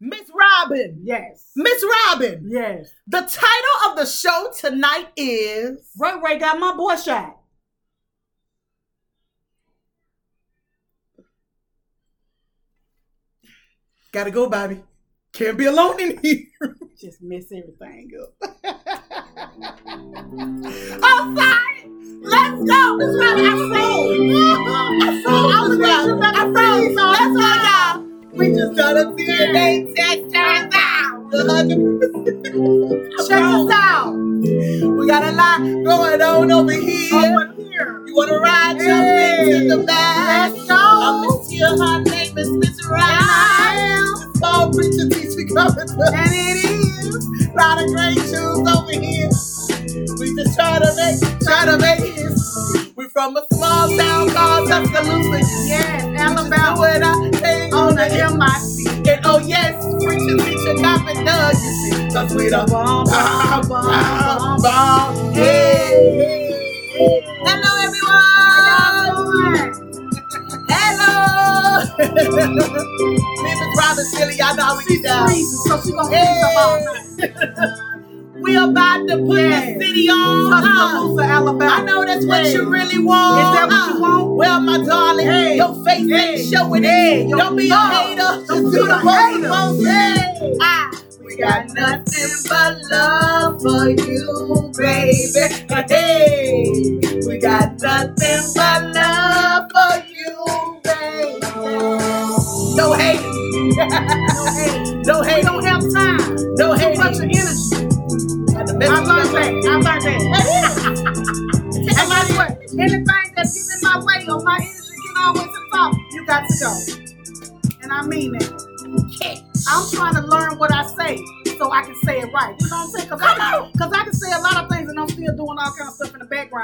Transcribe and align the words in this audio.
Miss 0.00 0.30
Robin. 0.32 1.00
Yes. 1.02 1.50
Miss 1.56 1.84
Robin. 2.06 2.46
Yes. 2.48 2.90
The 3.06 3.20
title 3.20 3.90
of 3.90 3.96
the 3.96 4.06
show 4.06 4.50
tonight 4.56 5.08
is 5.16 5.90
Ray 5.98 6.12
Ray 6.22 6.38
got 6.38 6.60
my 6.60 6.74
boy 6.74 6.94
shot. 6.96 7.36
Gotta 14.12 14.30
go, 14.30 14.48
Bobby. 14.48 14.82
Can't 15.32 15.58
be 15.58 15.66
alone 15.66 16.00
in 16.00 16.18
here. 16.18 16.44
Just 16.98 17.20
mess 17.22 17.46
everything 17.52 18.10
up. 18.20 18.34
Outside. 21.02 21.84
Let's 22.22 22.62
go. 22.64 22.96
Miss 22.96 23.16
Robin, 23.20 23.44
I 23.44 23.54
froze. 23.70 24.36
I 25.02 25.22
froze. 25.22 25.52
I 25.52 25.68
was 25.68 25.80
I 26.22 26.52
froze. 26.52 26.94
Let's 26.96 27.62
go. 27.62 27.67
We 28.38 28.50
just 28.54 28.76
got 28.76 28.96
a 28.96 29.06
DNA 29.16 29.94
test 29.96 30.34
turns 30.34 30.74
out. 30.74 31.32
Check 33.28 33.42
us 33.44 33.70
out. 33.72 34.12
We 34.14 35.06
got 35.08 35.24
a 35.24 35.32
lot 35.32 35.60
going 35.84 36.22
on 36.22 36.52
over 36.52 36.72
here. 36.72 37.14
Over 37.14 37.54
here. 37.56 38.04
You 38.06 38.14
wanna 38.16 38.38
ride? 38.40 38.78
Jump 38.78 39.04
Hey. 39.04 39.50
into 39.56 39.76
the 39.76 39.84
back. 39.84 40.52
Let's 40.54 40.68
go. 40.68 40.76
I'm 40.76 41.22
Miss 41.22 41.48
Tia. 41.48 41.68
Her 41.68 42.00
name 42.02 42.38
is 42.38 42.50
Miss 42.52 42.86
Ryan. 42.88 44.34
Small 44.36 44.72
preacher 44.72 45.08
teacher 45.10 45.54
coming 45.54 45.88
to 45.88 46.12
And 46.14 46.32
it 46.32 46.64
is. 46.70 47.48
a 47.48 47.56
lot 47.56 47.82
of 47.82 47.88
great 47.88 48.18
shoes 48.18 48.68
over 48.68 48.92
here. 48.92 49.30
We 50.20 50.36
just 50.36 50.56
try 50.58 50.78
to 50.78 50.92
make, 50.96 51.40
try 51.42 51.66
to 51.66 51.78
make 51.78 52.00
it. 52.16 52.87
From 53.18 53.36
a 53.36 53.44
small 53.52 53.88
town 53.98 54.30
called 54.30 54.68
Tuscaloosa. 54.68 55.66
Yes, 55.66 56.04
Alabama. 56.04 56.76
just 57.16 57.42
doing 57.42 57.74
our 57.74 57.76
On 57.88 57.96
the. 57.96 58.06
MIC. 58.38 59.08
And 59.08 59.26
oh 59.26 59.38
yes, 59.40 59.74
preacher 60.04 60.36
teacher 60.38 60.80
cop 60.80 61.04
and 61.08 61.26
thug, 61.26 61.54
you 61.54 61.72
see. 61.82 62.14
Cause 62.14 62.32
we 62.36 62.48
the 62.48 62.64
Bomb, 62.70 63.06
bomb, 63.06 63.68
bomb, 63.68 63.68
bomb, 63.68 64.38
bomb, 64.38 64.62
bomb. 64.62 65.34
Hey, 65.34 66.14
hey, 66.14 66.94
hey. 66.94 67.26
Hello 67.42 67.70
everyone. 67.82 69.26
Hello. 70.68 71.84
Me 71.98 73.50
and 73.50 73.60
Miss 73.60 73.78
Robin 73.78 74.06
silly, 74.06 74.36
y'all 74.38 74.56
know 74.56 74.78
we 74.78 74.96
get 74.96 75.04
down. 75.04 75.28
So 75.28 75.82
she 75.82 75.92
gonna 75.92 76.16
Hey. 76.16 76.86
freeze 77.18 77.66
about 77.66 77.78
We 78.42 78.56
about 78.56 79.08
to 79.08 79.18
put 79.18 79.38
Yes. 79.40 79.78
the 79.78 79.86
city 79.86 80.08
on. 80.10 80.52
Uh, 80.52 80.60
Tuscaloosa, 80.60 81.22
Alabama. 81.24 81.72
I 81.72 81.82
know 81.84 82.04
that's 82.04 82.24
what 82.26 82.42
Hey. 82.44 82.52
you 82.54 82.68
really 82.70 82.98
want. 82.98 83.38
Is 83.40 83.52
that 83.60 83.68
what 83.68 83.88
you 83.88 83.96
Uh, 83.96 84.00
want? 84.00 84.36
Well, 84.36 84.60
my 84.60 84.78
darling, 84.84 85.26
Hey. 85.26 85.56
your 85.56 85.74
face 85.84 86.10
ain't 86.12 86.48
showing 86.52 86.82
Hey, 86.84 87.22
it. 87.22 87.28
your 87.28 87.38
Don't 87.38 87.56
be 87.56 87.70
a 87.70 87.76
hater. 87.76 88.44
Don't 88.48 88.70
do 88.70 88.86
the 88.86 89.00
most. 89.04 89.84
Hey. 89.86 90.56
Ah, 90.60 90.90
we 91.24 91.36
got 91.36 91.66
nothing 91.74 92.30
but 92.48 92.78
love 92.90 93.62
for 93.62 93.88
you, 93.90 94.72
baby. 94.76 95.14
Hey, 95.88 96.64
we 97.26 97.38
got 97.38 97.80
nothing 97.82 98.42
but 98.54 98.67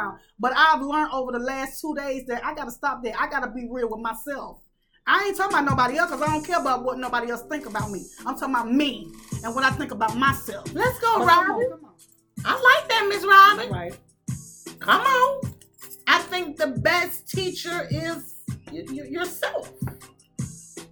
background. 0.05 0.21
But 0.39 0.53
I've 0.57 0.83
learned 0.83 1.11
over 1.13 1.33
the 1.33 1.39
last 1.39 1.81
two 1.81 1.95
days 1.95 2.27
that 2.27 2.45
I 2.45 2.55
got 2.55 2.65
to 2.65 2.71
stop 2.71 3.03
there. 3.03 3.15
I 3.19 3.29
got 3.29 3.41
to 3.41 3.51
be 3.51 3.69
real 3.71 3.89
with 3.91 4.01
myself. 4.01 4.61
I 5.07 5.25
ain't 5.27 5.37
talking 5.37 5.53
about 5.59 5.69
nobody 5.69 5.99
else 5.99 6.11
because 6.11 6.23
I 6.27 6.33
don't 6.33 6.45
care 6.45 6.59
about 6.61 6.83
what 6.83 6.99
nobody 6.99 7.31
else 7.31 7.43
think 7.51 7.67
about 7.67 7.91
me. 7.91 8.05
I'm 8.25 8.39
talking 8.39 8.55
about 8.55 8.73
me 8.73 9.13
and 9.45 9.55
what 9.55 9.63
I 9.65 9.71
think 9.71 9.91
about 9.91 10.17
myself. 10.17 10.73
Let's 10.73 10.99
go, 10.99 11.19
come 11.19 11.27
Robin. 11.27 11.79
I 12.45 12.53
like 12.55 12.89
that, 12.89 13.07
Miss 13.09 13.25
Robin. 13.25 13.71
Right. 13.71 13.99
Come 14.81 15.01
on. 15.03 15.55
I 16.07 16.19
think 16.21 16.57
the 16.57 16.69
best 16.69 17.29
teacher 17.29 17.87
is 17.91 18.35
y- 18.73 18.85
y- 18.89 19.07
yourself. 19.11 19.73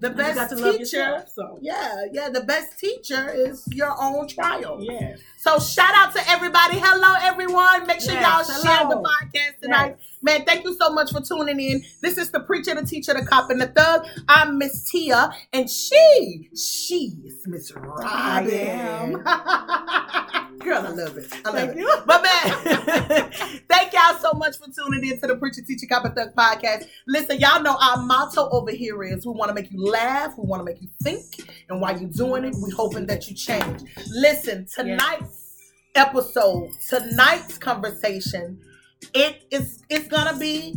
The 0.03 0.11
best 0.11 0.35
got 0.35 0.49
to 0.51 0.57
love 0.57 0.73
teacher, 0.73 0.97
yourself, 0.97 1.29
so. 1.29 1.59
yeah, 1.63 2.07
yeah. 2.11 2.29
The 2.29 2.41
best 2.41 2.77
teacher 2.77 3.33
is 3.33 3.63
your 3.71 3.95
own 4.01 4.27
trial. 4.27 4.79
Yeah. 4.81 5.15
So 5.39 5.61
shout 5.61 5.95
out 5.95 6.13
to 6.17 6.29
everybody. 6.29 6.81
Hello, 6.81 7.15
everyone. 7.23 7.87
Make 7.87 8.01
sure 8.01 8.13
Yes, 8.15 8.49
y'all 8.49 8.65
share 8.65 8.89
the 8.89 8.97
podcast 8.97 9.61
tonight. 9.63 9.99
Man, 10.25 10.45
thank 10.45 10.63
you 10.65 10.77
so 10.81 10.93
much 10.93 11.11
for 11.11 11.21
tuning 11.21 11.59
in. 11.59 11.85
This 12.01 12.17
is 12.17 12.31
the 12.31 12.39
preacher, 12.41 12.75
the 12.77 12.87
teacher, 12.87 13.13
the 13.13 13.27
cop, 13.27 13.51
and 13.51 13.61
the 13.61 13.67
thug. 13.67 14.07
I'm 14.29 14.57
Miss 14.57 14.89
Tia, 14.89 15.33
and 15.53 15.69
she, 15.69 16.49
she 16.55 17.13
is 17.25 17.45
Miss 17.47 17.73
Robin. 17.75 19.13
Girl, 20.61 20.87
I 20.87 20.91
love 20.91 21.17
it. 21.17 21.27
I 21.45 21.51
love 21.51 21.55
Thank 21.55 21.71
it. 21.73 21.79
you. 21.79 21.97
But 22.07 22.23
man, 22.45 23.33
thank 23.69 23.93
y'all 23.93 24.17
so 24.21 24.33
much 24.35 24.59
for 24.59 24.67
tuning 24.71 25.11
in 25.11 25.21
to 25.21 25.27
the 25.27 25.35
Preacher 25.35 25.63
Teacher 25.63 25.87
Cop 25.89 26.05
and 26.05 26.15
Thug 26.15 26.37
podcast. 26.37 26.87
Listen, 27.09 27.41
y'all 27.41 27.61
know 27.61 27.77
our 27.81 27.97
motto 27.97 28.49
over 28.51 28.71
here 28.71 29.03
is 29.03 29.27
we 29.27 29.33
want 29.33 29.49
to 29.49 29.55
make 29.55 29.73
you 29.73 29.85
laugh, 29.85 30.35
we 30.39 30.47
want 30.47 30.61
to 30.61 30.65
make 30.65 30.81
you 30.81 30.89
think, 31.03 31.25
and 31.69 31.81
while 31.81 31.99
you're 32.01 32.09
doing 32.11 32.45
it, 32.45 32.55
we 32.63 32.71
hoping 32.71 33.07
that 33.07 33.27
you 33.29 33.35
change. 33.35 33.83
Listen, 34.09 34.69
tonight's 34.73 35.73
episode, 35.97 36.71
tonight's 36.89 37.59
conversation, 37.59 38.61
it 39.15 39.45
is 39.51 39.83
it's 39.89 40.09
gonna 40.09 40.39
be, 40.39 40.77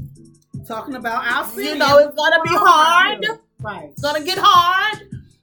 Talking 0.68 0.96
about 0.96 1.26
our 1.26 1.46
city. 1.46 1.70
you 1.70 1.76
know, 1.76 1.98
it's 1.98 2.16
gonna 2.16 2.42
be 2.44 2.50
hard. 2.52 3.26
Right. 3.60 3.90
It's 3.92 4.02
gonna 4.02 4.24
get 4.24 4.38
hard, 4.40 5.00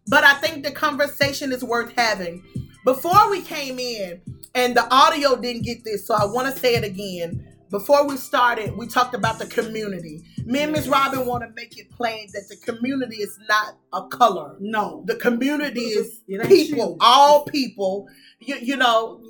but 0.08 0.24
I 0.24 0.34
think 0.34 0.64
the 0.64 0.72
conversation 0.72 1.52
is 1.52 1.62
worth 1.62 1.92
having. 1.96 2.42
Before 2.84 3.30
we 3.30 3.42
came 3.42 3.78
in, 3.78 4.20
and 4.54 4.76
the 4.76 4.86
audio 4.92 5.36
didn't 5.36 5.62
get 5.62 5.84
this, 5.84 6.06
so 6.06 6.14
I 6.14 6.24
want 6.26 6.52
to 6.52 6.60
say 6.60 6.74
it 6.74 6.84
again. 6.84 7.48
Before 7.70 8.06
we 8.06 8.18
started, 8.18 8.76
we 8.76 8.86
talked 8.86 9.14
about 9.14 9.38
the 9.38 9.46
community. 9.46 10.22
Me 10.44 10.60
and 10.60 10.72
Miss 10.72 10.86
Robin 10.88 11.24
want 11.24 11.42
to 11.42 11.48
make 11.54 11.78
it 11.78 11.90
plain 11.90 12.28
that 12.34 12.46
the 12.50 12.56
community 12.56 13.16
is 13.16 13.38
not 13.48 13.76
a 13.94 14.06
color. 14.08 14.56
No. 14.60 15.04
The 15.06 15.16
community 15.16 15.80
is 15.80 16.20
people, 16.46 16.76
you. 16.76 16.96
all 17.00 17.44
people. 17.46 18.08
You, 18.40 18.56
you 18.56 18.76
know, 18.76 19.22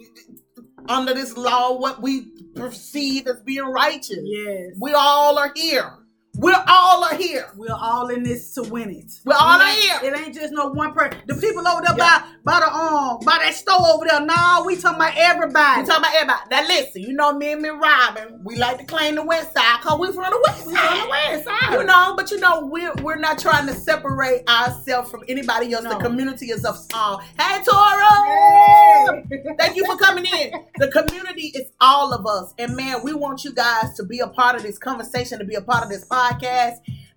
under 0.88 1.15
this 1.15 1.37
law, 1.37 1.78
what 1.78 2.03
we 2.03 2.32
perceive 2.54 3.26
as 3.26 3.41
being 3.43 3.65
righteous. 3.65 4.20
Yes. 4.22 4.75
We 4.81 4.93
all 4.94 5.38
are 5.38 5.53
here. 5.54 5.93
We're 6.34 6.65
all 6.66 7.04
are 7.04 7.15
here. 7.15 7.50
We're 7.56 7.75
all 7.78 8.09
in 8.09 8.22
this 8.22 8.54
to 8.54 8.62
win 8.62 8.88
it. 8.91 9.20
We're 9.26 9.34
all 9.34 9.60
are 9.60 9.66
here. 9.69 9.97
It 10.03 10.19
ain't 10.19 10.34
just 10.34 10.50
no 10.54 10.69
one 10.69 10.94
person. 10.94 11.20
The 11.26 11.34
people 11.34 11.69
over 11.69 11.82
there 11.87 11.94
Yeah. 11.98 12.25
by 12.44 12.53
by 12.54 12.60
the 12.60 12.72
um 12.75 13.19
by 13.22 13.38
that 13.44 13.53
store 13.54 13.76
over 13.93 14.06
there. 14.09 14.19
No, 14.25 14.62
we 14.65 14.76
talking 14.76 14.97
about 14.97 15.12
everybody. 15.15 15.82
We 15.82 15.87
talking 15.87 16.04
about 16.04 16.15
everybody. 16.15 16.41
Now 16.50 16.66
listen, 16.66 17.03
you 17.03 17.12
know 17.12 17.34
me 17.34 17.53
and 17.53 17.60
me 17.60 17.69
Robin, 17.69 18.41
we 18.44 18.56
like 18.56 18.78
to 18.78 18.84
claim 18.87 19.16
the 19.16 19.22
west 19.25 19.53
side 19.53 19.81
because 19.82 19.98
we 20.00 20.06
from 20.06 20.25
the 20.31 20.41
west 20.47 20.66
we 20.66 20.72
side. 20.75 20.91
on 20.91 21.00
the 21.04 21.10
west 21.10 21.44
side. 21.44 21.72
You 21.78 21.84
know, 21.84 22.15
but 22.16 22.31
you 22.31 22.41
know, 22.41 22.64
we're 22.64 22.94
we're 23.03 23.16
not 23.16 23.38
trying 23.38 23.66
to 23.66 23.75
separate 23.75 24.49
ourselves 24.49 25.10
from 25.10 25.25
anybody 25.28 25.75
else. 25.75 25.84
The 25.84 25.97
community 25.97 26.47
is 26.47 26.64
of 26.64 26.78
all. 26.94 27.19
Hey 27.38 27.62
Toro! 27.62 29.26
Hey. 29.28 29.54
Thank 29.59 29.76
you 29.76 29.84
for 29.84 29.99
coming 29.99 30.25
in. 30.25 30.53
The 30.78 30.88
community 30.88 31.49
is 31.54 31.70
all 31.78 32.14
of 32.14 32.25
us. 32.26 32.54
And 32.59 32.75
man, 32.75 33.04
we 33.04 33.12
want 33.12 33.44
you 33.44 33.53
guys 33.53 33.93
to 33.99 34.03
be 34.03 34.20
a 34.20 34.28
part 34.28 34.56
of 34.56 34.62
this 34.62 34.78
conversation, 34.78 35.38
to 35.38 35.44
be 35.44 35.56
a 35.56 35.60
part 35.60 35.84
of 35.84 35.91
this 35.91 36.06
podcast. 36.06 36.22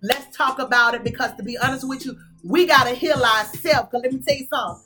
Let's 0.02 0.36
talk 0.36 0.58
about 0.58 0.94
it 0.94 1.04
because 1.04 1.34
to 1.36 1.42
be 1.42 1.56
honest 1.58 1.88
with 1.88 2.04
you, 2.06 2.16
we 2.44 2.66
gotta 2.66 2.90
heal 2.90 3.22
ourselves. 3.22 3.88
Cause 3.90 4.02
let 4.02 4.12
me 4.12 4.20
tell 4.26 4.36
you 4.36 4.46
something. 4.52 4.82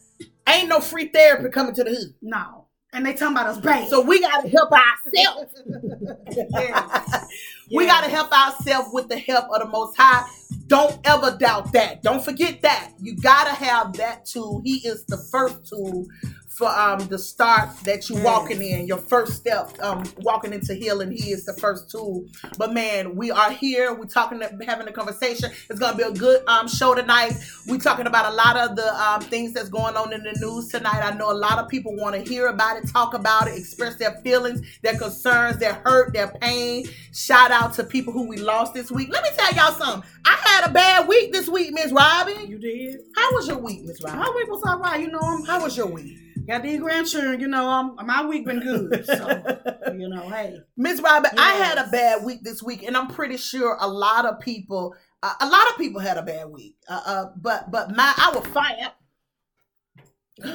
Ain't 0.49 0.69
no 0.69 0.81
free 0.81 1.09
therapy 1.09 1.49
coming 1.51 1.75
to 1.75 1.85
the 1.85 1.91
hood. 1.91 2.15
No. 2.23 2.67
And 2.93 3.07
they 3.07 3.13
talking 3.13 3.37
about 3.37 3.47
us 3.47 3.59
bad. 3.59 3.89
So 3.89 4.01
we 4.01 4.21
gotta 4.21 4.49
help 4.49 4.71
ourselves. 4.73 5.63
Yes. 6.37 7.27
We 7.73 7.85
Yes. 7.85 7.93
got 7.93 8.05
to 8.05 8.11
help 8.11 8.33
ourselves 8.33 8.89
with 8.93 9.09
the 9.09 9.19
help 9.19 9.47
of 9.51 9.61
the 9.61 9.67
Most 9.67 9.97
High. 9.97 10.29
Don't 10.67 10.99
ever 11.05 11.37
doubt 11.39 11.73
that. 11.73 12.03
Don't 12.03 12.25
forget 12.25 12.63
that. 12.63 12.93
You 13.01 13.17
got 13.17 13.45
to 13.45 13.51
have 13.55 13.93
that 13.95 14.27
tool. 14.27 14.61
He 14.65 14.77
is 14.87 15.05
the 15.07 15.17
first 15.31 15.67
tool 15.69 16.07
for 16.51 16.69
um 16.69 17.07
the 17.09 17.19
start 17.19 17.71
that 17.85 18.09
you 18.11 18.17
Yes. 18.17 18.25
walking 18.25 18.63
in, 18.63 18.87
your 18.87 18.99
first 18.99 19.35
step, 19.37 19.71
um 19.83 20.05
walking 20.19 20.53
into 20.53 20.75
healing. 20.75 21.11
He 21.11 21.31
is 21.31 21.45
the 21.45 21.55
first 21.55 21.91
tool. 21.91 22.27
But 22.59 22.73
man, 22.75 23.17
we 23.17 23.31
are 23.31 23.51
here. 23.53 23.95
We 23.95 24.07
talking, 24.07 24.43
having 24.67 24.89
a 24.89 24.93
conversation. 24.93 25.51
It's 25.71 25.79
gonna 25.79 25.97
be 25.97 26.03
a 26.03 26.11
good 26.11 26.43
um 26.49 26.69
show 26.69 26.95
tonight. 26.95 27.35
We 27.67 27.79
talking 27.79 28.07
about 28.07 28.33
a 28.33 28.35
lot 28.35 28.57
of 28.57 28.77
the 28.77 29.03
um 29.03 29.23
things 29.23 29.53
that's 29.55 29.69
going 29.69 29.97
on 29.97 30.13
in 30.13 30.23
the 30.23 30.33
news 30.41 30.69
tonight. 30.69 31.01
I 31.03 31.15
know 31.17 31.31
a 31.31 31.35
lot 31.35 31.59
of 31.59 31.69
people 31.69 31.95
want 31.97 32.15
to 32.17 32.21
hear 32.21 32.49
about 32.49 32.77
it, 32.77 32.89
talk 32.89 33.15
about 33.15 33.49
it, 33.49 33.57
express 33.57 33.97
their 33.97 34.21
feelings, 34.23 34.61
their 34.83 34.99
concerns, 34.99 35.59
their 35.59 35.75
hurt, 35.85 36.13
their 36.13 36.29
pain. 36.29 36.87
Shout 37.13 37.51
out 37.53 37.75
to 37.75 37.85
people 37.85 38.13
who 38.13 38.29
we 38.29 38.37
lost 38.39 38.75
this 38.75 38.91
week. 38.91 39.09
Let 39.13 39.23
me 39.23 39.31
tell 39.37 39.55
y'all 39.55 39.73
something. 39.79 40.11
I 40.25 40.37
had 40.45 40.69
a 40.71 40.73
bad 40.73 41.09
week 41.09 41.33
this 41.33 41.49
week, 41.49 41.73
Miss 41.73 41.93
Robin. 41.93 42.49
You 42.49 42.59
did. 42.59 43.01
How 43.17 43.33
was 43.35 43.49
your 43.49 43.59
week, 43.59 43.85
Miss 43.85 44.03
Robin? 44.03 44.19
My 44.21 44.33
week 44.37 44.49
was 44.49 44.63
all 44.67 44.79
right. 44.81 45.01
You 45.01 45.11
know, 45.11 45.45
How 45.45 45.63
was 45.63 45.77
your 45.77 45.87
week? 45.87 46.19
Got 46.47 46.63
these 46.63 46.81
grandchildren. 46.81 47.41
You 47.41 47.49
know, 47.49 47.69
I'm 47.69 48.07
my 48.07 48.25
week 48.27 48.45
been 48.47 48.61
good. 48.61 49.05
So 49.07 49.93
you 49.93 50.09
know, 50.09 50.29
hey, 50.29 50.59
Miss 50.77 51.01
Robin, 51.01 51.31
I 51.39 51.53
had 51.53 51.79
a 51.79 51.91
bad 51.91 52.25
week 52.25 52.43
this 52.43 52.63
week, 52.63 52.83
and 52.83 52.97
I'm 52.97 53.09
pretty 53.09 53.37
sure 53.37 53.77
a 53.81 53.89
lot 53.89 54.25
of 54.25 54.41
people, 54.41 54.95
uh, 55.23 55.35
a 55.41 55.49
lot 55.49 55.69
of 55.71 55.77
people 55.79 56.01
had 56.01 56.17
a 56.17 56.23
bad 56.23 56.49
week. 56.51 56.77
Uh, 56.89 57.01
uh, 57.05 57.25
but 57.37 57.71
but 57.71 57.95
my, 57.97 58.13
I 58.17 58.33
was 58.35 58.47
fine. 58.49 58.77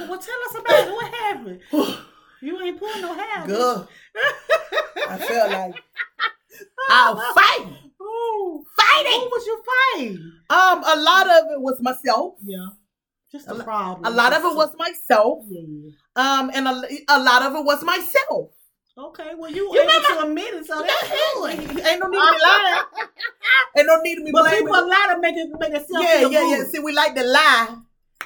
well, 0.08 0.18
tell 0.18 0.42
us 0.48 0.54
about 0.58 0.88
it. 0.88 0.92
What 0.92 1.14
happened? 1.14 1.60
You 2.42 2.60
ain't 2.60 2.78
pulling 2.78 3.00
no 3.00 3.14
hair. 3.14 3.46
Good. 3.46 3.88
I 5.08 5.18
felt 5.18 5.50
like 5.52 5.74
I 6.90 7.12
was 7.12 7.34
fighting, 7.34 7.76
Ooh, 8.00 8.64
who 8.66 9.28
was 9.30 9.46
you 9.46 9.62
fighting? 9.94 10.32
Um, 10.50 10.84
a 10.84 11.00
lot 11.00 11.26
of 11.26 11.44
it 11.52 11.60
was 11.60 11.80
myself. 11.80 12.34
Yeah, 12.44 12.66
just 13.36 13.48
A 13.48 13.54
a 13.54 13.64
problem. 13.64 14.04
A 14.04 14.14
lot 14.16 14.32
of 14.32 14.42
it 14.44 14.56
was 14.56 14.74
myself. 14.78 15.44
Yeah. 15.48 15.90
Um, 16.16 16.50
and 16.54 16.66
a, 16.68 16.82
a 17.08 17.20
lot 17.22 17.42
of 17.42 17.54
it 17.54 17.64
was 17.64 17.82
myself. 17.84 18.50
Okay, 18.98 19.32
well, 19.36 19.50
you, 19.50 19.70
You 19.74 19.82
able 19.82 19.92
to 19.92 20.26
admit 20.26 20.54
it, 20.54 20.66
so 20.66 20.80
that's 20.80 21.08
good. 21.34 21.50
Ain't 21.86 22.00
no 22.00 22.08
need 22.08 22.16
to 22.16 22.32
be 22.32 22.42
lying. 22.42 22.84
Ain't 23.76 23.86
no 23.86 24.00
need 24.00 24.14
to 24.16 24.24
be 24.24 24.32
But 24.32 24.42
blaming. 24.44 24.66
people 24.66 24.88
lie 24.88 25.12
to 25.14 25.20
make 25.20 25.36
it 25.36 25.48
make 25.60 25.74
it 25.74 25.86
yeah, 25.90 26.26
yeah, 26.28 26.56
yeah. 26.56 26.64
See, 26.64 26.78
we 26.78 26.92
like 26.92 27.14
to 27.14 27.22
lie. 27.24 27.76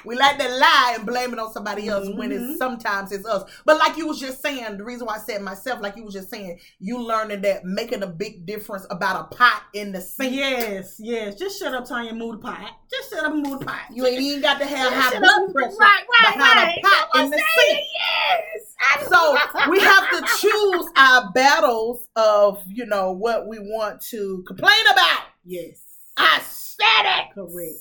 We 0.05 0.15
like 0.15 0.37
to 0.39 0.47
lie 0.47 0.93
and 0.97 1.05
blame 1.05 1.33
it 1.33 1.39
on 1.39 1.51
somebody 1.51 1.87
else 1.87 2.07
when 2.15 2.29
Mhm. 2.31 2.49
it's 2.51 2.57
sometimes 2.59 3.11
it's 3.11 3.25
us. 3.25 3.43
But 3.65 3.77
like 3.77 3.97
you 3.97 4.07
was 4.07 4.19
just 4.19 4.41
saying, 4.41 4.77
the 4.77 4.83
reason 4.83 5.05
why 5.07 5.15
I 5.15 5.19
said 5.19 5.41
myself, 5.41 5.81
like 5.81 5.95
you 5.95 6.03
was 6.03 6.13
just 6.13 6.29
saying, 6.29 6.59
you 6.79 6.99
learning 6.99 7.41
that 7.41 7.65
making 7.65 8.03
a 8.03 8.07
big 8.07 8.45
difference 8.45 8.85
about 8.89 9.19
a 9.31 9.35
pot 9.35 9.63
in 9.73 9.91
the 9.91 10.01
sink. 10.01 10.33
Yes, 10.33 10.95
yes. 10.99 11.35
Just 11.35 11.59
shut 11.59 11.73
up, 11.73 11.85
Tanya. 11.85 12.13
Move 12.13 12.41
the 12.41 12.47
pot. 12.47 12.71
Just 12.89 13.09
shut 13.11 13.23
up 13.23 13.33
and 13.33 13.43
move 13.45 13.59
the 13.59 13.65
pot. 13.65 13.81
You 13.93 14.05
ain't 14.05 14.19
even 14.21 14.41
got 14.41 14.59
to 14.59 14.65
have 14.65 14.91
high 14.93 15.19
blood 15.19 15.53
pressure 15.53 15.75
Right, 15.79 16.03
right, 16.23 16.33
behind 16.35 16.57
right. 16.57 16.77
a 16.77 16.81
pot 16.87 17.09
I'm 17.13 17.25
in 17.25 17.31
the 17.31 17.37
sink. 17.37 17.79
Yes. 17.93 18.75
I- 18.79 19.03
So 19.07 19.69
we 19.69 19.79
have 19.79 20.09
to 20.11 20.21
choose 20.39 20.85
our 20.95 21.31
battles 21.31 22.07
of, 22.15 22.63
you 22.67 22.85
know, 22.85 23.11
what 23.11 23.47
we 23.47 23.59
want 23.59 24.01
to 24.09 24.43
complain 24.47 24.87
about. 24.91 25.21
Yes. 25.45 25.77
I 26.17 26.39
said 26.39 26.85
it. 27.05 27.25
Correct. 27.35 27.75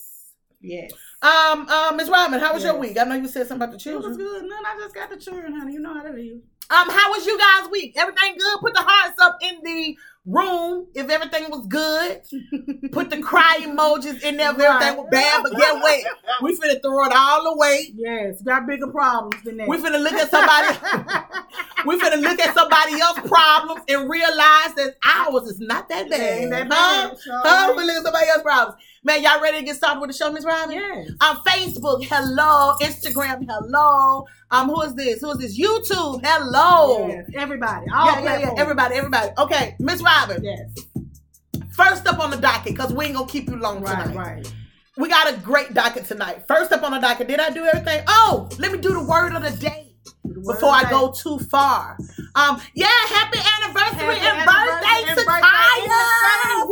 Yes. 0.60 0.92
Um, 1.22 1.68
um, 1.68 1.96
Ms. 1.98 2.08
Robin, 2.08 2.40
how 2.40 2.54
was 2.54 2.64
your 2.64 2.78
week? 2.78 2.98
I 2.98 3.04
know 3.04 3.14
you 3.14 3.28
said 3.28 3.46
something 3.46 3.56
about 3.62 3.72
the 3.72 3.78
children. 3.78 4.04
It 4.04 4.08
was 4.08 4.16
good. 4.16 4.42
None. 4.42 4.64
I 4.66 4.78
just 4.78 4.94
got 4.94 5.10
the 5.10 5.16
children, 5.18 5.52
honey. 5.58 5.74
You 5.74 5.80
know 5.80 5.92
how 5.94 6.02
that 6.02 6.16
is. 6.18 6.40
Um, 6.70 6.88
how 6.88 7.10
was 7.10 7.26
you 7.26 7.36
guys' 7.36 7.68
week? 7.70 7.94
Everything 7.96 8.36
good? 8.38 8.60
Put 8.60 8.72
the 8.74 8.80
hearts 8.82 9.18
up 9.20 9.38
in 9.42 9.60
the 9.64 9.98
room 10.24 10.86
if 10.94 11.10
everything 11.10 11.50
was 11.50 11.66
good. 11.66 12.22
Put 12.92 13.10
the 13.10 13.20
cry 13.20 13.58
emojis 13.62 14.22
in 14.22 14.36
there 14.36 14.52
if 14.52 14.60
everything 14.60 14.96
was 14.96 15.08
bad. 15.10 15.42
But 15.42 15.56
get 15.58 15.74
what? 15.74 16.04
We 16.42 16.56
finna 16.56 16.80
throw 16.80 17.04
it 17.04 17.12
all 17.14 17.54
away. 17.54 17.92
Yes. 17.94 18.40
Got 18.40 18.66
bigger 18.66 18.86
problems 18.86 19.42
than 19.44 19.58
that. 19.58 19.68
We 19.68 19.76
finna 19.78 20.00
look 20.02 20.12
at 20.14 20.30
somebody. 20.30 20.68
we 21.86 22.00
finna 22.00 22.20
look 22.22 22.40
at 22.40 22.54
somebody 22.54 22.98
else's 23.00 23.28
problems 23.28 23.82
and 23.88 24.08
realize 24.08 24.72
that 24.76 24.94
ours 25.04 25.48
is 25.50 25.58
not 25.60 25.88
that 25.90 26.08
bad. 26.08 26.20
Ain't 26.20 26.50
that 26.50 26.68
Huh? 26.70 27.08
bad. 27.10 27.18
So, 27.18 27.30
Huh? 27.44 27.74
We 27.76 27.84
look 27.84 27.96
at 27.96 28.02
somebody 28.04 28.26
else's 28.28 28.42
problems. 28.42 28.82
Man, 29.02 29.22
y'all 29.22 29.40
ready 29.40 29.60
to 29.60 29.64
get 29.64 29.76
started 29.76 29.98
with 30.00 30.10
the 30.10 30.16
show, 30.16 30.30
Miss 30.30 30.44
Robin? 30.44 30.74
Yes. 30.76 31.08
On 31.22 31.36
Facebook, 31.36 32.04
hello. 32.04 32.74
Instagram, 32.82 33.46
hello. 33.48 34.26
Um, 34.50 34.68
who 34.68 34.82
is 34.82 34.94
this? 34.94 35.22
Who 35.22 35.30
is 35.30 35.38
this? 35.38 35.58
YouTube, 35.58 36.20
hello. 36.22 37.08
Yes. 37.08 37.24
Everybody. 37.34 37.86
All 37.94 38.06
yeah, 38.06 38.22
yeah, 38.22 38.38
yeah. 38.40 38.54
Everybody, 38.58 38.96
everybody. 38.96 39.30
Okay, 39.38 39.74
Miss 39.78 40.02
Robin. 40.02 40.44
Yes. 40.44 40.68
First 41.72 42.06
up 42.06 42.18
on 42.18 42.30
the 42.30 42.36
docket, 42.36 42.74
because 42.74 42.92
we 42.92 43.06
ain't 43.06 43.14
gonna 43.14 43.26
keep 43.26 43.48
you 43.48 43.56
long 43.56 43.80
Right, 43.82 44.02
tonight. 44.06 44.16
right. 44.16 44.54
We 44.98 45.08
got 45.08 45.32
a 45.32 45.36
great 45.38 45.72
docket 45.72 46.04
tonight. 46.04 46.46
First 46.46 46.70
up 46.72 46.82
on 46.82 46.90
the 46.92 46.98
docket, 46.98 47.26
did 47.26 47.40
I 47.40 47.48
do 47.48 47.64
everything? 47.64 48.02
Oh, 48.06 48.50
let 48.58 48.70
me 48.70 48.78
do 48.78 48.92
the 48.92 49.02
word 49.02 49.32
of 49.34 49.42
the 49.42 49.50
day 49.58 49.89
before 50.34 50.70
I 50.70 50.88
go 50.90 51.10
too 51.12 51.38
far. 51.38 51.96
Um, 52.34 52.60
yeah, 52.74 52.86
happy 53.08 53.38
anniversary 53.62 54.16
Happy 54.16 54.26
and 54.26 54.48
anniversary 54.48 54.80
birthday 54.80 55.14
to 55.14 55.26
birthday 55.26 55.80
in 55.80 55.88
the 55.88 55.94
Kaya. 55.96 56.62
of 56.62 56.68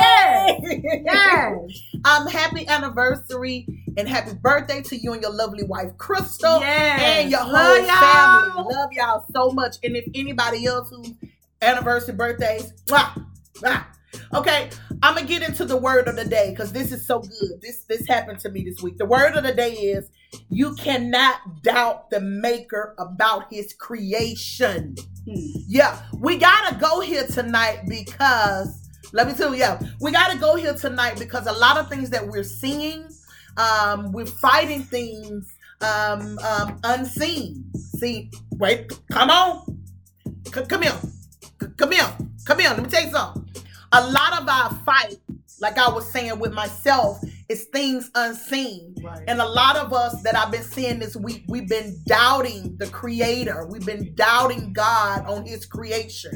Yes. 0.00 1.02
Yes. 1.04 1.82
Um, 2.02 2.26
happy 2.28 2.66
anniversary 2.66 3.66
and 3.98 4.08
happy 4.08 4.32
birthday 4.32 4.80
to 4.84 4.96
you 4.96 5.12
and 5.12 5.20
your 5.20 5.32
lovely 5.34 5.64
wife 5.64 5.98
Crystal 5.98 6.60
Yes. 6.60 7.00
and 7.02 7.30
your 7.30 7.40
Love 7.44 7.76
whole 7.76 7.86
y'all. 7.86 8.54
family. 8.54 8.74
Love 8.74 8.92
y'all 8.92 9.24
so 9.34 9.50
much. 9.50 9.76
And 9.84 9.94
if 9.96 10.06
anybody 10.14 10.64
else 10.64 10.88
who's 10.88 11.10
anniversary 11.60 12.14
birthdays, 12.14 12.72
mwah, 12.86 13.22
mwah. 13.56 13.84
Okay, 14.34 14.70
I'm 15.02 15.14
gonna 15.14 15.26
get 15.26 15.42
into 15.42 15.64
the 15.64 15.76
word 15.76 16.08
of 16.08 16.16
the 16.16 16.24
day 16.24 16.50
because 16.50 16.72
this 16.72 16.92
is 16.92 17.06
so 17.06 17.20
good. 17.20 17.60
This 17.62 17.84
this 17.84 18.06
happened 18.08 18.40
to 18.40 18.50
me 18.50 18.64
this 18.64 18.82
week. 18.82 18.98
The 18.98 19.06
word 19.06 19.34
of 19.36 19.44
the 19.44 19.54
day 19.54 19.72
is 19.74 20.08
you 20.50 20.74
cannot 20.76 21.62
doubt 21.62 22.10
the 22.10 22.20
maker 22.20 22.94
about 22.98 23.52
his 23.52 23.72
creation. 23.74 24.96
Hmm. 25.24 25.34
Yeah, 25.68 25.98
we 26.18 26.38
gotta 26.38 26.76
go 26.76 27.00
here 27.00 27.26
tonight 27.26 27.82
because 27.88 28.88
let 29.12 29.28
me 29.28 29.34
tell 29.34 29.54
you, 29.54 29.60
yeah, 29.60 29.80
we 30.00 30.12
gotta 30.12 30.38
go 30.38 30.56
here 30.56 30.74
tonight 30.74 31.18
because 31.18 31.46
a 31.46 31.52
lot 31.52 31.78
of 31.78 31.88
things 31.88 32.10
that 32.10 32.26
we're 32.26 32.44
seeing, 32.44 33.08
um, 33.56 34.12
we're 34.12 34.26
fighting 34.26 34.82
things 34.84 35.54
um, 35.82 36.38
um, 36.40 36.80
unseen. 36.84 37.64
See, 37.98 38.30
wait, 38.52 38.92
come 39.12 39.30
on, 39.30 39.82
C- 40.54 40.62
come 40.66 40.82
here, 40.82 40.98
C- 41.60 41.68
come 41.76 41.92
here, 41.92 42.08
come 42.46 42.60
here. 42.60 42.70
Let 42.70 42.82
me 42.82 42.88
tell 42.88 43.04
you 43.04 43.10
something. 43.10 43.48
A 43.92 44.10
lot 44.10 44.40
of 44.40 44.48
our 44.48 44.72
fight, 44.84 45.16
like 45.60 45.76
I 45.78 45.90
was 45.90 46.10
saying 46.10 46.38
with 46.38 46.52
myself, 46.52 47.20
is 47.48 47.64
things 47.64 48.10
unseen. 48.14 48.94
Right. 49.02 49.24
And 49.26 49.40
a 49.40 49.48
lot 49.48 49.76
of 49.76 49.92
us 49.92 50.22
that 50.22 50.36
I've 50.36 50.52
been 50.52 50.62
seeing 50.62 51.00
this 51.00 51.16
week, 51.16 51.44
we've 51.48 51.68
been 51.68 51.96
doubting 52.06 52.76
the 52.76 52.86
creator. 52.86 53.66
We've 53.66 53.84
been 53.84 54.14
doubting 54.14 54.72
God 54.72 55.26
on 55.26 55.44
his 55.44 55.66
creation. 55.66 56.32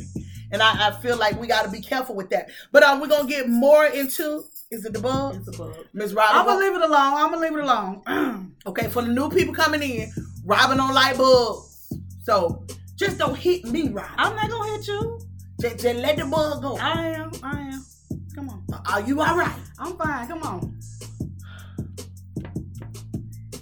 And 0.50 0.62
I, 0.62 0.88
I 0.88 1.00
feel 1.00 1.16
like 1.16 1.40
we 1.40 1.46
got 1.46 1.64
to 1.64 1.70
be 1.70 1.80
careful 1.80 2.16
with 2.16 2.30
that. 2.30 2.50
But 2.72 2.82
um, 2.82 3.00
we're 3.00 3.06
going 3.06 3.26
to 3.26 3.32
get 3.32 3.48
more 3.48 3.86
into, 3.86 4.44
is 4.72 4.84
it 4.84 4.92
the 4.92 5.00
bug? 5.00 5.36
It's 5.36 5.48
a 5.48 5.52
bug. 5.52 5.76
Miss 5.92 6.10
I'm 6.10 6.46
gonna 6.46 6.58
leave 6.58 6.74
it 6.74 6.82
alone. 6.82 7.14
I'm 7.14 7.30
gonna 7.30 7.40
leave 7.40 7.56
it 7.56 7.60
alone. 7.60 8.56
okay, 8.66 8.88
for 8.88 9.02
the 9.02 9.08
new 9.08 9.30
people 9.30 9.54
coming 9.54 9.82
in, 9.82 10.12
Robin 10.44 10.76
don't 10.76 10.94
like 10.94 11.16
bugs. 11.16 11.92
So 12.24 12.66
just 12.96 13.18
don't 13.18 13.36
hit 13.36 13.64
me, 13.66 13.90
Robin. 13.90 14.14
I'm 14.16 14.34
not 14.34 14.50
gonna 14.50 14.72
hit 14.72 14.88
you. 14.88 15.20
Just, 15.64 15.78
just 15.78 15.96
let 15.96 16.18
the 16.18 16.26
bug 16.26 16.60
go. 16.60 16.76
I 16.76 17.06
am. 17.06 17.30
I 17.42 17.60
am. 17.60 17.86
Come 18.34 18.50
on. 18.50 18.64
Are 18.86 19.00
you 19.00 19.22
all 19.22 19.34
right? 19.34 19.56
I'm 19.78 19.96
fine. 19.96 20.28
Come 20.28 20.42
on. 20.42 20.78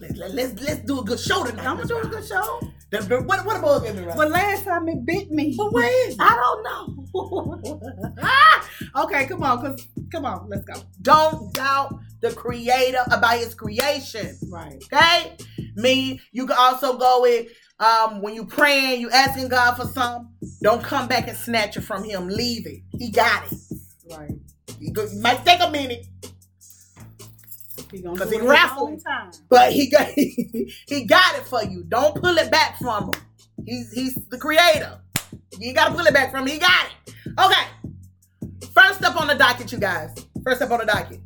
Let's, 0.01 0.17
let, 0.17 0.35
let's, 0.35 0.61
let's 0.63 0.81
do 0.81 0.99
a 0.99 1.05
good 1.05 1.21
show 1.21 1.45
tonight. 1.45 1.65
I'm 1.65 1.77
gonna 1.77 1.87
do 1.87 1.99
a 1.99 2.07
good 2.09 2.27
show. 2.27 2.61
The- 2.91 3.03
the- 3.03 3.23
What, 3.23 3.47
what 3.47 3.57
a 3.57 3.63
bug 3.63 3.87
in 3.87 3.95
Robin? 3.99 4.17
But 4.17 4.31
last 4.33 4.65
time 4.65 4.89
it 4.89 5.07
bit 5.07 5.31
me. 5.31 5.55
But 5.57 5.73
where 5.73 6.09
is 6.09 6.15
it? 6.17 6.21
I 6.21 6.35
don't 6.35 6.65
know. 6.65 8.15
ah! 8.21 8.69
Okay, 9.05 9.27
come 9.27 9.45
on, 9.45 9.61
cause 9.61 9.87
come 10.11 10.25
on, 10.25 10.49
let's 10.49 10.65
go. 10.65 10.75
Don't 11.03 11.55
doubt 11.55 12.01
the 12.21 12.33
creator 12.33 13.05
about 13.13 13.39
his 13.39 13.55
creation. 13.55 14.37
Right. 14.51 14.83
Okay? 14.93 15.37
Me, 15.77 16.21
you 16.33 16.49
can 16.49 16.57
also 16.59 16.99
go 16.99 17.23
with 17.23 17.47
um 17.83 18.23
when 18.23 18.35
you 18.35 18.45
praying, 18.47 19.01
you 19.01 19.11
asking 19.11 19.49
God 19.49 19.75
for 19.75 19.87
something, 19.87 20.29
don't 20.63 20.83
come 20.83 21.09
back 21.09 21.29
and 21.29 21.37
snatch 21.37 21.77
it 21.77 21.83
from 21.83 22.05
him. 22.05 22.29
Leave 22.29 22.67
it. 22.67 22.81
He 22.99 23.11
got 23.11 23.51
it. 23.51 23.59
Right. 24.11 24.31
It 24.81 24.93
go- 24.93 25.09
might 25.21 25.45
take 25.45 25.61
a 25.61 25.71
minute, 25.71 26.07
He 27.91 28.01
gonna 28.01 28.17
'Cause 28.19 28.29
do 28.31 28.35
he 28.35 28.39
it 28.39 28.43
his 28.43 28.51
raffle. 28.51 28.87
own 28.89 29.01
time. 29.01 29.31
but 29.49 29.73
he 29.73 29.91
got 29.91 30.07
he 30.17 31.05
got 31.07 31.37
it 31.37 31.45
for 31.47 31.63
you. 31.65 31.85
Don't 31.89 32.15
pull 32.23 32.37
it 32.39 32.51
back 32.51 32.79
from 32.79 33.05
him. 33.05 33.21
He's 33.67 33.93
he's 33.93 34.15
the 34.31 34.39
creator. 34.39 34.99
You 35.59 35.75
gotta 35.75 35.95
pull 35.95 36.07
it 36.07 36.15
back 36.15 36.31
from 36.31 36.43
him. 36.43 36.49
He 36.49 36.59
got 36.59 36.87
it. 37.07 37.15
Okay. 37.39 37.67
First 38.75 39.03
up 39.05 39.21
on 39.21 39.27
the 39.29 39.35
docket, 39.35 39.71
you 39.73 39.79
guys. 39.79 40.15
First 40.45 40.63
up 40.63 40.71
on 40.71 40.81
the 40.81 40.87
docket. 40.87 41.21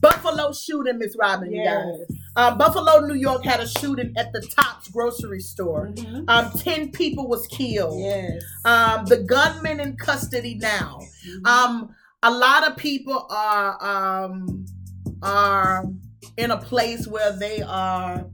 Buffalo 0.00 0.52
shooting, 0.52 0.98
Miss 0.98 1.16
Robin, 1.18 1.50
you 1.52 1.64
guys. 1.64 2.18
Yes. 2.38 2.52
Um, 2.52 2.58
Buffalo, 2.58 3.00
New 3.06 3.14
York 3.14 3.44
had 3.44 3.60
a 3.60 3.68
shooting 3.68 4.12
at 4.16 4.32
the 4.32 4.40
Tops 4.40 4.88
grocery 4.88 5.40
store. 5.40 5.88
Mhm. 5.94 6.24
Um, 6.28 6.50
10 6.52 6.90
people 6.92 7.28
was 7.28 7.46
killed. 7.48 7.98
Yes. 8.00 8.42
Um, 8.64 9.06
the 9.06 9.18
gunman 9.18 9.80
in 9.80 9.96
custody 9.96 10.54
now. 10.54 11.00
Mhm. 11.26 11.46
Um, 11.46 11.88
a 12.22 12.30
lot 12.30 12.66
of 12.66 12.76
people 12.76 13.26
are 13.30 13.76
um 14.24 14.64
are 15.22 15.84
in 16.36 16.50
a 16.52 16.56
place 16.56 17.06
where 17.08 17.32
they 17.32 17.60
are 17.62 18.24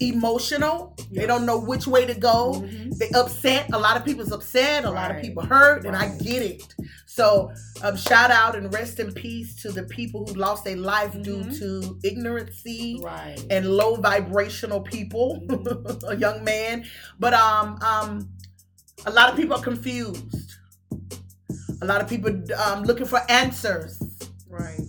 emotional. 0.00 0.96
They 1.12 1.26
don't 1.26 1.46
know 1.46 1.58
which 1.58 1.86
way 1.86 2.04
to 2.06 2.14
go. 2.14 2.54
Mhm. 2.54 2.96
They 2.98 3.10
upset. 3.10 3.72
A 3.72 3.78
lot 3.78 3.96
of 3.96 4.04
people's 4.04 4.32
upset. 4.32 4.84
A 4.84 4.90
lot 4.90 5.10
of 5.14 5.20
people 5.22 5.44
hurt, 5.44 5.84
and 5.86 5.94
I 5.96 6.08
get 6.18 6.42
it. 6.42 6.74
So, 7.16 7.50
um, 7.82 7.96
shout 7.96 8.30
out 8.30 8.56
and 8.56 8.70
rest 8.74 9.00
in 9.00 9.10
peace 9.10 9.54
to 9.62 9.72
the 9.72 9.84
people 9.84 10.26
who 10.26 10.34
lost 10.34 10.64
their 10.64 10.76
life 10.76 11.12
due 11.22 11.38
Mhm. 11.44 11.58
to 11.60 11.98
ignorancy 12.04 13.02
Right. 13.02 13.42
and 13.48 13.64
low 13.70 13.96
vibrational 13.96 14.82
people. 14.82 15.40
a 16.06 16.14
young 16.14 16.44
man, 16.44 16.84
but 17.18 17.32
um, 17.32 17.78
um, 17.80 18.28
a 19.06 19.10
lot 19.10 19.30
of 19.30 19.36
people 19.36 19.56
are 19.56 19.62
confused. 19.62 20.26
A 21.80 21.86
lot 21.86 22.02
of 22.02 22.08
people 22.08 22.30
um 22.64 22.84
looking 22.84 23.06
for 23.06 23.20
answers. 23.30 23.98
Right. 24.50 24.80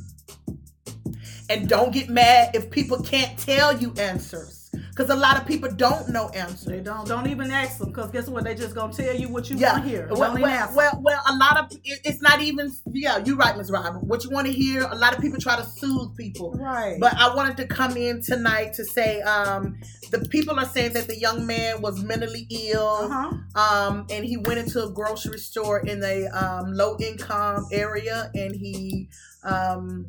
And 1.50 1.70
don't 1.70 1.94
get 1.94 2.10
mad 2.10 2.56
if 2.58 2.70
people 2.70 3.02
can't 3.04 3.38
tell 3.40 3.72
you 3.82 3.94
answers. 3.98 4.57
Because 4.98 5.16
a 5.16 5.16
lot 5.16 5.40
of 5.40 5.46
people 5.46 5.70
don't 5.70 6.10
know 6.10 6.30
answers. 6.30 6.66
They 6.66 6.80
don't 6.80 7.08
don't 7.08 7.28
even 7.28 7.52
ask 7.52 7.78
them 7.78 7.90
because 7.90 8.10
guess 8.10 8.28
what? 8.28 8.44
They 8.44 8.56
just 8.56 8.74
gonna 8.74 8.92
tell 8.92 9.16
you 9.16 9.30
what 9.30 9.48
you 9.48 9.56
Yeah. 9.56 9.74
want 9.74 9.84
to 9.84 9.90
hear. 9.90 10.08
Well, 10.10 10.32
don't 10.34 10.42
well, 10.42 10.52
ask. 10.52 10.76
well, 10.76 11.00
well, 11.04 11.22
a 11.30 11.36
lot 11.36 11.58
of 11.58 11.72
it, 11.84 12.00
it's 12.04 12.20
not 12.20 12.42
even. 12.42 12.72
Yeah, 12.92 13.20
you're 13.20 13.36
right, 13.36 13.56
Ms. 13.56 13.70
Robin. 13.70 14.02
What 14.02 14.24
you 14.24 14.32
want 14.32 14.48
to 14.48 14.54
hear? 14.54 14.88
A 14.90 14.96
lot 14.96 15.14
of 15.14 15.22
people 15.22 15.40
try 15.40 15.56
to 15.56 15.64
soothe 15.64 16.16
people. 16.18 16.54
right. 16.54 16.98
But 17.00 17.16
I 17.16 17.36
wanted 17.36 17.58
to 17.58 17.68
come 17.68 17.96
in 17.96 18.24
tonight 18.24 18.74
to 18.74 18.86
say 18.86 19.22
um, 19.22 19.78
the 20.10 20.28
people 20.30 20.60
are 20.60 20.66
saying 20.66 20.94
that 20.94 21.06
the 21.06 21.20
young 21.20 21.46
man 21.46 21.80
was 21.80 22.04
mentally 22.04 22.48
ill, 22.50 22.88
uh-huh. 22.88 23.34
um, 23.56 24.08
and 24.10 24.26
he 24.26 24.38
went 24.38 24.58
into 24.58 24.84
a 24.84 24.90
grocery 24.90 25.38
store 25.38 25.78
in 25.78 26.04
a 26.04 26.26
um, 26.30 26.74
low 26.74 26.98
income 27.00 27.68
area, 27.72 28.32
and 28.34 28.56
he 28.56 29.10
um, 29.44 30.08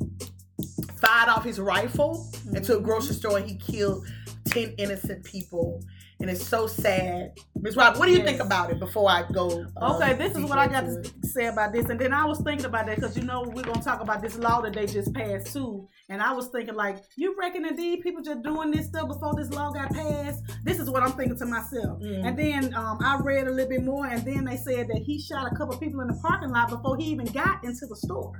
fired 0.99 1.29
off 1.29 1.43
his 1.43 1.59
rifle 1.59 2.27
into 2.53 2.77
a 2.77 2.81
grocery 2.81 3.13
store, 3.13 3.37
and 3.37 3.47
he 3.47 3.55
killed 3.55 4.03
ten 4.49 4.73
innocent 4.77 5.23
people. 5.23 5.81
And 6.21 6.29
it's 6.29 6.45
so 6.45 6.67
sad. 6.67 7.31
Ms. 7.61 7.77
Rob, 7.77 7.95
what 7.95 8.07
do 8.07 8.11
you 8.11 8.17
Yes. 8.17 8.27
think 8.27 8.41
about 8.41 8.69
it 8.71 8.77
before 8.77 9.09
I 9.09 9.23
go? 9.31 9.63
um, 9.81 9.91
Okay, 9.93 10.15
this 10.15 10.35
is 10.35 10.43
what 10.43 10.59
I 10.59 10.67
got 10.67 10.81
to 10.81 11.09
say 11.25 11.45
about 11.47 11.71
this. 11.71 11.85
And 11.85 11.97
then 11.97 12.11
I 12.11 12.25
was 12.25 12.41
thinking 12.41 12.65
about 12.65 12.87
that 12.87 12.97
because 12.97 13.15
you 13.15 13.23
know 13.23 13.43
we're 13.55 13.63
gonna 13.63 13.81
talk 13.81 14.01
about 14.01 14.21
this 14.21 14.37
law 14.37 14.59
that 14.59 14.73
they 14.73 14.85
just 14.85 15.13
passed 15.13 15.53
too. 15.53 15.87
And 16.09 16.21
I 16.21 16.33
was 16.33 16.47
thinking 16.49 16.75
like, 16.75 16.97
you 17.15 17.37
reckon 17.39 17.63
these 17.73 18.03
people 18.03 18.21
just 18.21 18.41
doing 18.43 18.69
this 18.69 18.87
stuff 18.87 19.07
before 19.07 19.33
this 19.33 19.49
law 19.51 19.71
got 19.71 19.93
passed? 19.93 20.43
This 20.65 20.77
is 20.79 20.89
what 20.89 21.03
I'm 21.03 21.13
thinking 21.13 21.37
to 21.37 21.45
myself. 21.45 22.01
Mm. 22.01 22.25
And 22.27 22.37
then 22.37 22.73
um, 22.73 22.97
I 23.01 23.17
read 23.23 23.47
a 23.47 23.51
little 23.51 23.69
bit 23.69 23.85
more, 23.85 24.05
and 24.07 24.21
then 24.25 24.43
they 24.43 24.57
said 24.57 24.89
that 24.89 25.01
he 25.05 25.21
shot 25.21 25.49
a 25.49 25.55
couple 25.55 25.77
people 25.77 26.01
in 26.01 26.07
the 26.09 26.19
parking 26.21 26.49
lot 26.49 26.69
before 26.69 26.97
he 26.97 27.05
even 27.05 27.27
got 27.27 27.63
into 27.63 27.85
the 27.85 27.95
store. 27.95 28.33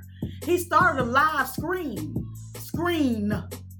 He 0.44 0.58
started 0.58 1.00
a 1.00 1.04
live 1.06 1.48
scream, 1.48 2.30
scream, 2.58 3.32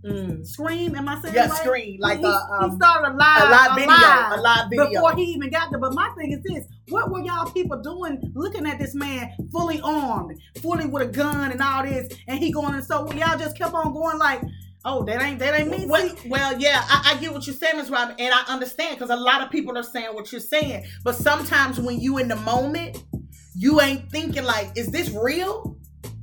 Mm. 0.04 0.46
scream. 0.46 0.94
Am 0.94 1.08
I 1.08 1.20
saying 1.20 1.34
Yeah, 1.34 1.48
right? 1.48 1.58
scream 1.58 1.98
like 2.00 2.20
he, 2.20 2.24
a, 2.24 2.28
he 2.28 2.64
um, 2.64 2.76
started 2.76 3.12
a 3.12 3.16
live, 3.16 3.42
a 3.42 3.50
live 3.50 3.74
video, 3.76 3.88
a 3.90 4.40
live 4.40 4.70
video. 4.70 4.88
before 4.88 5.14
he 5.14 5.24
even 5.24 5.50
got 5.50 5.70
there. 5.70 5.78
But 5.78 5.92
my 5.94 6.08
thing 6.16 6.32
is 6.32 6.40
this: 6.42 6.66
what 6.88 7.10
were 7.10 7.20
y'all 7.20 7.50
people 7.50 7.80
doing, 7.82 8.18
looking 8.34 8.66
at 8.66 8.78
this 8.78 8.94
man 8.94 9.30
fully 9.52 9.80
armed, 9.82 10.40
fully 10.62 10.86
with 10.86 11.02
a 11.02 11.06
gun 11.06 11.52
and 11.52 11.60
all 11.60 11.82
this, 11.82 12.08
and 12.28 12.38
he 12.38 12.50
going 12.50 12.74
and 12.74 12.84
so 12.84 13.12
y'all 13.12 13.38
just 13.38 13.58
kept 13.58 13.74
on 13.74 13.92
going 13.92 14.18
like, 14.18 14.40
oh, 14.86 15.04
that 15.04 15.22
ain't 15.22 15.38
that 15.40 15.58
ain't 15.60 15.70
me. 15.70 15.84
Well, 15.86 16.10
well, 16.26 16.58
yeah, 16.58 16.82
I, 16.88 17.12
I 17.14 17.20
get 17.20 17.32
what 17.32 17.46
you're 17.46 17.56
saying, 17.56 17.76
Ms. 17.76 17.90
Robin, 17.90 18.16
and 18.18 18.32
I 18.32 18.42
understand 18.48 18.98
because 18.98 19.10
a 19.10 19.16
lot 19.16 19.42
of 19.42 19.50
people 19.50 19.76
are 19.76 19.82
saying 19.82 20.14
what 20.14 20.32
you're 20.32 20.40
saying. 20.40 20.86
But 21.04 21.16
sometimes 21.16 21.78
when 21.78 22.00
you 22.00 22.18
in 22.18 22.28
the 22.28 22.36
moment, 22.36 23.02
you 23.54 23.80
ain't 23.80 24.10
thinking 24.10 24.44
like, 24.44 24.70
is 24.76 24.88
this 24.88 25.10
real? 25.10 25.76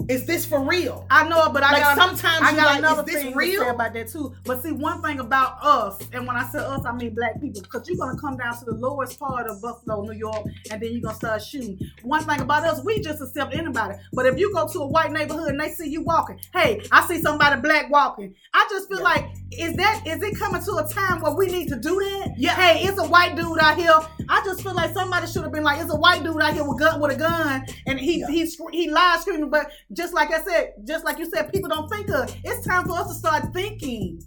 Is 0.10 0.26
this 0.26 0.46
for 0.46 0.62
real? 0.64 1.06
I 1.10 1.28
know, 1.28 1.48
it, 1.48 1.54
but 1.54 1.64
I 1.64 1.72
like 1.74 1.82
got 1.84 1.98
sometimes 1.98 2.42
I 2.42 2.52
you 2.52 2.56
got 2.56 2.66
like, 2.68 2.80
another 2.80 3.02
is 3.02 3.06
this 3.08 3.24
thing 3.24 3.32
to 3.34 3.38
real? 3.38 3.62
say 3.64 3.70
about 3.70 3.94
that 3.94 4.08
too. 4.08 4.34
But 4.46 4.62
see, 4.64 4.72
one 4.72 5.02
thing 5.02 5.20
about 5.20 5.58
us, 5.62 6.00
and 6.14 6.26
when 6.26 6.38
I 6.38 6.46
say 6.48 6.60
us, 6.60 6.86
I 6.86 6.94
mean 6.94 7.14
black 7.14 7.42
people, 7.42 7.62
because 7.62 7.90
you're 7.90 7.98
gonna 7.98 8.18
come 8.18 8.38
down 8.38 8.58
to 8.60 8.64
the 8.66 8.72
lowest 8.76 9.20
part 9.20 9.48
of 9.48 9.62
Buffalo, 9.62 10.04
New 10.04 10.14
York, 10.14 10.48
and 10.72 10.82
then 10.82 10.94
you're 10.94 11.02
gonna 11.02 11.16
start 11.16 11.42
shooting. 11.44 11.78
One 12.04 12.24
thing 12.24 12.40
about 12.40 12.64
us, 12.64 12.82
we 12.86 13.02
just 13.02 13.22
accept 13.22 13.54
anybody. 13.54 13.96
But 14.14 14.28
if 14.28 14.38
you 14.38 14.54
go 14.54 14.66
to 14.72 14.80
a 14.80 14.88
white 14.88 15.12
neighborhood 15.12 15.50
and 15.50 15.60
they 15.60 15.72
see 15.72 15.90
you 15.90 16.04
walking, 16.04 16.40
hey, 16.54 16.84
I 16.90 17.06
see 17.06 17.20
somebody 17.22 17.60
black 17.60 17.90
walking. 17.90 18.34
I 18.54 18.66
just 18.70 18.88
feel 18.88 19.00
Yeah. 19.00 19.04
like, 19.04 19.26
is 19.52 19.76
that 19.76 20.04
is 20.08 20.22
it 20.24 20.38
coming 20.40 20.64
to 20.64 20.72
a 20.76 20.88
time 20.88 21.22
where 21.22 21.34
we 21.34 21.48
need 21.48 21.68
to 21.70 21.76
do 21.76 21.96
that? 22.00 22.34
Yeah. 22.38 22.56
Hey, 22.56 22.88
it's 22.88 22.98
a 23.00 23.06
white 23.08 23.36
dude 23.36 23.60
out 23.60 23.76
here. 23.78 23.98
I 24.30 24.42
just 24.46 24.62
feel 24.62 24.74
like 24.76 24.94
somebody 24.94 25.28
should 25.28 25.44
have 25.44 25.52
been 25.52 25.64
like, 25.64 25.82
it's 25.82 25.92
a 25.92 25.96
white 25.98 26.24
dude 26.24 26.42
out 26.42 26.54
here 26.54 26.64
with 26.68 26.80
gun 26.80 27.02
with 27.02 27.12
a 27.12 27.16
gun, 27.18 27.66
and 27.88 28.00
he 28.00 28.20
Yeah. 28.20 28.28
he 28.30 28.46
he 28.72 28.90
live 28.90 29.20
screaming. 29.22 29.50
But 29.50 29.70
just 29.94 30.14
like 30.14 30.32
I 30.32 30.44
said, 30.44 30.74
just 30.86 31.06
like 31.06 31.18
you 31.18 31.30
said, 31.30 31.52
people 31.52 31.70
don't 31.70 31.90
think 31.90 32.10
of. 32.10 32.36
It's 32.44 32.66
time 32.66 32.86
for 32.86 32.98
us 32.98 33.08
to 33.08 33.14
start 33.14 33.54
thinking 33.54 34.22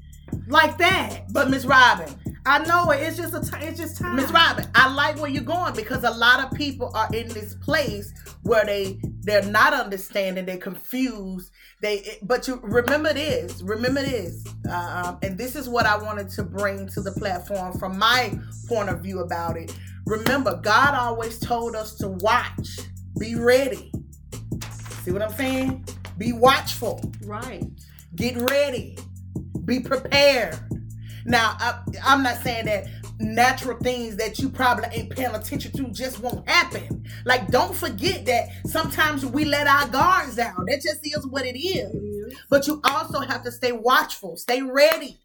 like 0.49 0.79
that. 0.79 1.33
But 1.33 1.51
Miss 1.51 1.65
Robin, 1.65 2.09
I 2.47 2.61
know 2.61 2.91
it. 2.91 3.03
It's 3.03 3.17
just 3.17 3.35
a. 3.35 3.41
T- 3.41 3.67
it's 3.67 3.79
just 3.79 3.99
time. 4.01 4.17
Miss 4.17 4.31
Robin, 4.31 4.67
I 4.75 4.93
like 4.93 5.21
where 5.21 5.31
you're 5.31 5.43
going 5.43 5.75
because 5.75 6.05
a 6.05 6.11
lot 6.11 6.43
of 6.45 6.57
people 6.57 6.91
are 6.95 7.09
in 7.13 7.29
this 7.29 7.55
place 7.55 8.13
where 8.43 8.65
they 8.65 9.01
they're 9.23 9.45
not 9.45 9.75
understanding, 9.75 10.47
they're 10.47 10.57
confused. 10.57 11.53
They 11.83 12.19
but 12.23 12.49
you 12.49 12.61
remember 12.63 13.13
this, 13.13 13.63
remember 13.63 14.03
this, 14.03 14.45
uh, 14.69 15.03
um, 15.07 15.19
and 15.23 15.37
this 15.37 15.57
is 15.57 15.69
what 15.69 15.87
I 15.87 15.97
wanted 15.97 16.31
to 16.31 16.43
bring 16.43 16.89
to 16.89 17.01
the 17.03 17.13
platform 17.13 17.79
from 17.79 17.99
my 17.99 18.39
point 18.69 18.89
of 18.89 19.01
view 19.01 19.21
about 19.21 19.57
it. 19.57 19.75
Remember, 20.07 20.59
God 20.63 20.95
always 20.95 21.39
told 21.39 21.77
us 21.77 21.95
to 21.97 22.09
watch, 22.09 22.81
be 23.19 23.35
ready. 23.35 23.93
See 25.03 25.11
what 25.13 25.23
I'm 25.23 25.33
saying? 25.33 25.85
Be 26.19 26.33
watchful. 26.33 27.03
Right. 27.25 27.65
Get 28.17 28.37
ready. 28.51 28.99
Be 29.65 29.81
prepared. 29.81 30.59
Now, 31.25 31.57
I, 31.59 31.81
I'm 32.05 32.23
not 32.23 32.37
saying 32.43 32.67
that 32.67 32.87
natural 33.19 33.79
things 33.79 34.17
that 34.17 34.39
you 34.39 34.49
probably 34.49 34.87
ain't 34.93 35.11
paying 35.11 35.35
attention 35.35 35.73
to 35.73 35.85
just 35.91 36.21
won't 36.21 36.49
happen. 36.49 37.05
Like, 37.25 37.49
don't 37.49 37.75
forget 37.75 38.25
that 38.27 38.49
sometimes 38.67 39.25
we 39.27 39.45
let 39.45 39.67
our 39.67 39.89
guards 39.89 40.37
down. 40.37 40.65
That 40.67 40.81
just 40.83 41.01
is 41.03 41.27
what 41.27 41.45
it 41.45 41.59
is. 41.59 42.35
But 42.49 42.67
you 42.67 42.81
also 42.85 43.21
have 43.21 43.43
to 43.45 43.53
stay 43.53 43.73
watchful, 43.73 44.37
stay 44.37 44.63
ready. 44.63 45.19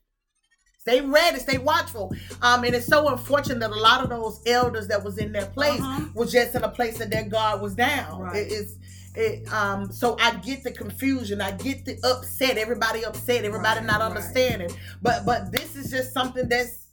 Stay 0.80 1.02
ready, 1.02 1.40
stay 1.40 1.58
watchful. 1.58 2.14
Um, 2.44 2.64
and 2.64 2.76
it's 2.76 2.86
so 2.86 3.08
unfortunate 3.08 3.60
that 3.60 3.72
a 3.72 3.76
lot 3.80 4.04
of 4.04 4.10
those 4.10 4.40
elders 4.46 4.88
that 4.90 5.04
was 5.04 5.18
in 5.18 5.32
their 5.32 5.48
place 5.48 5.80
Uh-huh. 5.82 6.06
was 6.14 6.32
just 6.32 6.54
in 6.54 6.64
a 6.64 6.70
place 6.70 7.00
that 7.00 7.10
their 7.10 7.24
guard 7.24 7.60
was 7.60 7.74
down. 7.74 8.22
Right. 8.22 8.36
It 8.36 8.52
is 8.52 8.78
it 9.18 9.52
um 9.54 9.92
so 9.92 10.18
I 10.20 10.36
get 10.36 10.64
the 10.64 10.72
confusion, 10.72 11.42
I 11.42 11.52
get 11.52 11.86
the 11.86 11.98
upset, 12.04 12.58
everybody 12.58 13.04
upset, 13.06 13.46
everybody 13.46 13.80
Right, 13.80 13.88
not 13.88 14.02
right. 14.02 14.08
understanding. 14.08 14.70
But 15.02 15.26
but 15.26 15.52
this 15.52 15.76
is 15.76 15.92
just 15.92 16.14
something 16.14 16.48
that's 16.50 16.85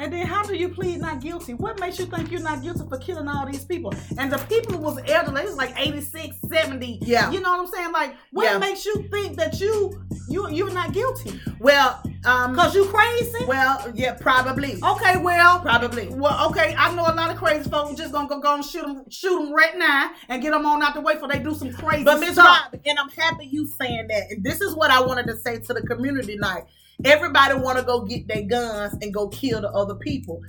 And 0.00 0.10
then 0.10 0.26
how 0.26 0.42
do 0.42 0.54
you 0.56 0.70
plead 0.70 0.98
not 1.00 1.20
guilty? 1.20 1.52
What 1.52 1.78
makes 1.78 1.98
you 1.98 2.06
think 2.06 2.30
you're 2.30 2.40
not 2.40 2.62
guilty 2.62 2.80
for 2.88 2.96
killing 2.98 3.28
all 3.28 3.44
these 3.46 3.64
people? 3.66 3.92
And 4.16 4.32
the 4.32 4.38
people 4.48 4.78
was 4.78 4.98
elderly, 5.06 5.42
it's 5.42 5.56
like 5.56 5.74
86, 5.78 6.36
70. 6.50 6.98
Yeah. 7.02 7.30
You 7.30 7.40
know 7.40 7.50
what 7.50 7.60
I'm 7.60 7.66
saying? 7.66 7.92
Like, 7.92 8.14
what 8.32 8.44
Yeah. 8.44 8.58
makes 8.58 8.86
you 8.86 9.06
think 9.10 9.36
that 9.36 9.60
you 9.60 10.02
you 10.28 10.48
you're 10.50 10.70
not 10.72 10.92
guilty? 10.92 11.38
well 11.58 12.00
um 12.24 12.54
Cause 12.54 12.74
you 12.74 12.84
crazy? 12.86 13.44
well 13.46 13.90
yeah 13.94 14.14
probably 14.14 14.78
Okay, 14.82 15.16
well, 15.18 15.60
probably 15.60 16.06
well, 16.08 16.48
okay. 16.48 16.74
I 16.78 16.94
know 16.94 17.02
a 17.02 17.12
lot 17.14 17.30
of 17.30 17.36
crazy 17.36 17.68
folks 17.68 17.96
just 17.98 18.12
gonna 18.12 18.28
go, 18.28 18.40
go 18.40 18.54
and 18.54 18.64
shoot 18.64 18.82
them, 18.82 19.04
shoot 19.10 19.38
them 19.38 19.52
right 19.52 19.76
now, 19.76 20.12
and 20.30 20.40
get 20.40 20.52
them 20.52 20.64
on 20.64 20.82
out 20.82 20.94
the 20.94 21.00
way 21.02 21.16
for 21.18 21.28
they 21.28 21.40
do 21.40 21.54
some 21.54 21.72
crazy 21.72 22.04
But 22.04 22.20
Miss 22.20 22.32
stuff. 22.34 22.68
Rob, 22.72 22.80
and 22.86 22.98
I'm 22.98 23.08
happy 23.10 23.46
you 23.46 23.66
saying 23.66 24.06
that. 24.08 24.30
And 24.30 24.42
this 24.44 24.60
is 24.62 24.74
what 24.74 24.90
I 24.90 25.00
wanted 25.02 25.26
to 25.26 25.36
say 25.36 25.58
to 25.58 25.74
the 25.74 25.82
community 25.82 26.34
tonight. 26.36 26.64
Everybody 27.04 27.54
want 27.54 27.78
to 27.78 27.84
go 27.84 28.04
get 28.04 28.28
their 28.28 28.42
guns 28.42 28.94
and 29.00 29.12
go 29.12 29.28
kill 29.28 29.60
the 29.60 29.70
other 29.70 29.94
people. 29.94 30.40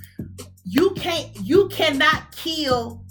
You 0.64 0.90
can't. 0.90 1.28
You 1.42 1.68
cannot 1.68 2.34
kill. 2.36 3.04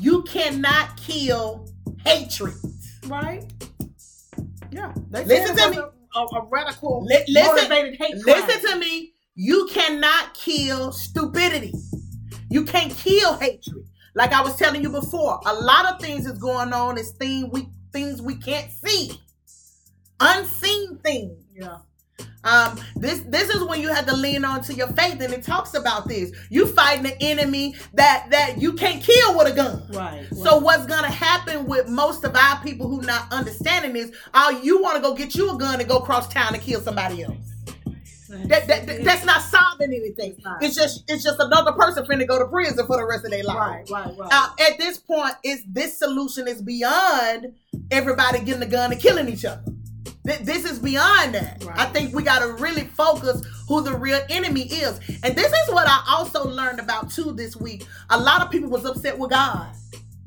You 0.00 0.22
cannot 0.22 0.96
kill 0.96 1.68
hatred. 2.04 2.54
right? 3.06 3.44
Yeah. 4.70 4.92
Listen 5.10 5.56
to 5.56 5.70
me. 5.70 5.78
A, 6.16 6.20
a, 6.20 6.46
radical, 6.50 7.04
Li- 7.04 7.24
listen- 7.28 7.54
motivated 7.54 7.96
hate 8.00 8.22
crime. 8.22 8.46
Listen 8.46 8.70
to 8.72 8.78
me. 8.78 9.14
You 9.34 9.68
cannot 9.70 10.34
kill 10.34 10.92
stupidity. 10.92 11.72
You 12.50 12.64
can't 12.64 12.92
kill 12.96 13.34
hatred. 13.38 13.84
Like 14.14 14.32
I 14.32 14.42
was 14.42 14.56
telling 14.56 14.82
you 14.82 14.90
before, 14.90 15.40
a 15.46 15.54
lot 15.54 15.86
of 15.86 16.00
things 16.00 16.26
is 16.26 16.36
going 16.38 16.72
on. 16.72 16.98
It's 16.98 17.12
thing 17.12 17.48
we 17.50 17.68
things 17.92 18.20
we 18.20 18.36
can't 18.36 18.70
see, 18.84 19.12
unseen 20.18 20.98
things. 20.98 21.44
Yeah. 21.54 21.78
Um, 22.42 22.80
this 22.96 23.20
this 23.26 23.50
is 23.50 23.62
when 23.64 23.80
you 23.82 23.88
have 23.92 24.06
to 24.06 24.16
lean 24.16 24.44
on 24.46 24.62
to 24.62 24.72
your 24.74 24.88
faith, 24.88 25.20
and 25.20 25.32
it 25.32 25.42
talks 25.42 25.74
about 25.74 26.08
this. 26.08 26.32
You 26.48 26.66
fighting 26.66 27.02
the 27.02 27.22
enemy 27.22 27.74
that 27.94 28.28
that 28.30 28.60
you 28.60 28.72
can't 28.72 29.02
kill 29.02 29.36
with 29.36 29.48
a 29.48 29.52
gun. 29.52 29.86
Right. 29.90 30.26
So 30.34 30.56
what's 30.58 30.86
gonna 30.86 31.10
happen 31.10 31.66
with 31.66 31.88
most 31.88 32.24
of 32.24 32.34
our 32.34 32.62
people 32.62 32.88
who 32.88 33.02
not 33.02 33.30
understanding 33.32 33.92
this? 33.92 34.10
Oh, 34.32 34.58
you 34.62 34.80
want 34.82 34.96
to 34.96 35.02
go 35.02 35.14
get 35.14 35.34
you 35.34 35.54
a 35.54 35.58
gun 35.58 35.80
and 35.80 35.88
go 35.88 36.00
cross 36.00 36.28
town 36.28 36.54
and 36.54 36.62
kill 36.62 36.80
somebody 36.80 37.22
else. 37.24 37.36
That, 38.46 38.68
that, 38.68 38.86
that- 38.86 39.04
that's 39.04 39.24
not 39.24 39.42
solving 39.42 39.92
anything. 39.92 40.36
It's. 40.38 40.46
It's 40.62 40.76
just 40.76 41.04
it's 41.10 41.24
just 41.24 41.40
another 41.40 41.72
person 41.72 42.06
finna 42.06 42.26
go 42.26 42.38
to 42.38 42.46
prison 42.46 42.86
for 42.86 42.96
the 42.96 43.04
rest 43.04 43.24
of 43.24 43.32
their 43.32 43.42
life. 43.44 43.56
right, 43.58 43.90
right, 43.90 44.16
right. 44.18 44.28
Uh, 44.32 44.48
at 44.70 44.78
this 44.78 44.98
point, 44.98 45.34
is 45.44 45.62
this 45.66 45.98
solution 45.98 46.46
is 46.48 46.62
beyond 46.62 47.52
everybody 47.90 48.38
getting 48.40 48.62
a 48.62 48.66
gun 48.66 48.92
and 48.92 49.00
killing 49.00 49.28
each 49.28 49.44
other. 49.44 49.62
Th- 50.26 50.40
this 50.40 50.64
is 50.64 50.78
beyond 50.78 51.34
that. 51.34 51.64
Right. 51.64 51.78
I 51.78 51.86
think 51.86 52.14
we 52.14 52.22
got 52.22 52.40
to 52.40 52.52
really 52.54 52.84
focus 52.84 53.42
who 53.68 53.82
the 53.82 53.96
real 53.96 54.20
enemy 54.28 54.62
is. 54.62 55.00
And 55.22 55.36
this 55.36 55.52
is 55.52 55.68
what 55.72 55.86
I 55.88 56.04
also 56.08 56.44
learned 56.46 56.80
about 56.80 57.10
too 57.10 57.32
this 57.32 57.56
week. 57.56 57.86
A 58.10 58.18
lot 58.18 58.42
of 58.42 58.50
people 58.50 58.68
was 58.70 58.84
upset 58.84 59.18
with 59.18 59.30
God. 59.30 59.74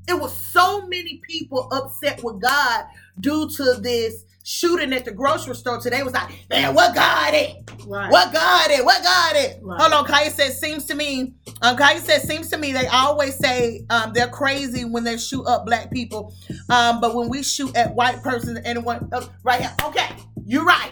It 0.08 0.20
was 0.20 0.36
so 0.36 0.88
many 0.88 1.22
people 1.28 1.68
upset 1.72 2.24
with 2.24 2.42
God 2.42 2.86
due 3.20 3.50
to 3.50 3.76
this 3.76 4.26
shooting 4.44 4.94
at 4.94 5.06
the 5.06 5.12
grocery 5.12 5.56
store 5.56 5.80
today. 5.80 6.04
Was 6.04 6.14
like, 6.14 6.30
man, 6.50 6.76
what 6.76 6.94
God 6.94 7.34
it? 7.34 7.70
Right. 7.88 8.12
What 8.12 8.34
God 8.34 8.70
it? 8.72 8.86
What 8.86 9.02
God 9.04 9.36
it? 9.36 9.60
Right. 9.62 9.82
Hold 9.82 9.94
on, 9.94 10.06
Kaya 10.06 10.30
says, 10.30 10.60
seems 10.60 10.86
to 10.86 10.96
me, 10.96 11.34
um, 11.62 11.78
Kaya 11.78 12.00
says, 12.00 12.24
seems 12.24 12.50
to 12.50 12.58
me 12.58 12.74
they 12.74 12.88
always 12.88 13.36
say 13.38 13.86
um, 13.90 14.14
they're 14.14 14.28
crazy 14.28 14.86
when 14.86 15.04
they 15.04 15.18
shoot 15.18 15.46
up 15.46 15.66
black 15.66 15.92
people. 15.92 16.34
Um, 16.70 17.02
but 17.02 17.16
when 17.16 17.30
we 17.30 17.42
shoot 17.42 17.76
at 17.76 17.96
white 17.96 18.22
persons, 18.22 18.60
anyone, 18.66 19.10
uh, 19.14 19.26
right 19.44 19.62
here, 19.62 19.74
okay, 19.86 20.10
you're 20.46 20.66
right. 20.66 20.92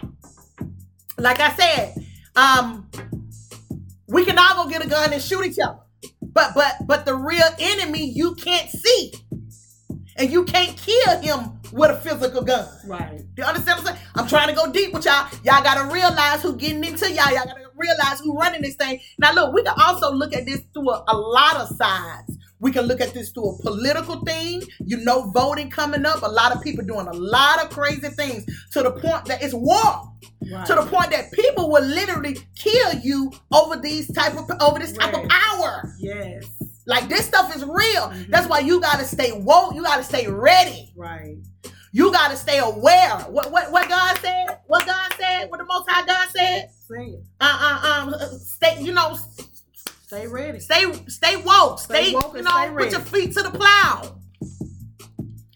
Like 1.17 1.39
I 1.39 1.53
said, 1.53 1.95
um, 2.35 2.89
we 4.07 4.25
can 4.25 4.37
all 4.37 4.63
go 4.63 4.69
get 4.69 4.83
a 4.83 4.89
gun 4.89 5.13
and 5.13 5.21
shoot 5.21 5.45
each 5.45 5.59
other. 5.59 5.79
But 6.21 6.53
but 6.55 6.75
but 6.87 7.05
the 7.05 7.13
real 7.13 7.47
enemy 7.59 8.05
you 8.09 8.35
can't 8.35 8.69
see. 8.69 9.13
And 10.17 10.29
you 10.29 10.43
can't 10.43 10.77
kill 10.77 11.19
him 11.21 11.60
with 11.71 11.91
a 11.91 11.95
physical 11.95 12.41
gun. 12.43 12.67
Right. 12.85 13.21
You 13.37 13.43
understand 13.43 13.79
what 13.79 13.89
I'm 13.89 13.95
saying? 13.95 14.07
I'm 14.15 14.27
trying 14.27 14.47
to 14.49 14.53
go 14.55 14.71
deep 14.71 14.93
with 14.93 15.05
y'all. 15.05 15.27
Y'all 15.43 15.63
gotta 15.63 15.91
realize 15.91 16.41
who 16.41 16.55
getting 16.57 16.83
into 16.83 17.07
y'all. 17.11 17.29
Y'all 17.31 17.45
gotta 17.45 17.65
realize 17.75 18.19
who 18.19 18.37
running 18.37 18.61
this 18.61 18.75
thing. 18.75 18.99
Now 19.19 19.33
look, 19.33 19.53
we 19.53 19.63
can 19.63 19.73
also 19.79 20.11
look 20.11 20.33
at 20.33 20.45
this 20.45 20.61
through 20.73 20.89
a, 20.89 21.03
a 21.07 21.15
lot 21.17 21.57
of 21.57 21.67
sides. 21.75 22.37
We 22.59 22.71
can 22.71 22.85
look 22.85 23.01
at 23.01 23.13
this 23.15 23.31
through 23.31 23.49
a 23.55 23.61
political 23.63 24.23
thing. 24.23 24.61
You 24.85 24.97
know, 24.97 25.31
voting 25.31 25.71
coming 25.71 26.05
up. 26.05 26.21
A 26.21 26.27
lot 26.27 26.55
of 26.55 26.61
people 26.61 26.85
doing 26.85 27.07
a 27.07 27.13
lot 27.13 27.63
of 27.63 27.71
crazy 27.71 28.07
things 28.09 28.45
to 28.73 28.83
the 28.83 28.91
point 28.91 29.25
that 29.25 29.41
it's 29.41 29.53
war. 29.53 30.13
Right. 30.51 30.65
To 30.67 30.75
the 30.75 30.83
point 30.83 31.09
that 31.11 31.31
people 31.31 31.71
will 31.71 31.83
literally 31.83 32.37
kill 32.55 32.93
you 32.99 33.31
over 33.51 33.77
these 33.77 34.11
type 34.13 34.35
of 34.35 34.49
over 34.61 34.77
this 34.77 34.91
type 34.93 35.13
of 35.13 35.27
power. 35.27 35.91
yes. 35.99 36.45
Like 36.87 37.07
this 37.09 37.25
stuff 37.25 37.55
is 37.55 37.63
real. 37.63 38.09
Mhm. 38.09 38.27
That's 38.29 38.47
why 38.47 38.59
you 38.59 38.81
gotta 38.81 39.05
stay 39.05 39.31
woke. 39.31 39.73
You 39.75 39.83
gotta 39.83 40.03
stay 40.03 40.27
ready. 40.27 40.91
Right. 40.95 41.37
You 41.91 42.11
gotta 42.11 42.37
stay 42.37 42.59
aware. 42.59 43.09
What 43.29 43.51
what 43.51 43.71
what 43.71 43.89
God 43.89 44.17
said? 44.19 44.59
What 44.67 44.85
God 44.85 45.11
said? 45.19 45.49
What 45.49 45.57
the 45.59 45.65
Most 45.65 45.89
High 45.89 46.05
God 46.05 46.29
said? 46.29 46.69
Say 46.87 47.05
it. 47.07 47.23
Uh 47.39 47.79
uh 47.83 48.13
um. 48.13 48.39
Stay. 48.39 48.81
You 48.81 48.93
know. 48.93 49.17
Stay 50.07 50.27
ready. 50.27 50.59
Stay 50.59 50.91
stay 51.07 51.35
woke. 51.37 51.79
Stay 51.79 52.05
Stay. 52.05 52.13
woke 52.13 52.35
you 52.35 52.43
know. 52.43 52.51
stay 52.51 52.69
put 52.69 52.91
your 52.91 53.01
feet 53.01 53.33
to 53.33 53.43
the 53.43 53.51
plow. 53.51 54.15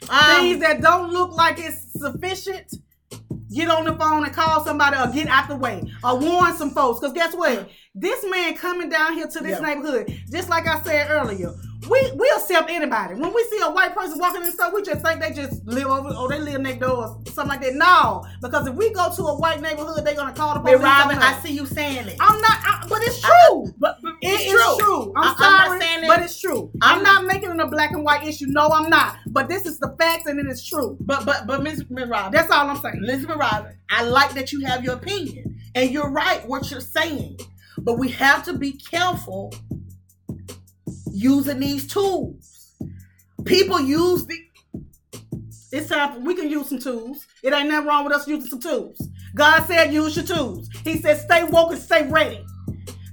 Things 0.01 0.55
Um, 0.55 0.59
that 0.59 0.81
don't 0.81 1.11
look 1.11 1.31
like 1.31 1.57
it's 1.59 1.91
sufficient. 1.93 2.73
Get 3.53 3.69
on 3.69 3.85
the 3.85 3.93
phone 3.95 4.25
and 4.25 4.33
call 4.33 4.63
somebody 4.65 4.97
or 4.97 5.07
get 5.13 5.27
out 5.27 5.47
the 5.47 5.55
way 5.55 5.81
or 6.03 6.19
warn 6.19 6.55
some 6.57 6.71
folks. 6.71 6.99
Because 6.99 7.13
guess 7.13 7.33
what? 7.33 7.69
This 7.97 8.25
man 8.29 8.55
coming 8.55 8.89
down 8.89 9.13
here 9.13 9.25
to 9.27 9.39
this 9.39 9.59
Yeah. 9.61 9.65
neighborhood, 9.73 10.13
just 10.29 10.49
like 10.49 10.67
I 10.67 10.81
said 10.83 11.07
earlier, 11.09 11.53
we 11.89 12.11
we 12.17 12.29
accept 12.35 12.69
anybody. 12.69 13.13
When 13.15 13.31
we 13.33 13.41
see 13.49 13.59
a 13.61 13.69
white 13.71 13.95
person 13.95 14.19
walking 14.19 14.41
in 14.41 14.47
the 14.47 14.51
store, 14.51 14.73
we 14.73 14.81
just 14.81 15.01
think 15.01 15.21
they 15.21 15.31
just 15.31 15.65
live 15.65 15.87
over 15.87 16.09
or 16.09 16.27
they 16.27 16.39
live 16.39 16.59
next 16.59 16.79
door 16.81 16.91
or 17.07 17.17
something 17.27 17.47
like 17.47 17.61
that. 17.61 17.75
No, 17.75 18.25
because 18.41 18.67
if 18.67 18.73
we 18.75 18.89
go 18.91 19.13
to 19.15 19.23
a 19.23 19.35
white 19.39 19.61
neighborhood, 19.61 20.03
they're 20.05 20.15
gonna 20.15 20.33
call 20.33 20.55
the 20.55 20.63
Miss 20.63 20.73
police. 20.73 20.83
Robin, 20.83 21.17
I 21.19 21.39
see 21.39 21.53
you 21.53 21.65
saying 21.65 22.07
it. 22.07 22.17
I'm 22.19 22.41
not, 22.41 22.57
I, 22.65 22.85
but 22.89 23.01
it's 23.01 23.21
true. 23.21 23.73
But, 23.77 23.99
but 24.01 24.13
It 24.21 24.27
it's 24.41 24.43
is 24.43 24.51
true. 24.51 24.77
true. 24.79 25.13
I'm 25.15 25.23
I- 25.29 25.35
I'm 25.37 25.69
not 25.69 25.81
saying 25.81 26.03
it- 26.03 26.07
but 26.07 26.19
it's 26.21 26.41
true. 26.41 26.71
I'm 26.81 26.97
I'm, 26.97 27.03
not 27.03 27.25
making 27.25 27.51
it 27.51 27.59
a 27.61 27.67
black 27.67 27.91
and 27.91 28.03
white 28.03 28.27
issue. 28.27 28.47
No, 28.49 28.67
I'm 28.67 28.89
not. 28.89 29.15
But 29.27 29.47
this 29.47 29.65
is 29.65 29.79
the 29.79 29.95
facts, 29.97 30.25
and 30.25 30.37
it 30.37 30.47
is 30.47 30.65
true. 30.67 30.97
But 30.99 31.23
but 31.25 31.47
but 31.47 31.63
Miss 31.63 31.81
Miss 31.89 32.09
Robin. 32.09 32.33
That's 32.33 32.51
all 32.51 32.69
I'm 32.69 32.77
saying. 32.81 32.99
Elizabeth 33.03 33.37
Robin, 33.37 33.73
I 33.89 34.03
like 34.03 34.33
that 34.33 34.51
you 34.51 34.65
have 34.65 34.83
your 34.83 34.95
opinion. 34.95 35.53
And 35.75 35.91
you're 35.91 36.09
right 36.09 36.45
what 36.47 36.71
you're 36.71 36.79
saying. 36.79 37.37
But 37.79 38.00
we 38.00 38.10
have 38.12 38.44
to 38.46 38.53
be 38.53 38.74
careful 38.74 39.53
using 41.12 41.60
these 41.60 41.88
tools. 41.88 42.74
People 43.46 43.79
use 43.79 44.25
the 44.25 44.38
It's 45.72 45.89
time 45.89 46.13
for, 46.13 46.20
we 46.20 46.36
can 46.36 46.50
use 46.50 46.70
some 46.70 46.79
tools. 46.79 47.25
It 47.44 47.53
ain't 47.53 47.70
nothing 47.70 47.88
wrong 47.88 48.05
with 48.05 48.13
us 48.13 48.27
using 48.27 48.50
some 48.50 48.60
tools. 48.62 49.08
God 49.36 49.65
said 49.65 49.94
use 49.94 50.15
your 50.15 50.25
tools. 50.25 50.70
He 50.84 51.00
said 51.01 51.20
stay 51.20 51.44
woke 51.44 51.72
and 51.72 51.82
stay 51.82 52.08
ready. 52.08 52.44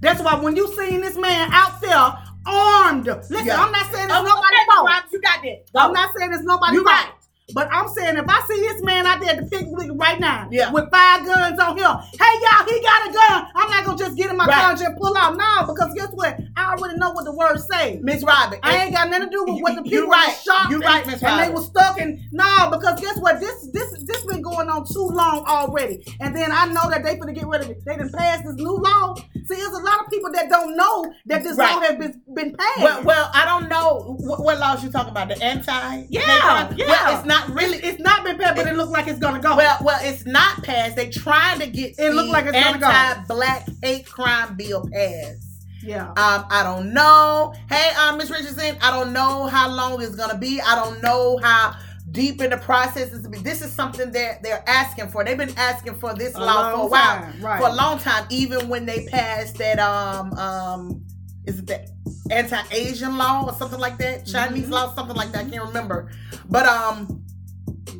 That's 0.00 0.20
why 0.22 0.34
when 0.34 0.56
you 0.56 0.68
seen 0.76 1.00
this 1.00 1.16
man 1.16 1.50
out 1.52 1.80
there 1.80 2.14
armed, 2.46 3.06
listen, 3.06 3.46
Yeah. 3.46 3.62
I'm 3.62 3.72
not 3.72 3.92
saying 3.92 4.08
there's 4.08 4.20
Oh, 4.20 4.24
nobody's 4.24 4.58
okay, 4.68 5.08
you 5.12 5.20
got 5.20 5.42
that. 5.42 5.80
I'm 5.80 5.90
oh. 5.90 5.92
not 5.92 6.14
saying 6.16 6.32
it's 6.32 6.42
nobody's 6.42 6.74
You 6.74 6.84
right. 6.84 7.12
But 7.54 7.68
I'm 7.72 7.88
saying 7.88 8.16
if 8.16 8.24
I 8.28 8.40
see 8.48 8.60
this 8.60 8.82
man 8.82 9.04
out 9.06 9.20
there 9.20 9.30
at 9.30 9.36
the 9.36 9.46
picnic 9.50 9.90
right 9.94 10.18
now 10.18 10.48
Yeah. 10.50 10.70
with 10.70 10.90
five 10.90 11.26
guns 11.26 11.58
on 11.58 11.76
him, 11.76 11.84
hey 12.18 12.34
y'all, 12.40 12.64
he 12.66 12.80
got 12.80 13.08
a 13.08 13.12
gun. 13.12 13.46
I'm 13.54 13.68
not 13.70 13.84
gonna 13.84 13.98
just 13.98 14.16
get 14.16 14.30
in 14.30 14.36
my 14.36 14.46
Right. 14.46 14.54
car 14.56 14.70
and 14.70 14.78
just 14.78 14.96
pull 14.98 15.16
out 15.16 15.36
now 15.36 15.64
because 15.66 15.92
guess 15.94 16.08
what? 16.12 16.38
I 16.56 16.74
already 16.74 16.96
know 16.98 17.10
what 17.10 17.24
the 17.24 17.32
words 17.32 17.66
say. 17.70 17.98
Miss 18.02 18.22
Robin. 18.22 18.58
I 18.62 18.84
ain't 18.84 18.94
got 18.94 19.10
nothing 19.10 19.26
to 19.28 19.30
do 19.30 19.44
with 19.44 19.60
what 19.62 19.74
the 19.74 19.82
You- 19.82 19.90
people 19.90 19.98
you 20.06 20.10
right. 20.10 20.36
shocked 20.42 20.70
You 20.70 20.78
right, 20.80 21.06
Miss 21.06 21.22
and 21.22 21.40
they 21.40 21.50
were 21.52 21.62
stuck 21.62 22.00
and 22.00 22.20
no, 22.32 22.70
because 22.70 23.00
guess 23.00 23.18
what? 23.18 23.40
This 23.40 23.68
this 23.72 23.90
this 24.04 24.24
been 24.24 24.40
going 24.42 24.68
on 24.70 24.86
too 24.86 25.08
long 25.12 25.44
already. 25.46 26.04
And 26.20 26.34
then 26.36 26.52
I 26.52 26.66
know 26.66 26.88
that 26.90 27.02
they 27.04 27.16
finna 27.16 27.34
get 27.34 27.46
rid 27.46 27.62
of 27.62 27.70
it. 27.70 27.84
They 27.84 27.96
done 27.96 28.10
passed 28.16 28.44
this 28.44 28.54
new 28.54 28.76
law. 28.76 29.14
See, 29.14 29.56
there's 29.56 29.68
a 29.72 29.82
lot 29.82 30.00
of 30.00 30.08
people 30.10 30.30
that 30.32 30.48
don't 30.48 30.76
know 30.76 31.12
that 31.26 31.42
this 31.42 31.56
Right. 31.56 31.74
law 31.74 31.80
has 31.82 31.96
been 31.96 32.20
been 32.34 32.54
passed. 32.56 32.80
Well, 32.80 33.02
well, 33.02 33.30
I 33.34 33.44
don't 33.44 33.68
know 33.68 34.16
what, 34.20 34.40
what 34.42 34.58
laws 34.58 34.82
you 34.84 34.90
talking 34.90 35.10
about. 35.10 35.28
The 35.28 35.42
anti. 35.42 36.06
Yeah, 36.08 36.68
yeah. 36.76 36.86
Well, 36.88 37.24
not 37.32 37.54
really. 37.54 37.78
it's 37.78 38.00
not 38.00 38.24
been 38.24 38.36
passed, 38.38 38.56
but 38.56 38.66
it 38.66 38.74
looks 38.76 38.90
like 38.92 39.06
it's 39.08 39.18
gonna 39.18 39.40
go. 39.40 39.56
Well, 39.56 39.78
well, 39.82 39.98
it's 40.02 40.24
not 40.26 40.62
passed. 40.62 40.96
They 40.96 41.08
trying 41.10 41.58
to 41.60 41.66
get 41.66 41.98
It 41.98 42.12
look 42.14 42.26
the 42.26 42.32
like 42.32 42.44
it's 42.46 42.52
gonna 42.58 42.78
go. 42.78 42.86
anti-black 42.86 43.66
hate 43.82 44.06
crime 44.06 44.54
bill 44.56 44.88
passed. 44.92 45.46
yeah. 45.82 46.08
Um, 46.10 46.44
I 46.50 46.62
don't 46.62 46.92
know. 46.92 47.54
Hey, 47.68 47.90
um, 47.96 48.18
Miss 48.18 48.30
Richardson, 48.30 48.76
I 48.80 48.90
don't 48.90 49.12
know 49.12 49.46
how 49.46 49.68
long 49.70 50.00
it's 50.02 50.14
gonna 50.14 50.38
be. 50.38 50.60
I 50.60 50.74
don't 50.74 51.02
know 51.02 51.38
how 51.42 51.74
deep 52.10 52.40
in 52.42 52.50
the 52.50 52.58
process 52.58 53.10
is. 53.12 53.22
This 53.42 53.62
is 53.62 53.72
something 53.72 54.12
that 54.12 54.42
they're 54.42 54.62
asking 54.68 55.08
for. 55.08 55.24
They've 55.24 55.38
been 55.38 55.56
asking 55.56 55.94
for 55.96 56.14
this 56.14 56.34
A 56.34 56.40
law 56.40 56.70
for 56.70 56.76
a 56.76 56.80
long 56.80 56.90
while, 56.90 57.20
time, 57.22 57.40
right. 57.40 57.60
for 57.60 57.68
a 57.68 57.74
long 57.74 57.98
time. 57.98 58.26
Even 58.30 58.68
when 58.68 58.84
they 58.86 59.06
passed 59.06 59.56
that, 59.58 59.78
um, 59.78 60.32
um, 60.34 61.04
is 61.46 61.58
it 61.60 61.66
the 61.66 61.88
anti-Asian 62.30 63.16
law 63.16 63.44
or 63.46 63.52
something 63.54 63.80
like 63.80 63.98
that? 63.98 64.26
Chinese 64.26 64.66
Mhm. 64.66 64.70
law, 64.70 64.94
something 64.94 65.16
like 65.16 65.32
that. 65.32 65.46
I 65.46 65.50
can't 65.50 65.64
remember. 65.64 66.10
But 66.48 66.66
um, 66.66 67.21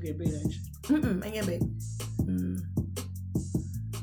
get 0.02 0.18
beat, 0.18 0.28
ain't 0.34 0.52
you? 0.52 0.60
Mm-mm, 0.82 1.24
ain't 1.26 1.46
big. 1.46 1.62
Mm. 2.26 2.60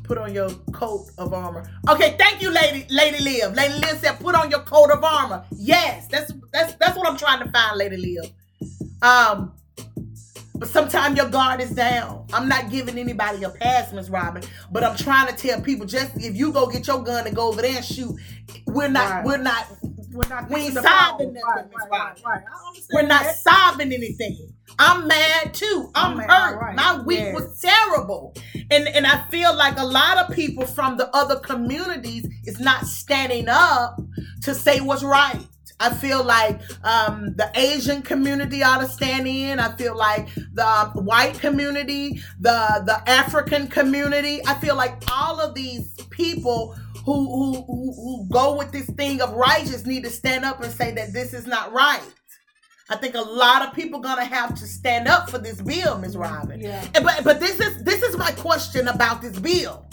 Put 0.04 0.18
on 0.18 0.34
your 0.34 0.50
coat 0.74 1.12
of 1.20 1.34
armor. 1.34 1.70
Okay, 1.88 2.16
thank 2.18 2.42
you, 2.42 2.50
Lady 2.52 2.88
Lady 2.90 3.20
Liv. 3.24 3.54
Lady 3.54 3.74
Liv 3.76 4.00
said, 4.00 4.20
"Put 4.20 4.34
on 4.34 4.50
your 4.50 4.62
coat 4.62 4.90
of 4.92 5.04
armor." 5.04 5.46
Yes, 5.52 6.08
that's 6.08 6.32
that's 6.52 6.74
that's 6.76 6.98
what 6.98 7.08
I'm 7.08 7.18
trying 7.18 7.44
to 7.46 7.52
find, 7.52 7.78
Lady 7.78 7.98
Liv. 7.98 8.32
Um, 9.04 9.54
but 10.56 10.68
sometimes 10.68 11.16
your 11.16 11.30
guard 11.30 11.62
is 11.62 11.72
down. 11.72 12.26
I'm 12.34 12.50
not 12.50 12.70
giving 12.72 12.98
anybody 12.98 13.44
a 13.44 13.50
pass, 13.50 13.94
Miss 13.94 14.10
Robin, 14.10 14.42
but 14.72 14.84
I'm 14.84 14.98
trying 14.98 15.28
to 15.28 15.36
tell 15.36 15.62
people 15.62 15.86
just 15.86 16.12
if 16.18 16.36
you 16.36 16.52
go 16.52 16.66
get 16.68 16.88
your 16.88 17.04
gun 17.04 17.28
and 17.28 17.36
go 17.36 17.48
over 17.48 17.62
there 17.62 17.76
and 17.78 17.86
shoot, 17.86 18.16
we're 18.66 18.90
not 18.90 19.10
Right. 19.12 19.26
we're 19.26 19.38
not 19.38 19.68
We're 20.12 20.28
not 20.30 20.50
We 20.50 20.62
ain't 20.62 20.74
solving 20.74 21.34
nothing, 21.34 21.70
Miss 21.72 21.88
right, 21.92 22.20
right, 22.26 22.44
we're 22.94 23.02
not 23.04 23.24
that. 23.24 23.36
solving 23.38 23.94
anything. 23.94 24.54
I'm 24.80 25.08
mad 25.08 25.54
too. 25.54 25.92
I'm, 25.96 26.18
hurt. 26.20 26.60
right. 26.60 26.76
My 26.76 27.02
week 27.02 27.20
Yes. 27.20 27.36
was 27.36 27.62
terrible. 27.62 28.36
And 28.72 28.88
and 28.88 29.06
I 29.06 29.26
feel 29.30 29.56
like 29.56 29.78
a 29.78 29.86
lot 29.86 30.18
of 30.18 30.36
people 30.36 30.66
from 30.66 30.98
the 30.98 31.10
other 31.16 31.38
communities 31.40 32.28
is 32.46 32.60
not 32.60 32.86
standing 32.86 33.48
up 33.50 34.00
to 34.44 34.56
say 34.56 34.80
what's 34.82 35.04
right. 35.04 35.40
I 35.82 35.94
feel 35.94 36.24
like 36.26 36.60
um, 36.84 37.36
the 37.38 37.50
Asian 37.56 38.02
community 38.02 38.64
ought 38.64 38.80
to 38.82 38.88
stand 38.88 39.28
in. 39.28 39.60
I 39.60 39.76
feel 39.78 39.96
like 39.98 40.28
the 40.54 40.68
um, 40.68 41.06
white 41.06 41.40
community, 41.40 42.22
the 42.40 42.84
the 42.86 43.02
African 43.10 43.68
community. 43.68 44.42
I 44.46 44.56
feel 44.56 44.76
like 44.76 45.02
all 45.12 45.40
of 45.40 45.56
these 45.56 45.94
people 46.10 46.76
who 47.14 47.54
who 47.54 47.62
who, 47.66 47.94
who 47.94 48.28
go 48.30 48.56
with 48.58 48.72
this 48.72 48.86
thing 48.92 49.22
of 49.22 49.34
righteous 49.34 49.86
need 49.86 50.04
to 50.04 50.10
stand 50.10 50.46
up 50.46 50.62
and 50.64 50.72
say 50.72 50.92
that 50.94 51.14
this 51.14 51.34
is 51.34 51.46
not 51.48 51.72
right. 51.74 52.02
I 52.92 52.96
think 52.96 53.14
a 53.16 53.22
lot 53.22 53.62
of 53.68 53.74
people 53.74 54.00
gonna 54.00 54.26
have 54.26 54.56
to 54.56 54.66
stand 54.66 55.08
up 55.08 55.30
for 55.30 55.38
this 55.38 55.62
bill, 55.62 55.98
Ms. 56.00 56.18
Robin. 56.18 56.60
Yeah. 56.60 56.84
And- 56.96 57.04
But 57.06 57.24
but 57.24 57.40
this 57.40 57.60
is 57.60 57.84
this 57.84 58.02
is 58.04 58.18
my 58.18 58.32
question 58.32 58.88
about 58.88 59.22
this 59.22 59.38
bill. 59.40 59.86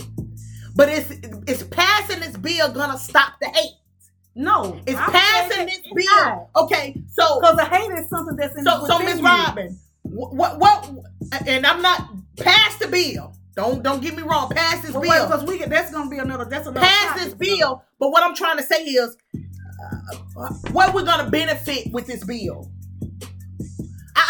But 0.75 0.89
is 0.91 1.11
is 1.47 1.63
passing 1.65 2.21
this 2.21 2.37
bill 2.37 2.73
gonna 2.73 2.99
stop 2.99 3.35
the 3.41 3.49
hate? 3.49 3.73
No. 4.35 4.79
it's 4.87 4.99
I'm 4.99 5.11
passing 5.11 5.67
this 5.67 5.79
it's 5.85 6.07
bill? 6.09 6.51
Okay, 6.57 6.95
so 7.11 7.41
Because 7.41 7.57
the 7.57 7.65
hate 7.65 7.91
is 7.99 8.09
something 8.11 8.37
that's 8.37 8.57
in 8.57 8.65
so 8.65 8.87
so 8.87 8.99
Ms. 8.99 9.23
Robin, 9.23 9.79
what, 10.03 10.35
what 10.35 10.59
what 10.59 10.91
and 11.47 11.67
I'm 11.67 11.81
not 11.83 12.03
pass 12.39 12.77
the 12.77 12.89
bill. 12.89 13.35
Don't 13.57 13.83
don't 13.83 14.03
get 14.03 14.15
me 14.15 14.23
wrong. 14.23 14.51
Pass 14.51 14.83
this 14.83 14.93
Well, 14.93 15.03
bill. 15.03 15.27
because 15.27 15.45
we 15.45 15.59
get 15.59 15.71
that's 15.71 15.91
gonna 15.91 16.11
be 16.11 16.19
another 16.19 16.45
that's 16.45 16.67
another 16.67 16.87
pass 16.87 17.19
this 17.19 17.33
bill. 17.35 17.83
But 17.99 18.11
what 18.11 18.23
I'm 18.23 18.35
trying 18.35 18.59
to 18.59 18.63
say 18.63 18.85
is, 18.85 19.17
uh, 19.35 20.49
what 20.73 20.95
we're 20.95 21.05
gonna 21.05 21.31
benefit 21.31 21.91
with 21.91 22.07
this 22.07 22.23
bill. 22.23 22.71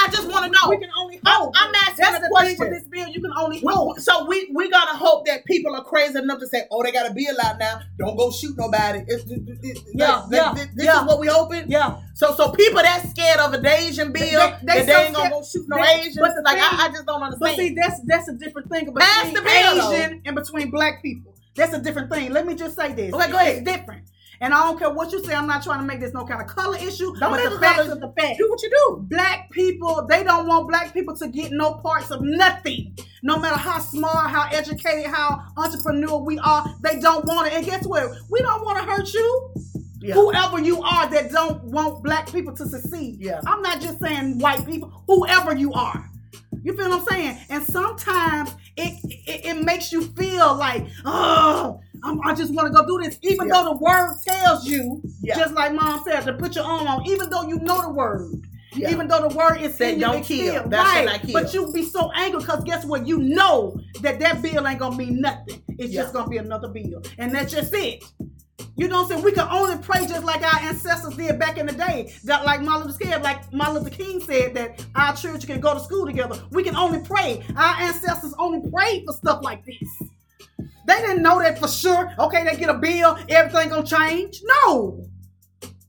I, 0.07 0.11
just 0.11 0.29
want 0.29 0.45
to 0.47 0.51
know. 0.51 0.71
We 0.71 0.79
can 0.79 0.91
only 0.99 1.21
hope. 1.25 1.55
I'm 1.57 1.75
asking 1.75 1.97
That's 1.99 2.19
a 2.19 2.21
the 2.23 2.29
question. 2.29 2.57
with 2.59 2.71
this 2.71 2.85
bill. 2.89 3.09
You 3.09 3.21
can 3.21 3.33
only 3.39 3.61
hope. 3.61 3.99
so 4.01 4.27
we 4.27 4.51
we 4.55 4.71
gotta 4.71 4.97
hope 4.97 5.27
that 5.27 5.45
people 5.45 5.75
are 5.75 5.85
crazy 5.85 6.19
enough 6.19 6.39
to 6.41 6.47
say, 6.47 6.65
"Oh, 6.71 6.83
they 6.83 6.93
got 6.93 7.11
a 7.11 7.15
bill 7.15 7.35
out 7.45 7.59
now. 7.59 7.81
Don't 7.99 8.17
go 8.17 8.31
shoot 8.31 8.57
nobody." 8.57 9.01
It's, 9.07 9.25
it, 9.31 9.41
it, 9.47 9.59
it- 9.63 9.79
Yeah, 9.95 10.17
like, 10.21 10.25
yeah, 10.33 10.53
this, 10.55 10.67
this 10.75 10.85
yeah. 10.87 11.01
is 11.03 11.07
what 11.07 11.19
we 11.21 11.27
hoping. 11.29 11.71
Yeah. 11.71 11.99
So 12.15 12.35
so 12.35 12.51
people 12.53 12.83
that 12.83 13.07
scared 13.11 13.39
of 13.41 13.53
a 13.55 13.69
Asian 13.69 14.13
bill, 14.13 14.23
They- 14.23 14.37
they- 14.37 14.67
that 14.67 14.87
they 14.87 14.93
so 14.93 14.99
ain't 15.01 15.15
gonna 15.15 15.31
go 15.31 15.43
shoot 15.43 15.65
no 15.69 15.77
they- 15.77 16.01
Asians. 16.01 16.19
but 16.19 16.35
the 16.35 16.43
like 16.43 16.55
thing- 16.59 16.79
I, 16.81 16.87
I 16.87 16.89
just 16.89 17.07
don't 17.07 17.23
understand. 17.23 17.57
But 17.57 17.57
see, 17.57 17.75
that's 17.75 18.01
that's 18.05 18.29
a 18.29 18.35
different 18.35 18.71
thing 18.71 18.87
between 18.93 19.35
the 19.35 19.43
bill, 19.43 19.75
though. 19.77 19.93
Asian 19.93 20.23
and 20.25 20.37
between 20.37 20.71
black 20.71 21.03
people. 21.03 21.35
That's 21.55 21.73
a 21.73 21.81
different 21.81 22.11
thing. 22.13 22.33
Let 22.33 22.47
me 22.47 22.55
just 22.55 22.77
say 22.77 22.93
this. 22.93 23.15
Okay, 23.15 23.31
go 23.31 23.37
ahead. 23.39 23.57
It's 23.57 23.71
different. 23.71 24.07
And 24.41 24.53
I 24.53 24.63
don't 24.65 24.79
care 24.79 24.91
what 24.91 25.13
you 25.13 25.25
say. 25.25 25.35
I'm 25.35 25.47
not 25.47 25.63
trying 25.63 25.81
to 25.81 25.87
make 25.87 26.01
this 26.01 26.13
no 26.13 26.25
kind 26.27 26.41
of 26.41 26.49
color 26.49 26.77
issue. 26.77 27.15
Don't 27.17 27.31
but 27.31 27.51
the 27.51 27.59
facts 27.59 27.89
is 27.89 27.99
the 27.99 28.13
fact. 28.17 28.39
do 28.39 28.49
what 28.51 28.63
you 28.63 28.71
do. 28.71 29.07
Black 29.09 29.51
people, 29.51 30.07
they 30.09 30.25
don't 30.25 30.47
want 30.47 30.69
black 30.69 30.93
people 30.93 31.17
to 31.17 31.29
get 31.29 31.53
no 31.53 31.75
parts 31.75 32.11
of 32.11 32.21
nothing. 32.23 32.97
No 33.23 33.39
matter 33.39 33.57
how 33.57 33.79
smart, 33.79 34.31
how 34.31 34.49
educated, 34.53 35.07
how 35.07 35.43
entrepreneur 35.57 36.19
we 36.19 36.39
are, 36.39 36.67
they 36.83 37.01
don't 37.01 37.25
want 37.25 37.49
it. 37.49 37.55
And 37.55 37.65
guess 37.65 37.87
what? 37.87 38.11
We 38.31 38.41
don't 38.43 38.65
want 38.65 38.79
to 38.79 38.85
hurt 38.85 39.13
you. 39.13 39.55
Yeah. 40.01 40.15
Whoever 40.15 40.61
you 40.61 40.83
are 40.83 41.09
that 41.09 41.33
don't 41.33 41.65
want 41.65 42.05
black 42.05 42.31
people 42.31 42.55
to 42.55 42.67
succeed. 42.67 43.17
Yeah. 43.19 43.41
I'm 43.47 43.63
not 43.63 43.81
just 43.81 43.99
saying 44.01 44.39
white 44.39 44.65
people, 44.67 45.03
whoever 45.07 45.57
you 45.57 45.73
are. 45.73 46.11
You 46.67 46.77
feel 46.77 46.91
what 46.91 47.03
I'm 47.03 47.07
saying? 47.07 47.39
And 47.49 47.63
sometimes 47.63 48.53
it 48.77 48.99
it, 49.05 49.47
it 49.47 49.65
makes 49.65 49.93
you 49.93 50.03
feel 50.03 50.53
like, 50.57 50.85
oh, 51.05 51.81
I'm, 52.03 52.21
I 52.27 52.35
just 52.35 52.53
want 52.53 52.67
to 52.67 52.73
go 52.73 52.85
do 52.85 53.05
this, 53.05 53.21
even 53.23 53.47
Yeah. 53.47 53.63
though 53.63 53.65
the 53.75 53.77
word 53.77 54.17
tells 54.27 54.67
you, 54.67 55.01
Yeah. 55.23 55.37
just 55.39 55.55
like 55.55 55.73
mom 55.75 56.03
said, 56.05 56.23
to 56.23 56.33
put 56.33 56.57
your 56.57 56.65
arm 56.65 56.89
on, 56.89 57.07
even 57.07 57.31
though 57.31 57.47
you 57.47 57.61
know 57.61 57.83
the 57.83 57.91
word. 57.91 58.33
Yeah. 58.73 58.91
Even 58.91 59.07
though 59.07 59.29
the 59.29 59.35
word 59.37 59.61
is 59.61 59.77
saying 59.77 60.01
you, 60.01 60.07
don't 60.07 60.25
kill. 60.25 60.65
right. 60.65 61.21
kill. 61.23 61.33
But 61.35 61.55
you 61.55 61.73
be 61.73 61.85
so 61.85 62.11
angry 62.17 62.41
because 62.41 62.65
guess 62.65 62.85
what? 62.85 63.07
You 63.07 63.19
know 63.19 63.79
that 64.03 64.19
that 64.19 64.43
bill 64.43 64.67
ain't 64.67 64.81
gonna 64.81 64.97
mean 64.97 65.21
nothing. 65.21 65.63
It's 65.79 65.95
just 65.95 66.13
gonna 66.13 66.29
be 66.29 66.39
another 66.39 66.67
bill, 66.69 67.01
and 67.17 67.33
that's 67.33 67.53
just 67.53 67.73
it. 67.75 68.03
You 68.77 68.89
know 68.89 68.97
what 68.97 69.05
I'm 69.05 69.09
saying? 69.09 69.25
We 69.25 69.33
can 69.33 69.49
only 69.49 69.79
pray 69.79 70.07
just 70.07 70.25
like 70.25 70.43
our 70.43 70.61
ancestors 70.61 71.17
did 71.17 71.39
back 71.39 71.59
in 71.59 71.67
the 71.67 71.73
day. 71.73 72.15
That 72.25 72.45
like 72.45 72.63
Martin 72.63 72.89
Luther 72.89 73.05
King, 73.05 73.23
like 73.23 73.53
Martin 73.53 73.77
Luther 73.77 73.91
King 73.91 74.21
said 74.21 74.55
that 74.55 74.85
our 74.95 75.15
children 75.15 75.41
can 75.43 75.61
go 75.61 75.75
to 75.75 75.81
school 75.81 76.07
together. 76.07 76.41
We 76.51 76.63
can 76.63 76.77
only 76.77 77.01
pray. 77.01 77.43
Our 77.57 77.81
ancestors 77.81 78.35
only 78.39 78.71
prayed 78.71 79.05
for 79.07 79.13
stuff 79.13 79.43
like 79.43 79.65
this. 79.65 80.09
They 80.87 81.01
didn't 81.01 81.23
know 81.23 81.41
that 81.41 81.59
for 81.59 81.69
sure. 81.69 82.13
Okay, 82.19 82.45
they 82.45 82.57
get 82.57 82.69
a 82.69 82.75
bill, 82.75 83.19
everything 83.29 83.71
gonna 83.71 83.87
change. 83.87 84.43
No. 84.45 85.07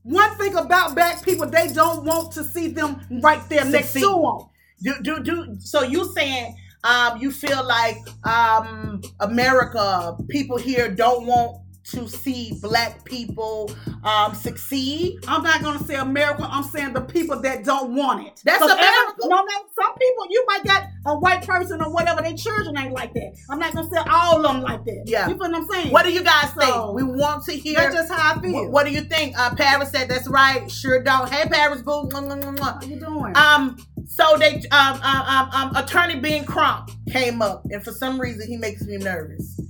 One 0.02 0.36
thing 0.36 0.56
about 0.56 0.94
black 0.94 1.22
people, 1.22 1.46
they 1.46 1.68
don't 1.68 2.04
want 2.04 2.32
to 2.32 2.44
see 2.44 2.68
them 2.68 3.00
right 3.22 3.46
there 3.48 3.64
next 3.64 3.92
to 3.92 4.00
them. 4.00 4.48
Do, 4.82 5.02
do, 5.02 5.22
do, 5.22 5.56
so 5.60 5.82
you 5.82 6.04
saying 6.14 6.56
um, 6.84 7.20
you 7.20 7.30
feel 7.30 7.66
like 7.66 7.98
um, 8.24 9.02
America, 9.20 10.16
people 10.28 10.56
here 10.56 10.88
don't 10.88 11.26
want 11.26 11.62
to 11.92 12.08
see 12.08 12.52
black 12.60 13.04
people 13.04 13.70
um, 14.04 14.34
succeed? 14.34 15.18
I'm 15.26 15.42
not 15.42 15.62
gonna 15.62 15.82
say 15.84 15.96
America. 15.96 16.46
I'm 16.50 16.62
saying 16.64 16.92
the 16.92 17.00
people 17.00 17.40
that 17.42 17.64
don't 17.64 17.94
want 17.94 18.26
it. 18.26 18.40
That's 18.44 18.62
America. 18.62 18.82
every- 18.82 19.28
no, 19.28 19.36
no. 19.36 19.44
Some 19.80 19.94
people 19.94 20.26
you 20.30 20.44
might 20.46 20.64
got 20.64 20.84
a 21.06 21.18
white 21.18 21.46
person 21.46 21.80
or 21.82 21.92
whatever. 21.92 22.22
Their 22.22 22.34
children 22.34 22.76
ain't 22.76 22.92
like 22.92 23.14
that. 23.14 23.36
I'm 23.50 23.58
not 23.58 23.74
gonna 23.74 23.88
say 23.88 23.98
all 24.08 24.44
of 24.44 24.52
them 24.52 24.62
like 24.62 24.84
that. 24.84 25.04
Yeah. 25.06 25.28
You 25.28 25.34
feel 25.34 25.50
what 25.50 25.54
I'm 25.54 25.68
saying? 25.68 25.92
What 25.92 26.04
do 26.04 26.12
you 26.12 26.22
guys 26.22 26.50
think? 26.52 26.94
We 26.94 27.02
want 27.02 27.44
to 27.44 27.52
hear. 27.52 27.76
That's 27.76 27.94
just 27.94 28.12
how 28.12 28.36
I 28.36 28.40
feel. 28.40 28.52
What, 28.52 28.70
what 28.70 28.86
do 28.86 28.92
you 28.92 29.02
think? 29.02 29.38
Uh, 29.38 29.54
Paris 29.54 29.90
said 29.90 30.08
that's 30.08 30.28
right. 30.28 30.70
Sure 30.70 31.02
don't. 31.02 31.28
Hey, 31.28 31.48
Paris, 31.48 31.82
boo. 31.82 32.08
How 32.12 32.80
you 32.82 32.98
doing? 33.00 33.36
Um, 33.36 33.76
so 34.06 34.36
they 34.38 34.56
um, 34.70 35.00
um, 35.02 35.02
um, 35.02 35.50
um 35.52 35.76
attorney 35.76 36.18
Ben 36.18 36.44
Crump 36.44 36.90
came 37.10 37.42
up, 37.42 37.64
and 37.70 37.82
for 37.84 37.92
some 37.92 38.20
reason 38.20 38.46
he 38.48 38.56
makes 38.56 38.82
me 38.82 38.96
nervous. 38.96 39.60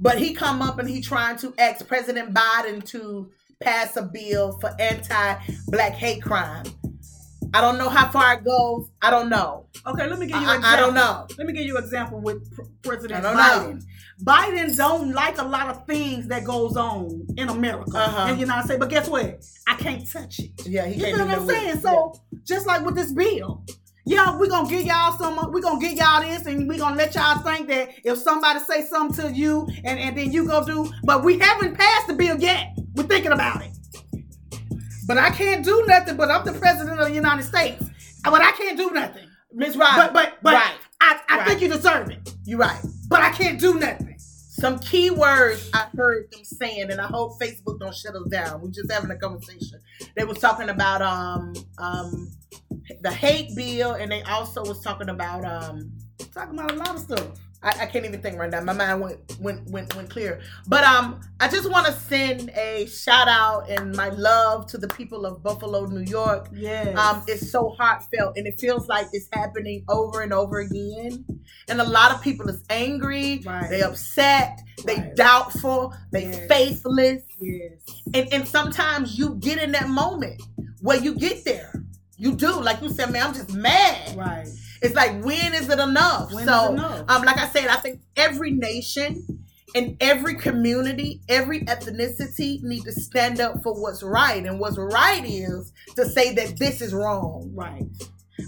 But 0.00 0.18
he 0.18 0.32
come 0.34 0.62
up 0.62 0.78
and 0.78 0.88
he 0.88 1.00
trying 1.00 1.36
to 1.38 1.52
ask 1.58 1.86
President 1.86 2.32
Biden 2.34 2.84
to 2.90 3.30
pass 3.60 3.96
a 3.96 4.02
bill 4.02 4.58
for 4.60 4.70
anti-black 4.80 5.92
hate 5.92 6.22
crime. 6.22 6.64
I 7.54 7.62
don't 7.62 7.78
know 7.78 7.88
how 7.88 8.08
far 8.10 8.34
it 8.34 8.44
goes. 8.44 8.90
I 9.00 9.10
don't 9.10 9.30
know. 9.30 9.66
okay, 9.86 10.06
let 10.06 10.18
me 10.18 10.26
give 10.26 10.40
you. 10.40 10.46
I, 10.46 10.56
an 10.56 10.64
I, 10.64 10.74
I 10.74 10.76
don't 10.76 10.90
example. 10.90 11.26
know. 11.30 11.34
Let 11.38 11.46
me 11.46 11.52
give 11.54 11.64
you 11.64 11.76
an 11.78 11.82
example 11.84 12.20
with 12.20 12.54
pr- 12.54 12.62
President 12.82 13.24
I 13.24 13.32
don't 13.56 13.80
Biden. 13.80 13.84
Biden 14.22 14.76
don't 14.76 15.12
like 15.12 15.38
a 15.38 15.44
lot 15.44 15.68
of 15.68 15.86
things 15.86 16.28
that 16.28 16.44
goes 16.44 16.76
on 16.76 17.26
in 17.38 17.48
America 17.48 17.96
Uh-huh. 17.96 18.28
in 18.28 18.34
the 18.34 18.40
United 18.40 18.64
States. 18.66 18.78
But 18.78 18.90
guess 18.90 19.08
what? 19.08 19.42
I 19.66 19.76
can't 19.76 20.06
touch 20.10 20.40
it. 20.40 20.50
Yeah, 20.66 20.86
he 20.86 20.94
You 20.96 21.00
can't 21.00 21.16
feel 21.16 21.24
do 21.24 21.30
what 21.30 21.38
I'm 21.40 21.48
saying? 21.48 21.80
So 21.80 22.12
just 22.44 22.66
like 22.66 22.84
with 22.84 22.94
this 22.96 23.12
bill, 23.12 23.64
yeah, 24.08 24.36
we're 24.38 24.48
gonna 24.48 24.68
give 24.68 24.82
y'all 24.82 25.16
some 25.18 25.38
uh, 25.38 25.48
we're 25.48 25.60
gonna 25.60 25.78
give 25.80 25.92
y'all 25.92 26.22
this 26.22 26.46
and 26.46 26.66
we're 26.68 26.78
gonna 26.78 26.96
let 26.96 27.14
y'all 27.14 27.38
think 27.42 27.68
that 27.68 27.90
if 28.04 28.18
somebody 28.18 28.58
say 28.60 28.84
something 28.86 29.26
to 29.26 29.32
you 29.32 29.68
and, 29.84 29.98
and 29.98 30.16
then 30.16 30.32
you 30.32 30.46
go 30.46 30.64
do, 30.64 30.90
but 31.04 31.22
we 31.22 31.38
haven't 31.38 31.76
passed 31.76 32.06
the 32.08 32.14
bill 32.14 32.38
yet. 32.38 32.76
We're 32.94 33.04
thinking 33.04 33.32
about 33.32 33.62
it. 33.62 33.70
But 35.06 35.18
I 35.18 35.30
can't 35.30 35.64
do 35.64 35.84
nothing, 35.86 36.16
but 36.16 36.30
I'm 36.30 36.44
the 36.44 36.52
president 36.58 36.98
of 37.00 37.08
the 37.08 37.14
United 37.14 37.44
States. 37.44 37.84
But 38.24 38.40
I 38.42 38.52
can't 38.52 38.76
do 38.76 38.90
nothing. 38.90 39.26
Miss 39.52 39.76
Robin. 39.76 40.06
But 40.06 40.12
but 40.12 40.38
but 40.42 40.54
right, 40.54 40.74
I, 41.00 41.20
I 41.28 41.38
Right. 41.38 41.48
think 41.48 41.60
you 41.62 41.68
deserve 41.68 42.10
it. 42.10 42.34
you're 42.44 42.58
right. 42.58 42.80
But 43.08 43.20
I 43.20 43.30
can't 43.30 43.58
do 43.60 43.74
nothing. 43.74 44.17
Some 44.58 44.78
key 44.80 45.10
words 45.10 45.70
I 45.72 45.86
heard 45.96 46.30
them 46.32 46.44
saying, 46.44 46.90
and 46.90 47.00
I 47.00 47.06
hope 47.06 47.40
Facebook 47.40 47.78
don't 47.80 47.94
shut 47.94 48.16
us 48.16 48.28
down. 48.28 48.60
We're 48.60 48.70
just 48.70 48.90
having 48.90 49.10
a 49.10 49.16
conversation. 49.16 49.80
They 50.16 50.24
was 50.24 50.38
talking 50.38 50.68
about 50.68 51.02
um 51.02 51.54
um 51.78 52.30
the 53.02 53.10
hate 53.10 53.54
bill, 53.56 53.92
and 53.92 54.10
they 54.10 54.22
also 54.22 54.62
was 54.64 54.82
talking 54.82 55.08
about 55.10 55.44
um 55.44 55.92
Talking 56.34 56.58
about 56.58 56.72
a 56.72 56.74
lot 56.74 56.94
of 56.94 57.00
stuff. 57.00 57.28
I, 57.62 57.70
I 57.70 57.86
can't 57.86 58.04
even 58.04 58.22
think 58.22 58.38
right 58.38 58.50
now. 58.50 58.60
My 58.60 58.72
mind 58.72 59.00
went 59.00 59.38
went 59.40 59.68
went 59.70 59.94
went 59.96 60.08
clear. 60.10 60.40
But 60.68 60.84
um, 60.84 61.20
I 61.40 61.48
just 61.48 61.68
want 61.68 61.86
to 61.86 61.92
send 61.92 62.50
a 62.50 62.86
shout 62.86 63.26
out 63.28 63.68
and 63.68 63.96
my 63.96 64.10
love 64.10 64.66
to 64.68 64.78
the 64.78 64.86
people 64.88 65.26
of 65.26 65.42
Buffalo, 65.42 65.86
New 65.86 66.02
York. 66.08 66.48
Yes. 66.52 66.96
Um, 66.96 67.24
it's 67.26 67.50
so 67.50 67.70
heartfelt, 67.70 68.36
and 68.36 68.46
it 68.46 68.60
feels 68.60 68.86
like 68.86 69.06
it's 69.12 69.28
happening 69.32 69.84
over 69.88 70.22
and 70.22 70.32
over 70.32 70.60
again. 70.60 71.24
And 71.68 71.80
a 71.80 71.84
lot 71.84 72.12
of 72.14 72.22
people 72.22 72.48
is 72.48 72.62
angry. 72.70 73.42
Right. 73.44 73.68
They 73.68 73.82
upset. 73.82 74.60
They 74.84 74.94
Right. 74.96 75.16
doubtful. 75.16 75.94
They 76.12 76.26
Yes. 76.26 76.48
faithless. 76.48 77.22
yes. 77.40 77.72
And 78.14 78.32
and 78.32 78.46
sometimes 78.46 79.18
you 79.18 79.34
get 79.34 79.58
in 79.58 79.72
that 79.72 79.88
moment 79.88 80.40
where 80.80 80.98
you 80.98 81.14
get 81.16 81.44
there. 81.44 81.72
You 82.16 82.34
do, 82.34 82.60
like 82.60 82.82
you 82.82 82.88
said, 82.90 83.10
man. 83.12 83.26
I'm 83.28 83.34
just 83.34 83.52
mad. 83.52 84.16
Right. 84.16 84.48
It's 84.82 84.94
like 84.94 85.22
when 85.24 85.54
is 85.54 85.68
it 85.68 85.78
enough? 85.78 86.32
When 86.32 86.46
so, 86.46 86.72
enough? 86.72 87.04
um, 87.08 87.22
like 87.22 87.38
I 87.38 87.48
said, 87.48 87.68
I 87.68 87.76
think 87.76 88.00
every 88.16 88.50
nation 88.50 89.44
and 89.74 89.96
every 90.00 90.34
community, 90.34 91.20
every 91.28 91.60
ethnicity 91.62 92.62
need 92.62 92.84
to 92.84 92.92
stand 92.92 93.40
up 93.40 93.62
for 93.62 93.74
what's 93.80 94.02
right, 94.02 94.44
and 94.44 94.58
what's 94.58 94.78
right 94.78 95.24
is 95.24 95.72
to 95.96 96.06
say 96.06 96.34
that 96.34 96.58
this 96.58 96.80
is 96.80 96.94
wrong. 96.94 97.50
Right. 97.54 97.84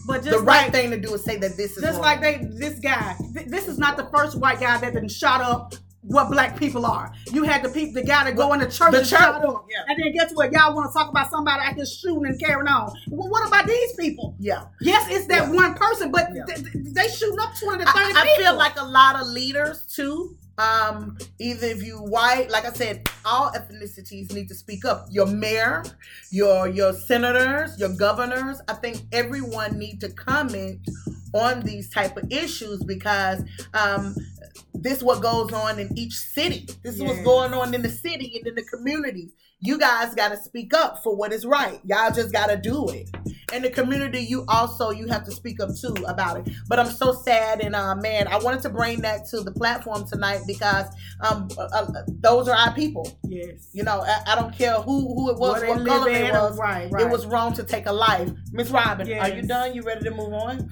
But 0.07 0.23
just 0.23 0.31
the 0.31 0.39
right 0.39 0.65
like, 0.65 0.73
thing 0.73 0.91
to 0.91 1.01
do 1.01 1.13
is 1.15 1.25
say 1.25 1.37
that 1.37 1.57
this 1.57 1.77
is 1.77 1.83
just 1.83 1.95
wrong. 1.95 2.03
like 2.03 2.21
they 2.21 2.47
this 2.49 2.79
guy 2.79 3.17
th- 3.35 3.49
this 3.49 3.67
is 3.67 3.77
not 3.77 3.97
the 3.97 4.09
first 4.15 4.39
white 4.39 4.61
guy 4.61 4.79
that 4.79 4.95
been 4.95 5.09
shot 5.09 5.41
up 5.41 5.75
what 6.11 6.31
black 6.31 6.57
people 6.59 6.85
are 6.87 7.13
you 7.33 7.45
had 7.45 7.63
the 7.63 7.69
people 7.69 7.95
the 7.95 8.07
guy 8.07 8.25
that 8.25 8.37
go 8.37 8.53
in 8.53 8.61
the 8.61 8.67
church 8.67 8.91
The 8.93 8.99
and 8.99 9.07
church, 9.07 9.21
up 9.21 9.67
yeah. 9.71 9.85
and 9.89 10.03
then 10.03 10.13
guess 10.13 10.33
what 10.35 10.53
y'all 10.53 10.75
want 10.75 10.91
to 10.91 10.95
talk 10.99 11.09
about 11.11 11.31
somebody 11.31 11.63
out 11.65 11.75
here 11.75 11.87
shooting 11.87 12.27
and 12.27 12.39
carrying 12.41 12.67
on 12.69 12.93
well, 13.09 13.29
what 13.31 13.47
about 13.47 13.67
these 13.67 13.95
people 13.95 14.35
yeah. 14.39 14.65
yes 14.81 15.07
it's 15.11 15.27
that 15.29 15.49
Yeah. 15.49 15.53
one 15.53 15.75
person 15.75 16.11
but 16.11 16.29
Yeah. 16.35 16.45
th- 16.47 16.63
th- 16.73 16.85
they 16.95 17.09
shooting 17.09 17.39
up 17.41 17.51
20 17.59 17.85
to 17.85 17.91
30 17.91 17.99
I, 18.15 18.23
I 18.23 18.37
feel 18.37 18.57
like 18.57 18.79
a 18.79 18.85
lot 18.85 19.21
of 19.21 19.27
leaders 19.29 19.87
too. 19.87 20.37
Um, 20.59 21.17
either 21.39 21.69
if 21.69 21.83
you 21.83 21.97
white, 21.97 22.51
like 22.51 22.67
I 22.67 22.73
said, 22.73 23.09
all 23.25 23.51
ethnicities 23.53 24.31
need 24.35 24.49
to 24.49 24.55
speak 24.55 24.85
up. 24.85 25.07
Your 25.11 25.25
mayor, 25.25 25.83
your 26.31 26.69
your 26.69 26.93
senators, 26.93 27.79
your 27.81 27.89
governors. 27.97 28.61
I 28.69 28.75
think 28.75 28.99
everyone 29.11 29.79
need 29.79 30.01
to 30.03 30.11
comment 30.11 30.81
on 31.33 31.61
these 31.63 31.89
type 31.89 32.15
of 32.19 32.31
issues 32.31 32.83
because 32.85 33.43
um, 33.73 34.15
this 34.75 35.03
what 35.03 35.21
goes 35.21 35.53
on 35.53 35.79
in 35.79 35.97
each 35.97 36.15
city. 36.15 36.69
This 36.83 36.97
is 36.97 37.03
what's 37.03 37.23
going 37.23 37.53
on 37.55 37.75
in 37.75 37.83
the 37.83 37.91
city 37.91 38.37
and 38.37 38.47
in 38.47 38.55
the 38.55 38.65
communities. 38.65 39.33
You 39.63 39.79
guys 39.79 40.15
got 40.15 40.29
to 40.31 40.39
speak 40.39 40.73
up 40.73 41.03
for 41.03 41.15
what 41.15 41.35
is 41.35 41.45
right. 41.45 41.81
Y'all 41.85 42.11
just 42.11 42.33
got 42.33 42.47
to 42.47 42.57
do 42.57 42.89
it. 42.89 43.11
In 43.53 43.63
the 43.63 43.69
community, 43.69 44.21
you 44.21 44.45
also 44.49 44.91
you 44.91 45.07
have 45.09 45.25
to 45.27 45.33
speak 45.33 45.61
up 45.61 45.69
too 45.79 45.95
about 46.07 46.39
it. 46.39 46.55
But 46.67 46.79
I'm 46.79 46.87
so 46.87 47.13
sad, 47.13 47.61
and 47.61 47.75
uh, 47.77 47.95
man, 47.97 48.27
I 48.29 48.39
wanted 48.39 48.63
to 48.63 48.71
bring 48.71 49.03
that 49.03 49.27
to 49.27 49.41
the 49.41 49.53
platform 49.53 50.07
tonight 50.09 50.41
because 50.47 50.87
um, 51.21 51.49
uh, 51.59 51.69
uh, 51.75 52.03
those 52.09 52.49
are 52.49 52.57
our 52.57 52.73
people. 52.73 53.19
yes 53.29 53.69
You 53.73 53.83
know, 53.83 54.01
I, 54.01 54.33
I 54.33 54.35
don't 54.35 54.57
care 54.57 54.75
who 54.77 55.15
who 55.15 55.31
it 55.31 55.37
was, 55.37 55.61
Where 55.61 55.75
what 55.77 55.87
color 55.87 56.11
it 56.11 56.33
was. 56.33 56.59
right 56.59 56.91
right 56.91 57.07
It 57.07 57.11
was 57.11 57.27
wrong 57.27 57.53
to 57.55 57.65
take 57.65 57.87
a 57.87 57.93
life. 57.93 58.31
Miss 58.53 58.71
Robin, 58.71 59.13
are 59.13 59.29
you 59.29 59.43
done? 59.43 59.75
You 59.75 59.83
ready 59.83 60.05
to 60.05 60.11
move 60.11 60.33
on? 60.33 60.71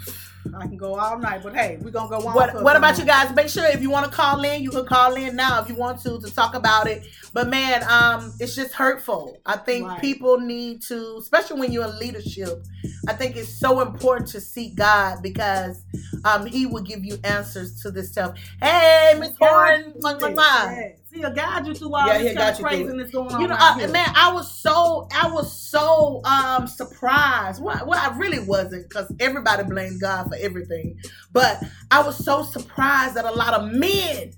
I 0.54 0.66
can 0.66 0.76
go 0.76 0.94
all 0.98 1.18
night, 1.18 1.42
but 1.42 1.54
hey, 1.54 1.78
we're 1.80 1.90
gonna 1.90 2.08
go 2.08 2.26
on. 2.26 2.34
What 2.34 2.54
What 2.62 2.76
about 2.76 2.98
you 2.98 3.04
guys? 3.04 3.34
Make 3.34 3.48
sure 3.48 3.64
if 3.66 3.80
you 3.82 3.90
want 3.90 4.11
to 4.11 4.12
call 4.16 4.42
in, 4.42 4.62
you 4.62 4.70
can 4.70 4.87
call 4.87 5.14
in 5.14 5.37
now 5.37 5.61
if 5.62 5.68
you 5.68 5.74
want 5.74 6.00
to 6.02 6.20
to 6.20 6.30
talk 6.34 6.54
about 6.54 6.87
it. 6.87 7.06
But 7.32 7.48
man, 7.48 7.82
um, 7.88 8.32
it's 8.40 8.54
just 8.54 8.74
hurtful. 8.74 9.38
I 9.46 9.56
think 9.56 9.87
Right. 9.87 10.00
people 10.00 10.38
need 10.40 10.82
to, 10.82 11.16
especially 11.18 11.61
when 11.61 11.72
you're 11.72 11.84
in 11.88 11.98
leadership. 11.98 12.64
I 13.06 13.12
think 13.12 13.37
it's 13.37 13.48
so 13.52 13.80
important 13.80 14.28
to 14.30 14.40
seek 14.40 14.74
God 14.76 15.22
because 15.22 15.82
um, 16.24 16.46
He 16.46 16.66
will 16.66 16.82
give 16.82 17.04
you 17.04 17.18
answers 17.24 17.80
to 17.82 17.90
this 17.90 18.11
stuff. 18.12 18.37
Hey, 18.62 19.14
Miss 19.18 19.37
Horn, 19.38 19.94
mwah, 20.00 20.18
mwah, 20.20 20.34
mwah. 20.34 20.92
A 21.24 21.30
guide 21.32 21.66
you 21.66 21.74
through 21.74 21.94
all 21.94 22.06
Yeah, 22.06 22.18
this 22.18 22.36
kind 22.36 22.54
of 22.54 22.62
craziness 22.62 23.10
going 23.10 23.34
on. 23.34 23.40
You 23.40 23.48
know, 23.48 23.56
uh, 23.58 23.74
here. 23.78 23.88
man, 23.88 24.08
I 24.14 24.32
was 24.32 24.52
so 24.52 25.08
I 25.12 25.28
was 25.30 25.50
so 25.52 26.20
um 26.24 26.66
surprised. 26.68 27.60
Well, 27.62 27.84
well 27.86 27.98
I 27.98 28.16
really 28.16 28.38
wasn't 28.38 28.88
because 28.88 29.12
everybody 29.18 29.64
blamed 29.64 30.00
God 30.00 30.28
for 30.28 30.36
everything, 30.40 30.96
but 31.32 31.60
I 31.90 32.02
was 32.02 32.22
so 32.24 32.42
surprised 32.44 33.14
that 33.16 33.24
a 33.24 33.32
lot 33.32 33.54
of 33.54 33.72
men, 33.72 34.32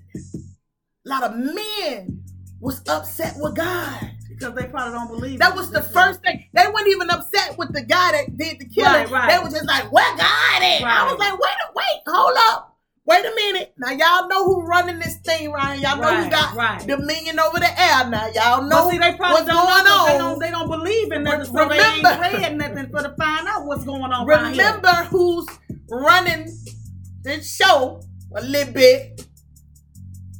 a 1.05 1.09
lot 1.09 1.23
of 1.23 1.35
men, 1.35 2.23
was 2.59 2.81
upset 2.87 3.35
with 3.37 3.55
God. 3.55 4.11
because 4.29 4.55
they 4.55 4.63
probably 4.65 4.93
don't 4.93 5.07
believe. 5.09 5.39
That 5.39 5.55
was 5.55 5.69
the 5.71 5.83
first 5.83 6.21
thing. 6.23 6.47
They 6.53 6.65
weren't 6.73 6.87
even 6.87 7.09
upset 7.11 7.57
with 7.59 7.73
the 7.73 7.83
guy 7.83 8.11
that 8.13 8.37
did 8.37 8.59
the 8.59 8.65
killing. 8.65 8.91
Right, 8.91 9.09
right. 9.09 9.29
They 9.29 9.43
were 9.43 9.51
just 9.51 9.67
like, 9.67 9.91
"Where 9.91 10.09
God 10.17 10.63
at?" 10.63 10.81
I 10.83 11.11
was 11.11 11.19
like, 11.19 11.33
"Wait, 11.33 11.51
a- 11.69 11.73
wait, 11.75 12.01
hold 12.07 12.37
up." 12.49 12.70
Wait 13.05 13.25
a 13.25 13.33
minute. 13.35 13.73
Now 13.77 13.91
y'all 13.91 14.27
know 14.29 14.45
who 14.45 14.61
running 14.65 14.99
this 14.99 15.17
thing, 15.25 15.51
Ryan. 15.51 15.81
Y'all 15.81 15.97
know 15.97 16.23
who 16.23 16.29
got 16.29 16.55
right. 16.55 16.85
dominion 16.87 17.39
over 17.39 17.59
the 17.59 17.81
air. 17.81 18.07
Now 18.09 18.27
y'all 18.27 18.63
know 18.63 18.89
see, 18.91 18.99
they 18.99 19.13
probably 19.15 19.41
what's 19.41 19.47
don't 19.47 19.65
going 19.65 19.83
know 19.83 19.97
'cause 19.97 20.07
They 20.07 20.13
on. 20.13 20.19
don't, 20.19 20.39
they 20.39 20.51
don't 20.51 20.69
believe 20.69 21.11
in 21.11 21.23
nothing, 21.23 21.45
so 21.45 21.67
they 21.67 21.79
ain't 21.79 22.03
read 22.03 22.57
nothing 22.57 22.89
for 22.91 23.01
to 23.01 23.13
find 23.17 23.47
out 23.47 23.65
what's 23.65 23.83
going 23.83 24.03
on. 24.03 24.27
Remember 24.27 24.93
who's 25.09 25.47
running 25.89 26.47
this 27.23 27.55
show 27.55 28.01
a 28.35 28.41
little 28.41 28.73
bit. 28.73 29.25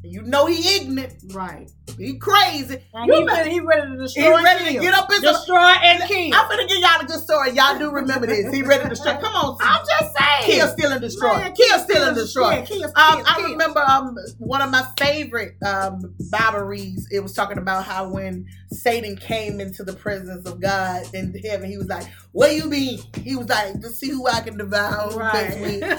You 0.03 0.21
know 0.23 0.45
he 0.45 0.77
ignorant. 0.77 1.13
right? 1.33 1.69
He 1.97 2.17
crazy. 2.17 2.77
And 2.93 3.07
You 3.07 3.19
he, 3.19 3.25
better- 3.25 3.37
ready, 3.39 3.51
he 3.51 3.59
ready 3.59 3.91
to 3.91 3.97
destroy. 3.97 4.23
and 4.35 4.43
ready 4.43 4.65
to 4.65 4.71
kill. 4.71 4.81
get 4.81 4.93
up 4.93 5.09
and 5.09 5.21
destroy 5.21 5.57
and 5.57 6.03
kill. 6.03 6.33
I'm 6.35 6.49
gonna 6.49 6.65
give 6.67 6.77
y'all 6.79 7.01
a 7.01 7.05
good 7.05 7.19
story. 7.19 7.51
Y'all 7.51 7.77
do 7.77 7.91
remember 7.91 8.27
this. 8.27 8.53
He 8.53 8.61
ready 8.61 8.83
to 8.83 8.89
destroy. 8.89 9.13
Come 9.17 9.33
on, 9.35 9.57
I'm 9.61 9.83
just 9.85 10.15
saying. 10.17 10.43
kill, 10.59 10.67
steal, 10.69 10.91
and 10.91 11.01
destroy. 11.01 11.37
Man, 11.37 11.53
kill, 11.53 11.79
steal, 11.79 12.03
and 12.03 12.15
destroy. 12.15 12.51
Yeah, 12.51 12.61
kill, 12.65 12.83
Um, 12.85 13.23
I 13.25 13.41
remember 13.51 13.81
um 13.81 14.15
one 14.37 14.61
of 14.61 14.69
my 14.71 14.85
favorite 14.99 15.55
um 15.65 16.15
Bible 16.31 16.59
reads. 16.59 17.07
It 17.11 17.19
was 17.21 17.33
talking 17.33 17.57
about 17.57 17.83
how 17.85 18.07
when 18.09 18.47
Satan 18.71 19.17
came 19.17 19.59
into 19.59 19.83
the 19.83 19.93
presence 19.93 20.47
of 20.47 20.61
God 20.61 21.03
in 21.13 21.33
heaven, 21.43 21.69
he 21.69 21.77
was 21.77 21.87
like, 21.87 22.05
"Where 22.31 22.51
you 22.51 22.69
be?" 22.69 23.01
He 23.21 23.35
was 23.35 23.49
like, 23.49 23.81
"To 23.81 23.89
see 23.89 24.09
who 24.09 24.27
I 24.27 24.39
can 24.41 24.57
devour." 24.57 25.09
Right. 25.17 25.53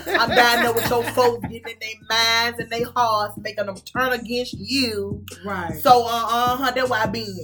I'm 0.08 0.30
down 0.30 0.62
there 0.64 0.72
with 0.72 0.88
your 0.88 1.02
folks 1.12 1.42
getting 1.48 1.68
in 1.72 1.78
their 1.80 2.08
minds 2.08 2.58
and 2.60 2.70
their 2.70 2.90
hearts, 2.96 3.36
making 3.38 3.66
them 3.66 3.76
turn 3.76 4.12
against 4.12 4.54
you. 4.54 5.24
Right. 5.44 5.71
So 5.80 6.04
uh 6.04 6.26
uh 6.28 6.56
huh, 6.56 6.72
that's 6.74 6.90
why 6.90 7.02
I 7.02 7.06
been. 7.06 7.36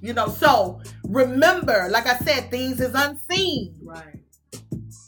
You 0.00 0.12
know, 0.14 0.28
so 0.28 0.80
remember, 1.04 1.88
like 1.90 2.06
I 2.06 2.16
said, 2.18 2.50
things 2.50 2.80
is 2.80 2.94
unseen. 2.94 3.76
right. 3.84 4.16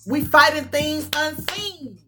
We 0.07 0.22
fighting 0.22 0.64
things 0.64 1.09
unseen. 1.14 1.98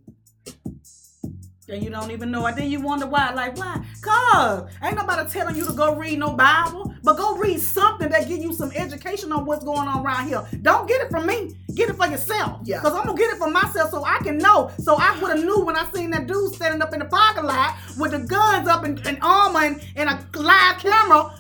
And 1.74 1.82
you 1.82 1.90
don't 1.90 2.12
even 2.12 2.30
know 2.30 2.46
it. 2.46 2.54
Then 2.54 2.70
you 2.70 2.80
wonder 2.80 3.06
why. 3.06 3.32
Like, 3.34 3.56
why? 3.56 3.84
Cause 4.00 4.70
ain't 4.80 4.96
nobody 4.96 5.28
telling 5.28 5.56
you 5.56 5.66
to 5.66 5.72
go 5.72 5.96
read 5.96 6.20
no 6.20 6.30
Bible, 6.34 6.94
but 7.02 7.16
go 7.16 7.36
read 7.36 7.60
something 7.60 8.08
that 8.10 8.28
give 8.28 8.38
you 8.38 8.52
some 8.52 8.70
education 8.70 9.32
on 9.32 9.44
what's 9.44 9.64
going 9.64 9.88
on 9.88 10.06
around 10.06 10.28
here. 10.28 10.46
Don't 10.62 10.86
get 10.86 11.00
it 11.00 11.10
from 11.10 11.26
me. 11.26 11.56
Get 11.74 11.90
it 11.90 11.96
for 11.96 12.06
yourself. 12.06 12.60
Yeah. 12.62 12.80
Cause 12.80 12.94
I'm 12.94 13.04
gonna 13.04 13.18
get 13.18 13.32
it 13.32 13.38
for 13.38 13.50
myself 13.50 13.90
so 13.90 14.04
I 14.04 14.18
can 14.18 14.38
know. 14.38 14.70
So 14.78 14.94
I 14.94 15.18
would 15.20 15.36
have 15.36 15.44
knew 15.44 15.64
when 15.64 15.74
I 15.74 15.90
seen 15.92 16.10
that 16.10 16.28
dude 16.28 16.54
standing 16.54 16.80
up 16.80 16.92
in 16.92 17.00
the 17.00 17.06
parking 17.06 17.44
lot 17.44 17.76
with 17.98 18.12
the 18.12 18.20
guns 18.20 18.68
up 18.68 18.84
and, 18.84 19.04
and 19.04 19.18
armor 19.20 19.64
and, 19.64 19.84
and 19.96 20.08
a 20.08 20.38
live 20.38 20.78
camera. 20.78 21.34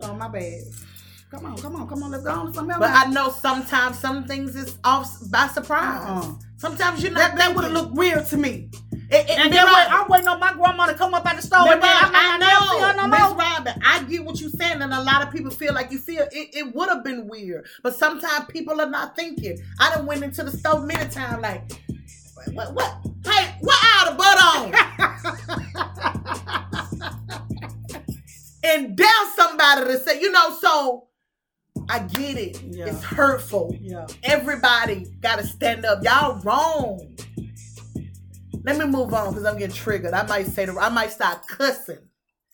Oh 0.00 0.14
my 0.14 0.26
bad. 0.26 0.62
Come 1.30 1.46
on, 1.46 1.56
come 1.56 1.76
on, 1.76 1.88
come 1.88 2.02
on. 2.02 2.10
Let's 2.10 2.24
go 2.24 2.30
on 2.30 2.46
to 2.48 2.52
something 2.52 2.72
else. 2.72 2.80
But. 2.80 2.90
I 2.90 3.10
know 3.10 3.30
sometimes 3.30 3.98
some 3.98 4.24
things 4.24 4.56
is 4.56 4.76
off 4.82 5.08
by 5.30 5.46
surprise. 5.46 6.02
Uh-uh. 6.04 6.34
Sometimes 6.62 7.02
you're 7.02 7.10
that 7.14 7.34
not. 7.34 7.38
that 7.38 7.56
would 7.56 7.64
have 7.64 7.72
looked 7.72 7.94
weird 7.94 8.24
to 8.26 8.36
me. 8.36 8.70
It, 9.10 9.28
it, 9.28 9.36
And 9.36 9.52
then 9.52 9.66
wait, 9.66 9.86
I'm 9.90 10.06
waiting 10.06 10.28
on 10.28 10.38
my 10.38 10.52
grandma 10.52 10.86
to 10.86 10.94
come 10.94 11.12
up 11.12 11.26
out 11.26 11.34
the 11.34 11.42
store. 11.42 11.58
And 11.58 11.82
then 11.82 11.90
I'm 11.92 12.12
I 12.14 12.38
her 12.84 12.94
know, 12.94 13.02
no 13.02 13.08
Miss. 13.08 13.32
Robin. 13.36 13.82
I 13.84 14.04
get 14.04 14.24
what 14.24 14.40
you're 14.40 14.48
saying, 14.48 14.80
and 14.80 14.94
a 14.94 15.02
lot 15.02 15.26
of 15.26 15.32
people 15.32 15.50
feel 15.50 15.74
like 15.74 15.90
you 15.90 15.98
feel. 15.98 16.22
It, 16.30 16.54
it 16.54 16.72
would 16.72 16.88
have 16.88 17.02
been 17.02 17.26
weird, 17.26 17.66
but 17.82 17.96
sometimes 17.96 18.44
people 18.48 18.80
are 18.80 18.88
not 18.88 19.16
thinking. 19.16 19.60
I 19.80 19.92
done 19.92 20.06
went 20.06 20.22
into 20.22 20.44
the 20.44 20.52
store 20.52 20.86
many 20.86 21.10
times, 21.10 21.42
like, 21.42 21.68
what, 22.54 22.54
what, 22.54 22.74
what? 22.74 22.96
Hey, 23.26 23.56
what 23.60 23.78
out 23.96 24.12
of 24.12 24.16
butt 24.16 24.38
on? 24.44 24.72
and 28.62 28.96
dare 28.96 29.08
somebody 29.34 29.86
to 29.86 29.98
say, 29.98 30.20
you 30.20 30.30
know, 30.30 30.56
so. 30.60 31.08
I 31.88 32.00
get 32.00 32.36
it. 32.38 32.62
Yeah. 32.62 32.86
It's 32.86 33.02
hurtful. 33.02 33.76
Yeah. 33.80 34.06
Everybody 34.24 35.06
got 35.20 35.38
to 35.38 35.46
stand 35.46 35.84
up. 35.84 36.02
Y'all 36.02 36.40
wrong. 36.40 37.16
Let 38.64 38.78
me 38.78 38.86
move 38.86 39.12
on 39.12 39.30
because 39.30 39.44
I'm 39.44 39.58
getting 39.58 39.74
triggered. 39.74 40.14
I 40.14 40.24
might 40.26 40.46
say 40.46 40.66
the, 40.66 40.78
I 40.78 40.88
might 40.88 41.10
start 41.10 41.46
cussing 41.48 41.98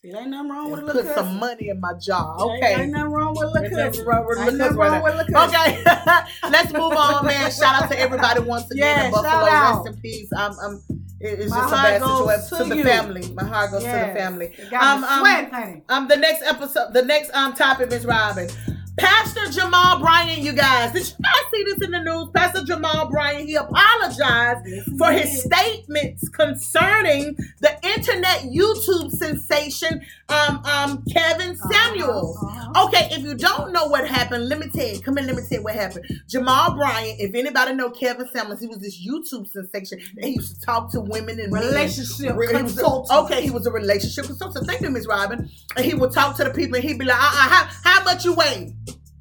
It 0.03 0.15
ain't 0.17 0.31
nothing 0.31 0.51
wrong 0.51 0.71
with 0.71 0.81
a 0.81 0.85
little 0.87 1.03
put 1.03 1.15
some 1.15 1.39
money 1.39 1.69
in 1.69 1.81
my. 1.81 1.91
Ain't- 1.93 2.09
Okay. 2.41 2.83
Ain't 2.83 2.93
nothing 2.93 3.13
wrong 3.13 3.35
with 3.35 3.43
a 3.43 3.51
little 3.51 3.65
Ain't 3.65 3.73
nothing 3.77 4.07
wrong 4.07 4.27
with 4.27 4.39
a 4.39 4.43
Ain't 4.43 4.53
little 4.53 4.77
nothing 4.77 4.79
wrong 4.79 5.03
with 5.03 5.29
a. 5.29 5.45
Okay. 5.45 6.25
Let's 6.51 6.73
move 6.73 6.93
on, 6.93 7.27
man. 7.27 7.51
Shout 7.51 7.83
out 7.83 7.91
to 7.91 7.99
everybody 7.99 8.41
once 8.41 8.71
again 8.71 8.99
Yeah, 8.99 9.05
in 9.07 9.11
Buffalo. 9.13 9.45
Rest 9.85 9.89
in 9.89 10.01
peace. 10.01 10.31
I'm, 10.35 10.53
I'm, 10.61 10.83
it's 11.21 11.51
My 11.51 11.57
just 11.59 11.73
a 11.73 11.77
bad 11.77 12.01
situation 12.01 12.59
to, 12.59 12.65
to 12.65 12.75
the 12.77 12.83
family. 12.89 13.33
My 13.35 13.45
heart 13.45 13.73
goes 13.73 13.83
to 13.83 13.89
the 13.89 14.15
family. 14.17 14.55
It 14.57 14.71
got 14.71 15.01
me 15.01 15.07
Um, 15.07 15.53
um. 15.53 15.83
Um, 15.89 16.09
the 16.09 16.17
next 16.17 16.43
episode, 16.43 16.93
the 16.95 17.03
next 17.03 17.35
um 17.35 17.55
topic, 17.55 17.91
Miss 17.91 18.05
Robin. 18.05 18.49
Pastor 18.99 19.51
Jamal 19.53 20.01
Bryant, 20.01 20.43
you 20.43 20.53
guys, 20.53 20.93
did 20.93 21.07
you 21.07 21.15
guys 21.23 21.45
see 21.53 21.65
this 21.65 21.85
in 21.85 21.93
the 21.93 22.01
news? 22.01 22.29
Pastor 22.35 22.65
Jamal 22.65 23.09
Bryant, 23.09 23.49
he 23.49 23.55
apologized 23.55 24.67
for 24.99 25.13
his 25.13 25.45
statements 25.45 26.29
concerning 26.29 27.37
the 27.61 27.79
internet 27.85 28.43
YouTube 28.43 29.13
sensation, 29.13 30.03
um, 30.29 30.63
um, 30.65 31.05
Kevin 31.13 31.57
Samuels. 31.57 32.37
Uh-huh. 32.43 32.87
Okay, 32.87 33.09
if 33.13 33.23
you 33.25 33.35
don't 33.35 33.73
know 33.73 33.87
what 33.87 34.07
happened, 34.07 34.49
let 34.49 34.59
me 34.59 34.69
tell 34.69 34.87
you. 34.87 35.01
Come 35.01 35.17
in, 35.19 35.27
let 35.27 35.37
me 35.37 35.43
tell 35.49 35.59
you 35.59 35.65
what 35.65 35.75
happened. 35.75 36.05
Jamal 36.29 36.75
Bryant, 36.75 37.19
if 37.21 37.35
anybody 37.35 37.75
know 37.75 37.91
Kevin 37.91 38.29
Samuels, 38.33 38.61
he 38.61 38.67
was 38.67 38.79
this 38.79 39.05
YouTube 39.05 39.47
sensation. 39.49 39.99
And 40.17 40.25
he 40.27 40.33
used 40.35 40.61
to 40.61 40.67
talk 40.67 40.91
to 40.93 41.01
women 41.01 41.41
and 41.41 41.51
men. 41.53 41.63
Relationship 41.63 42.37
Re- 42.37 42.49
he 42.49 42.63
was 42.63 42.77
a- 42.79 42.83
consultant. 42.83 43.19
okay, 43.25 43.43
he 43.43 43.51
was 43.51 43.67
a 43.67 43.73
relationship 43.73 44.27
consultant. 44.27 44.67
Thank 44.67 44.83
you, 44.83 44.91
Miss 44.91 45.07
Robin. 45.07 45.49
And 45.77 45.85
he 45.85 45.95
would 45.95 46.13
talk 46.13 46.37
to 46.37 46.45
the 46.45 46.51
people 46.51 46.77
and 46.77 46.85
he'd 46.85 46.99
be 46.99 47.07
like, 47.07 47.19
uh-uh, 47.19 47.49
how, 47.49 47.69
how 47.85 48.05
much 48.05 48.25
you 48.25 48.35
weigh? 48.35 48.75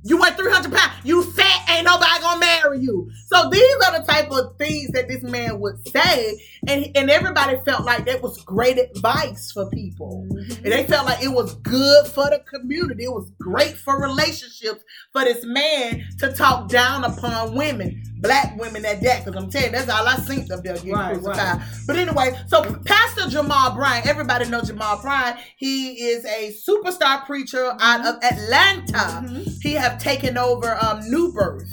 You 0.07 0.17
weigh 0.17 0.31
300 0.31 0.71
pounds. 0.71 0.93
You 1.03 1.21
fat, 1.23 1.69
ain't 1.69 1.85
nobody 1.85 2.21
gonna 2.21 2.39
marry 2.39 2.79
you. 2.79 3.09
So 3.27 3.49
these 3.49 3.75
are 3.85 3.99
the 3.99 4.05
type 4.07 4.31
of 4.31 4.57
things 4.57 4.91
that 4.91 5.07
this 5.09 5.21
man 5.21 5.59
would 5.59 5.85
say. 5.89 6.41
And, 6.67 6.87
and 6.95 7.09
everybody 7.09 7.57
felt 7.65 7.83
like 7.85 8.05
that 8.05 8.21
was 8.21 8.41
great 8.43 8.77
advice 8.77 9.51
for 9.51 9.69
people. 9.69 10.25
Mhm. 10.31 10.63
And 10.63 10.71
they 10.73 10.85
felt 10.85 11.05
like 11.05 11.21
it 11.23 11.29
was 11.29 11.55
good 11.55 12.07
for 12.07 12.25
the 12.29 12.39
community. 12.49 13.03
It 13.05 13.11
was 13.11 13.29
great 13.41 13.75
for 13.77 13.99
relationships 14.01 14.81
for 15.11 15.23
this 15.25 15.43
man 15.45 16.05
to 16.19 16.31
talk 16.33 16.69
down 16.69 17.03
upon 17.03 17.55
women, 17.55 18.01
black 18.19 18.57
women 18.59 18.85
at 18.85 19.01
that. 19.01 19.25
Because 19.25 19.41
I'm 19.41 19.49
telling 19.49 19.67
you, 19.67 19.71
that's 19.73 19.89
all 19.89 20.07
I 20.07 20.15
seen 20.17 20.51
up 20.51 20.63
there 20.63 20.75
getting 20.75 20.93
Right, 20.93 21.13
crucified. 21.13 21.61
But 21.85 21.95
anyway, 21.97 22.37
so 22.47 22.63
Pastor 22.85 23.29
Jamal 23.29 23.75
Bryant, 23.75 24.05
everybody 24.07 24.49
know 24.49 24.61
Jamal 24.61 25.01
Bryant. 25.01 25.37
He 25.57 25.93
is 26.09 26.25
a 26.25 26.53
superstar 26.67 27.25
preacher 27.25 27.75
out 27.79 28.05
of 28.05 28.23
Atlanta. 28.23 29.25
Mhm. 29.27 29.61
He 29.61 29.73
have 29.73 29.99
taken 30.01 30.37
over 30.37 30.77
um, 30.83 31.01
New 31.09 31.31
Birth 31.33 31.69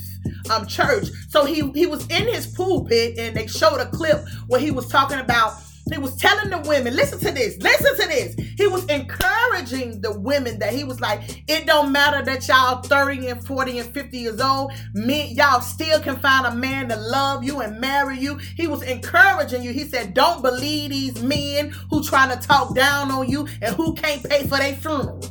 um, 0.51 0.67
Church. 0.67 1.09
So 1.29 1.45
he 1.45 1.71
he 1.73 1.87
was 1.87 2.07
in 2.09 2.27
his 2.29 2.47
pulpit 2.47 3.19
and 3.19 3.37
they 3.37 3.47
showed 3.47 3.79
a 3.81 3.87
clip 3.87 4.25
where 4.47 4.61
he 4.61 4.71
was 4.71 4.89
talking 4.89 5.19
about. 5.19 5.55
He 5.93 5.99
was 5.99 6.17
telling 6.17 6.51
the 6.51 6.67
women, 6.69 6.97
listen 6.97 7.19
to 7.21 7.31
this, 7.31 7.57
listen 7.59 7.97
to 7.97 8.09
this. 8.09 8.35
He 8.57 8.67
was 8.67 8.85
encouraging 8.87 10.01
the 10.01 10.19
women 10.19 10.59
that 10.61 10.73
he 10.73 10.83
was 10.83 11.01
like, 11.01 11.45
it 11.47 11.67
don't 11.67 11.93
matter 11.93 12.25
that 12.25 12.49
y'all 12.49 12.81
30 12.83 13.29
and 13.29 13.47
40 13.47 13.79
and 13.81 13.93
50 13.93 14.19
years 14.19 14.41
old, 14.41 14.73
me, 14.95 15.33
y'all 15.35 15.61
still 15.61 16.01
can 16.01 16.19
find 16.21 16.47
a 16.47 16.55
man 16.55 16.89
to 16.89 16.97
love 16.97 17.45
you 17.45 17.61
and 17.61 17.81
marry 17.81 18.19
you. 18.19 18.39
He 18.57 18.67
was 18.67 18.83
encouraging 18.83 19.63
you. 19.63 19.73
He 19.73 19.85
said, 19.85 20.15
don't 20.15 20.43
believe 20.43 20.91
these 20.91 21.23
men 21.23 21.71
who 21.91 22.03
trying 22.03 22.37
to 22.37 22.47
talk 22.47 22.75
down 22.75 23.11
on 23.11 23.29
you 23.29 23.47
and 23.61 23.77
who 23.77 23.95
can't 23.95 24.23
pay 24.29 24.45
for 24.45 24.57
their 24.59 24.75
funerals. 24.77 25.31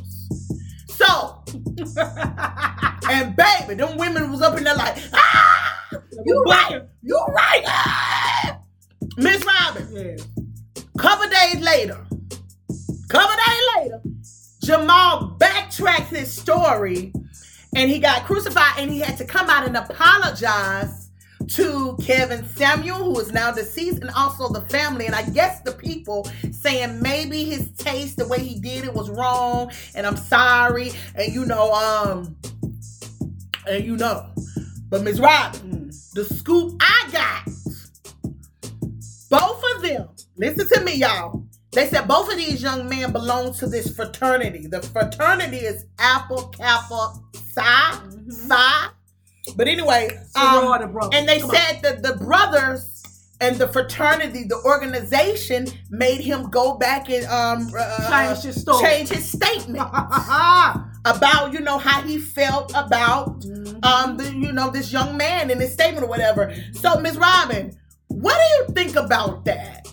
So, 0.88 1.42
and 3.10 3.34
baby, 3.36 3.74
them 3.74 3.96
women 3.98 4.30
was 4.30 4.40
up 4.40 4.56
in 4.56 4.64
there 4.64 4.76
like, 4.76 4.96
ah, 5.12 5.78
you 6.24 6.44
right, 6.48 6.82
you 7.02 7.26
right. 7.30 7.62
Ah. 7.66 8.58
Miss 9.16 9.44
Robin, 9.44 9.88
Yeah. 9.92 10.16
Couple 10.98 11.28
days 11.28 11.60
later, 11.60 12.06
couple 13.08 13.36
days 13.36 13.62
later, 13.76 14.00
Jamal 14.62 15.36
backtracked 15.38 16.10
his 16.10 16.32
story 16.32 17.12
and 17.76 17.90
he 17.90 17.98
got 17.98 18.24
crucified 18.24 18.74
and 18.78 18.90
he 18.90 19.00
had 19.00 19.16
to 19.18 19.24
come 19.24 19.50
out 19.50 19.66
and 19.66 19.76
apologize 19.76 21.04
to 21.48 21.96
Kevin 22.02 22.44
Samuel, 22.44 22.98
who 22.98 23.20
is 23.20 23.32
now 23.32 23.50
deceased, 23.50 24.00
and 24.00 24.10
also 24.10 24.48
the 24.48 24.62
family. 24.62 25.06
And 25.06 25.14
I 25.14 25.28
guess 25.30 25.60
the 25.60 25.72
people 25.72 26.26
saying 26.52 27.00
maybe 27.02 27.44
his 27.44 27.70
taste, 27.72 28.16
the 28.16 28.26
way 28.26 28.38
he 28.38 28.58
did 28.58 28.84
it 28.84 28.94
was 28.94 29.10
wrong, 29.10 29.70
and 29.94 30.06
I'm 30.06 30.16
sorry. 30.16 30.92
And 31.14 31.32
you 31.32 31.44
know, 31.44 31.72
um, 31.72 32.36
and 33.66 33.84
you 33.84 33.96
know. 33.96 34.30
But 34.88 35.02
Ms. 35.02 35.20
Robin, 35.20 35.90
the 36.14 36.24
scoop 36.24 36.76
I 36.80 37.08
got, 37.10 37.44
both 39.30 39.62
of 39.74 39.82
them, 39.82 40.08
listen 40.36 40.68
to 40.68 40.80
me, 40.84 40.94
y'all. 40.96 41.44
They 41.72 41.88
said 41.88 42.06
both 42.06 42.30
of 42.30 42.36
these 42.36 42.62
young 42.62 42.88
men 42.88 43.12
belong 43.12 43.52
to 43.54 43.66
this 43.66 43.94
fraternity. 43.94 44.66
The 44.68 44.80
fraternity 44.82 45.58
is 45.58 45.86
Alpha 45.98 46.48
Kappa 46.56 47.14
Psi. 47.52 47.98
Psi. 48.28 48.88
But 49.56 49.68
anyway, 49.68 50.08
um, 50.36 50.64
and 51.12 51.28
they 51.28 51.40
Come 51.40 51.50
said 51.50 51.82
that 51.82 52.02
the 52.02 52.14
brothers 52.14 53.02
and 53.40 53.56
the 53.56 53.68
fraternity, 53.68 54.44
the 54.44 54.60
organization, 54.64 55.66
made 55.90 56.20
him 56.20 56.48
go 56.50 56.76
back 56.78 57.10
and 57.10 57.26
um 57.26 57.68
uh, 57.76 58.10
Change 58.10 58.42
his 58.44 58.64
change 58.80 59.08
his 59.10 59.28
statement 59.30 59.82
about 61.04 61.52
you 61.52 61.60
know 61.60 61.78
how 61.78 62.00
he 62.02 62.18
felt 62.18 62.70
about 62.74 63.40
Mhm. 63.40 63.84
um 63.84 64.16
the, 64.16 64.32
you 64.32 64.52
know 64.52 64.70
this 64.70 64.92
young 64.92 65.16
man 65.16 65.50
in 65.50 65.60
his 65.60 65.72
statement 65.72 66.04
or 66.06 66.08
whatever. 66.08 66.54
So 66.72 66.98
Ms. 67.00 67.18
Robin, 67.18 67.76
what 68.08 68.34
do 68.36 68.72
you 68.72 68.74
think 68.74 68.96
about 68.96 69.44
that? 69.44 69.88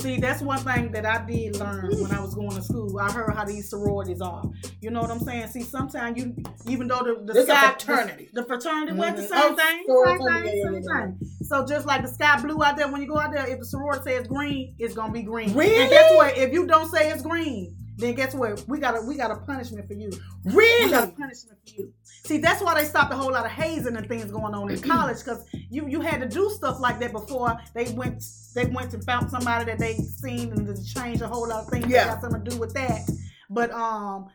See, 0.00 0.16
that's 0.18 0.40
one 0.40 0.58
thing 0.60 0.92
that 0.92 1.04
I 1.04 1.24
did 1.26 1.56
learn 1.56 1.90
when 2.00 2.10
I 2.12 2.20
was 2.20 2.34
going 2.34 2.50
to 2.52 2.62
school. 2.62 2.98
I 2.98 3.10
heard 3.12 3.34
how 3.34 3.44
these 3.44 3.68
sororities 3.68 4.20
are. 4.20 4.42
You 4.80 4.90
know 4.90 5.00
what 5.02 5.10
I'm 5.10 5.20
saying? 5.20 5.48
See, 5.48 5.62
sometimes 5.62 6.16
you, 6.18 6.34
even 6.66 6.88
though 6.88 7.00
the 7.00 7.22
the 7.24 7.32
This 7.34 7.46
sky, 7.46 7.70
fraternity. 7.72 8.30
the, 8.32 8.40
the 8.42 8.46
fraternity, 8.46 8.92
was 8.98 9.14
the 9.16 9.22
same 9.28 9.38
Oh, 9.52 9.56
thing, 9.56 9.84
same 9.86 10.42
thing, 10.42 10.82
same 10.82 11.18
thing. 11.18 11.30
So 11.42 11.66
just 11.66 11.86
like 11.86 12.02
the 12.02 12.08
sky 12.08 12.40
blue 12.40 12.62
out 12.64 12.76
there, 12.76 12.88
when 12.90 13.02
you 13.02 13.08
go 13.08 13.18
out 13.18 13.32
there, 13.32 13.46
if 13.46 13.58
the 13.58 13.64
sorority 13.66 14.02
says 14.04 14.26
green, 14.26 14.74
it's 14.78 14.94
gonna 14.94 15.12
be 15.12 15.22
green. 15.22 15.52
Really? 15.54 15.76
And 15.82 15.90
guess 15.90 16.10
what? 16.16 16.36
If 16.38 16.52
you 16.52 16.66
don't 16.66 16.90
say 16.90 17.10
it's 17.10 17.22
green, 17.22 17.76
then 17.96 18.14
guess 18.14 18.34
what? 18.34 18.64
We 18.68 18.78
got 18.78 18.96
a 18.96 19.02
we 19.02 19.16
got 19.16 19.30
a 19.30 19.36
punishment 19.36 19.86
for 19.86 19.94
you. 19.94 20.10
We 20.44 20.52
got 20.52 20.54
a 20.54 21.06
Really? 21.06 21.12
punishment 21.12 21.58
for 21.66 21.74
you. 21.76 21.92
See, 22.24 22.38
that's 22.38 22.62
why 22.62 22.74
they 22.80 22.86
stopped 22.86 23.12
a 23.12 23.16
whole 23.16 23.32
lot 23.32 23.44
of 23.44 23.50
hazing 23.50 23.96
and 23.96 24.06
things 24.06 24.26
going 24.30 24.54
on 24.54 24.70
in 24.70 24.80
college 24.94 25.18
because 25.18 25.44
you 25.70 25.86
you 25.88 26.00
had 26.00 26.20
to 26.20 26.28
do 26.28 26.50
stuff 26.50 26.78
like 26.80 27.00
that 27.00 27.12
before 27.12 27.58
they 27.74 27.90
went 27.92 28.22
they 28.54 28.66
went 28.66 28.92
and 28.94 29.04
found 29.04 29.30
somebody 29.30 29.64
that 29.64 29.78
they 29.78 29.94
seen 29.94 30.52
and 30.52 30.66
to 30.66 30.84
change 30.94 31.20
a 31.22 31.26
whole 31.28 31.48
lot 31.48 31.64
of 31.64 31.70
things 31.70 31.86
Yeah. 31.88 32.04
that 32.04 32.14
got 32.14 32.20
something 32.22 32.44
to 32.44 32.50
do 32.50 32.56
with 32.58 32.74
that. 32.74 33.00
But 33.48 33.70
um, 33.72 34.28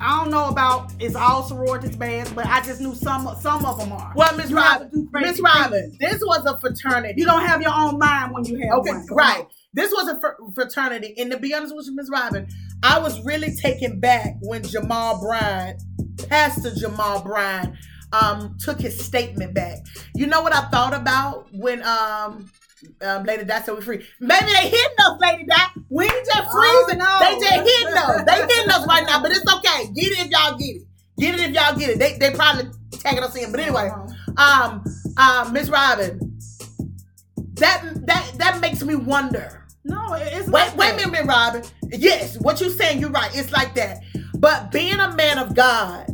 I 0.00 0.20
don't 0.20 0.30
know 0.30 0.48
about 0.48 0.92
is 1.00 1.14
all 1.16 1.42
sororities 1.42 1.96
bad, 1.96 2.32
but 2.34 2.46
I 2.46 2.60
just 2.62 2.80
knew 2.80 2.94
some 2.94 3.28
some 3.40 3.64
of 3.64 3.78
them 3.78 3.92
are. 3.92 4.12
Well, 4.14 4.36
Miss 4.36 4.52
Robin, 4.52 4.90
to 4.90 4.96
do 4.96 5.08
crazy 5.10 5.28
Miss 5.30 5.40
Robin, 5.40 5.96
this 6.00 6.20
was 6.20 6.44
a 6.46 6.58
fraternity. 6.60 7.14
You 7.20 7.26
don't 7.26 7.44
have 7.46 7.60
your 7.62 7.72
own 7.74 7.98
mind 7.98 8.32
when 8.32 8.44
you 8.44 8.58
have 8.68 8.78
Okay, 8.80 8.92
one. 8.92 9.06
right. 9.12 9.46
This 9.72 9.92
was 9.92 10.08
a 10.08 10.20
fr- 10.20 10.42
fraternity, 10.54 11.14
and 11.18 11.30
to 11.30 11.38
be 11.38 11.54
honest 11.54 11.74
with 11.76 11.86
you, 11.86 11.94
Miss 11.94 12.10
Robin, 12.10 12.48
I 12.82 12.98
was 12.98 13.24
really 13.24 13.54
taken 13.54 14.00
back 14.00 14.34
when 14.40 14.64
Jamal 14.64 15.20
Bryant, 15.20 15.80
Pastor 16.28 16.74
Jamal 16.74 17.22
Bryant 17.22 17.74
um, 18.12 18.56
took 18.58 18.80
his 18.80 18.98
statement 19.04 19.54
back. 19.54 19.78
You 20.14 20.26
know 20.26 20.42
what 20.42 20.54
I 20.54 20.68
thought 20.70 20.94
about 20.94 21.46
when 21.52 21.82
um. 21.84 22.50
Um, 23.02 23.24
Lady 23.24 23.44
Di 23.44 23.60
said 23.60 23.74
we 23.74 23.82
free. 23.82 24.06
Maybe 24.20 24.46
they 24.46 24.70
hitting 24.70 24.96
us, 25.00 25.20
Lady 25.20 25.44
Di. 25.44 25.56
We 25.90 26.04
ain't 26.04 26.24
just 26.24 26.48
Oh, 26.50 26.84
freezing. 26.86 26.98
no. 26.98 27.18
They 27.20 27.38
just 27.38 27.78
hitting 27.78 27.94
us. 27.94 28.22
They 28.24 28.54
hitting 28.54 28.70
us 28.70 28.86
right 28.86 29.04
now, 29.06 29.20
but 29.20 29.32
it's 29.32 29.44
okay. 29.54 29.92
Get 29.92 30.12
it 30.12 30.18
if 30.26 30.30
y'all 30.30 30.56
get 30.56 30.76
it. 30.76 30.82
Get 31.18 31.34
it 31.34 31.40
if 31.40 31.50
y'all 31.52 31.76
get 31.78 31.90
it. 31.90 31.98
They 31.98 32.16
they 32.16 32.30
probably 32.34 32.70
tagging 32.92 33.22
us 33.22 33.36
in. 33.36 33.50
But 33.50 33.60
anyway, 33.60 33.90
Uh-huh. 33.92 34.72
um, 34.72 34.84
um, 35.18 35.52
Miss 35.52 35.68
Robin, 35.68 36.38
that 37.56 37.84
that 38.06 38.32
that 38.38 38.60
makes 38.60 38.82
me 38.82 38.94
wonder. 38.94 39.66
no, 39.84 40.14
it's 40.14 40.46
Wait, 40.48 40.52
like 40.52 40.76
wait 40.78 41.04
a 41.04 41.08
minute, 41.08 41.26
Robin. 41.26 41.62
Yes, 41.90 42.38
what 42.40 42.62
you 42.62 42.70
saying, 42.70 42.98
you're 43.00 43.10
right. 43.10 43.30
It's 43.34 43.52
like 43.52 43.74
that. 43.74 43.98
But 44.40 44.72
being 44.72 44.98
a 44.98 45.14
man 45.14 45.38
of 45.38 45.54
God, 45.54 46.06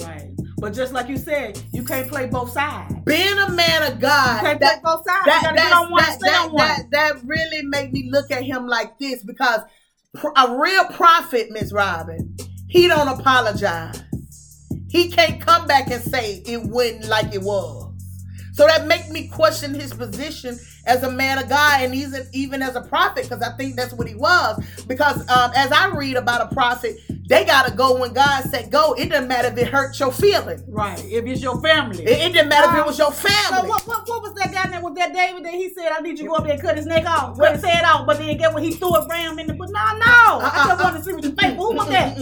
Right. 0.00 0.30
But 0.58 0.72
just 0.72 0.92
like 0.92 1.08
you 1.08 1.16
said, 1.16 1.60
you 1.72 1.84
can't 1.84 2.08
play 2.08 2.26
both 2.26 2.50
sides. 2.50 2.94
being 3.04 3.38
a 3.38 3.50
man 3.52 3.82
of 3.84 3.94
You 3.94 4.00
God, 4.00 4.40
can't 4.40 4.60
that 4.60 4.80
play 4.82 4.90
both 4.92 5.04
sides. 5.06 5.26
that 5.26 5.42
you 5.52 6.90
that, 6.90 7.20
really 7.24 7.62
made 7.62 7.92
me 7.92 8.08
look 8.10 8.30
at 8.30 8.42
him 8.42 8.66
like 8.66 8.98
this 8.98 9.22
because 9.22 9.60
a 10.36 10.56
real 10.58 10.84
prophet, 10.86 11.50
Miss 11.50 11.72
Robin, 11.72 12.36
he 12.68 12.88
don't 12.88 13.08
apologize. 13.08 14.02
He 14.88 15.10
can't 15.10 15.40
come 15.40 15.66
back 15.66 15.90
and 15.90 16.02
say 16.02 16.42
it 16.46 16.62
wasn't 16.62 17.06
like 17.08 17.32
it 17.34 17.42
was. 17.42 17.92
So 18.54 18.66
that 18.66 18.86
make 18.86 19.10
me 19.10 19.26
question 19.28 19.74
his 19.74 19.92
position 19.92 20.56
as 20.86 21.02
a 21.02 21.10
man 21.10 21.38
of 21.38 21.48
God 21.48 21.82
and 21.82 21.92
an, 21.92 22.28
even 22.32 22.62
as 22.62 22.76
a 22.76 22.82
prophet 22.82 23.28
because 23.28 23.42
I 23.42 23.56
think 23.56 23.74
that's 23.76 23.92
what 23.92 24.06
he 24.08 24.14
was. 24.14 24.64
Because 24.86 25.18
um, 25.28 25.50
as 25.56 25.72
I 25.72 25.88
read 25.88 26.16
about 26.16 26.52
a 26.52 26.54
prophet, 26.54 26.96
they 27.26 27.44
gotta 27.44 27.74
go 27.74 27.98
when 27.98 28.12
God 28.12 28.44
said 28.44 28.70
go. 28.70 28.92
It 28.94 29.08
doesn't 29.10 29.28
matter 29.28 29.48
if 29.48 29.56
it 29.56 29.68
hurt 29.68 29.98
your 29.98 30.12
feelings. 30.12 30.62
right. 30.68 30.98
If 31.04 31.24
it's 31.24 31.40
your 31.42 31.60
family. 31.62 32.04
It, 32.04 32.10
it 32.20 32.32
didn't 32.34 32.48
matter 32.50 32.68
if 32.68 32.74
it 32.74 32.80
Um, 32.80 32.86
was 32.86 32.98
your 32.98 33.12
so 33.12 33.28
family. 33.28 33.68
what, 33.68 33.86
what, 33.86 34.06
what 34.08 34.22
was 34.22 34.34
that 34.34 34.52
guy 34.52 34.68
that 34.70 34.82
was 34.82 34.94
that 34.96 35.14
David 35.14 35.44
that 35.44 35.54
he 35.54 35.72
said 35.72 35.90
I 35.90 36.00
need 36.00 36.18
you 36.18 36.24
to 36.24 36.28
go 36.30 36.34
up 36.34 36.44
there 36.44 36.52
and 36.52 36.60
cut 36.62 36.76
his 36.76 36.86
neck 36.86 37.06
off? 37.06 37.38
Cut 37.38 37.54
his 37.54 37.64
head 37.64 37.84
off, 37.84 38.06
but 38.06 38.18
then 38.18 38.36
get 38.36 38.52
what 38.52 38.62
he 38.62 38.72
threw 38.72 38.94
it 39.02 39.08
ram 39.08 39.38
in 39.38 39.46
the 39.46 39.54
but 39.54 39.68
no 39.70 39.80
no. 39.98 40.40
I 40.40 40.64
just 40.68 40.82
wanted 40.82 40.98
to 40.98 41.04
see 41.04 41.12
what 41.14 41.24
you 41.24 41.30
think. 41.32 41.56
Who 41.56 41.74
was 41.74 41.88
that? 41.88 42.16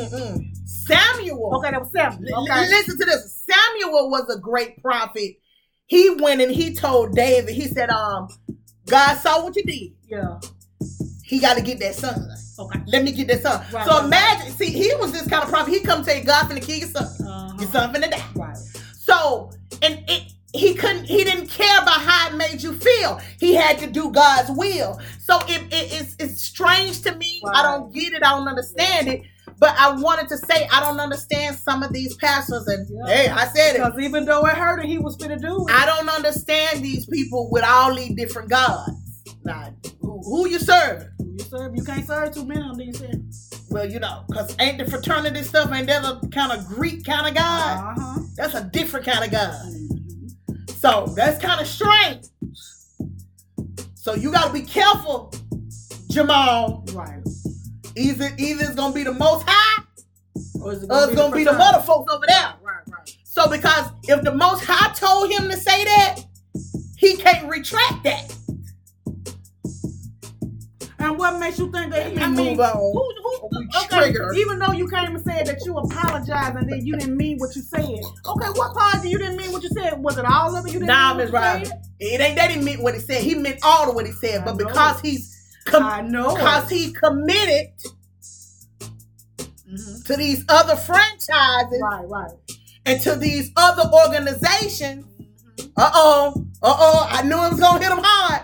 Samuel. 0.66 1.56
Okay, 1.56 1.70
that 1.70 1.80
was 1.80 1.90
Samuel. 1.92 2.34
L- 2.36 2.42
Okay. 2.44 2.68
Listen 2.68 2.98
to 2.98 3.04
this. 3.04 3.44
Samuel 3.48 4.10
was 4.10 4.28
a 4.34 4.38
great 4.38 4.80
prophet. 4.82 5.36
He 5.86 6.10
went 6.10 6.40
and 6.40 6.50
he 6.50 6.74
told 6.74 7.12
David, 7.14 7.54
he 7.54 7.66
said, 7.66 7.90
um, 7.90 8.28
God 8.86 9.16
saw 9.18 9.42
what 9.44 9.54
you 9.56 9.62
did. 9.64 9.92
Yeah. 10.08 10.38
He 11.24 11.38
got 11.40 11.54
to 11.56 11.62
get 11.62 11.78
that 11.80 11.94
son. 11.94 12.28
Okay. 12.58 12.80
Let 12.86 13.04
me 13.04 13.12
get 13.12 13.28
this 13.28 13.44
up. 13.44 13.70
Right, 13.72 13.86
so 13.86 13.96
right, 13.98 14.04
imagine, 14.04 14.52
see, 14.52 14.66
he 14.70 14.92
was 14.96 15.12
this 15.12 15.26
kind 15.28 15.42
of 15.42 15.48
prophet. 15.48 15.72
He 15.72 15.80
come 15.80 16.04
tell 16.04 16.16
you, 16.16 16.24
God 16.24 16.46
finna 16.50 16.62
kill 16.62 16.78
your 16.78 16.88
son. 16.88 17.04
Uh-huh. 17.04 17.56
Your 17.58 17.70
son 17.70 17.94
finna 17.94 18.10
die. 18.10 18.24
Right. 18.36 18.56
So, 18.98 19.50
and 19.82 20.04
it, 20.08 20.32
he 20.54 20.74
couldn't, 20.74 21.06
he 21.06 21.24
didn't 21.24 21.48
care 21.48 21.78
about 21.80 22.00
how 22.02 22.28
it 22.28 22.36
made 22.36 22.62
you 22.62 22.74
feel. 22.74 23.20
He 23.40 23.54
had 23.54 23.78
to 23.78 23.86
do 23.86 24.10
God's 24.12 24.50
will. 24.50 25.00
So 25.20 25.38
it, 25.48 25.62
it- 25.72 25.92
it's, 25.92 26.16
it's 26.18 26.42
strange 26.42 27.00
to 27.02 27.14
me. 27.16 27.42
I 27.54 27.62
don't 27.62 27.92
get 27.92 28.12
it. 28.12 28.22
I 28.22 28.30
don't 28.36 28.46
understand 28.48 29.08
it. 29.08 29.22
But 29.58 29.74
I 29.78 29.92
wanted 29.92 30.28
to 30.28 30.36
say 30.38 30.68
I 30.72 30.80
don't 30.80 30.98
understand 31.00 31.56
some 31.56 31.82
of 31.82 31.92
these 31.92 32.16
pastors. 32.16 32.66
And 32.66 32.86
Yeah. 33.06 33.14
hey, 33.14 33.28
I 33.28 33.46
said 33.46 33.76
it. 33.76 33.78
Because 33.84 33.98
even 34.00 34.24
though 34.24 34.44
it 34.46 34.56
hurt 34.56 34.80
him, 34.80 34.86
he 34.88 34.98
was 34.98 35.16
finna 35.16 35.40
do 35.40 35.66
it. 35.68 35.72
I 35.74 35.86
don't 35.86 36.08
understand 36.08 36.84
these 36.84 37.06
people 37.06 37.48
with 37.50 37.64
all 37.64 37.94
these 37.94 38.14
different 38.14 38.50
gods. 38.50 38.90
Now, 39.44 39.72
who, 40.00 40.20
who 40.22 40.48
you 40.48 40.58
serving? 40.58 41.08
You 41.32 41.38
serve, 41.44 41.74
you 41.74 41.82
can't 41.82 42.06
serve 42.06 42.34
too 42.34 42.44
many 42.44 42.60
of 42.60 42.78
you 42.80 42.92
said. 42.92 43.24
Well, 43.70 43.88
you 43.90 43.98
know, 44.00 44.24
because 44.28 44.54
ain't 44.60 44.78
the 44.78 44.90
fraternity 44.90 45.42
stuff, 45.42 45.72
ain't 45.72 45.86
that 45.86 46.04
a 46.04 46.20
kind 46.28 46.52
of 46.52 46.66
Greek 46.66 47.04
kind 47.06 47.26
of 47.26 47.34
God? 47.34 47.96
Uh 47.96 48.00
huh. 48.00 48.20
That's 48.36 48.54
a 48.54 48.64
different 48.64 49.06
kind 49.06 49.24
of 49.24 49.30
God. 49.30 49.54
So 50.68 51.06
that's 51.16 51.42
kind 51.42 51.60
of 51.60 51.66
strange. 51.66 52.26
So 53.94 54.14
you 54.14 54.30
got 54.30 54.48
to 54.48 54.52
be 54.52 54.62
careful, 54.62 55.32
Jamal. 56.10 56.84
Right. 56.92 57.22
Either 57.96 58.30
either 58.36 58.64
it's 58.64 58.74
gonna 58.74 58.94
be 58.94 59.04
the 59.04 59.14
most 59.14 59.46
high, 59.48 59.84
Or 60.60 60.72
is 60.72 60.82
it 60.82 60.90
or 60.90 61.04
it's 61.04 61.14
gonna 61.14 61.34
be 61.34 61.44
the 61.44 61.52
mother 61.52 61.80
folks 61.80 62.12
over 62.12 62.24
there. 62.26 62.54
Right, 62.62 62.82
right. 62.88 63.16
So 63.24 63.48
because 63.48 63.90
if 64.04 64.22
the 64.22 64.34
most 64.34 64.64
high 64.64 64.92
told 64.94 65.30
him 65.30 65.48
to 65.50 65.56
say 65.56 65.84
that, 65.84 66.24
he 66.96 67.16
can't 67.16 67.48
retract 67.48 68.04
that. 68.04 68.21
Makes 71.52 71.58
you 71.58 71.70
think 71.72 71.92
that 71.92 72.12
he? 72.12 72.18
I 72.18 72.26
mean, 72.28 72.50
move 72.50 72.60
on. 72.60 72.72
Who, 72.76 73.14
who, 73.22 73.48
We 73.58 73.68
okay, 73.84 74.14
even 74.40 74.58
though 74.58 74.72
you 74.72 74.88
came 74.88 75.14
and 75.16 75.24
said 75.24 75.46
that 75.46 75.64
you 75.64 75.76
apologized 75.76 76.56
and 76.56 76.70
then 76.70 76.84
you 76.84 76.96
didn't 76.96 77.16
mean 77.16 77.38
what 77.38 77.54
you 77.54 77.62
said. 77.62 77.82
Okay, 77.82 78.48
what 78.54 78.74
part 78.74 79.04
you 79.04 79.18
didn't 79.18 79.36
mean 79.36 79.52
what 79.52 79.62
you 79.62 79.68
said? 79.70 80.02
Was 80.02 80.18
it 80.18 80.24
all 80.24 80.56
of 80.56 80.64
it? 80.66 80.72
You 80.72 80.80
didn't 80.80 80.88
Nah, 80.88 81.14
mean 81.14 81.24
Miss 81.26 81.32
what. 81.32 81.70
It 82.00 82.20
ain't 82.20 82.36
that 82.36 82.50
he 82.50 82.60
meant 82.60 82.82
what 82.82 82.94
he 82.94 83.00
said. 83.00 83.22
He 83.22 83.34
meant 83.34 83.58
all 83.62 83.88
of 83.88 83.94
what 83.94 84.06
he 84.06 84.12
said. 84.12 84.42
I 84.42 84.44
But 84.44 84.58
because 84.58 85.00
he's 85.00 85.36
com- 85.66 85.82
I 85.84 86.00
know. 86.00 86.34
because 86.34 86.68
he 86.70 86.92
committed 86.92 87.68
Mhm. 89.70 90.04
to 90.06 90.16
these 90.16 90.44
other 90.48 90.76
franchises 90.76 91.80
Right, 91.82 92.04
right. 92.08 92.30
and 92.84 93.00
to 93.02 93.16
these 93.16 93.50
other 93.56 93.90
organizations. 94.06 95.06
Uh 95.76 95.90
oh, 95.94 96.34
uh 96.62 96.76
oh, 96.78 97.06
I 97.10 97.22
knew 97.22 97.36
it 97.44 97.52
was 97.52 97.60
gonna 97.60 97.82
hit 97.82 97.90
him 97.92 98.00
hard. 98.02 98.42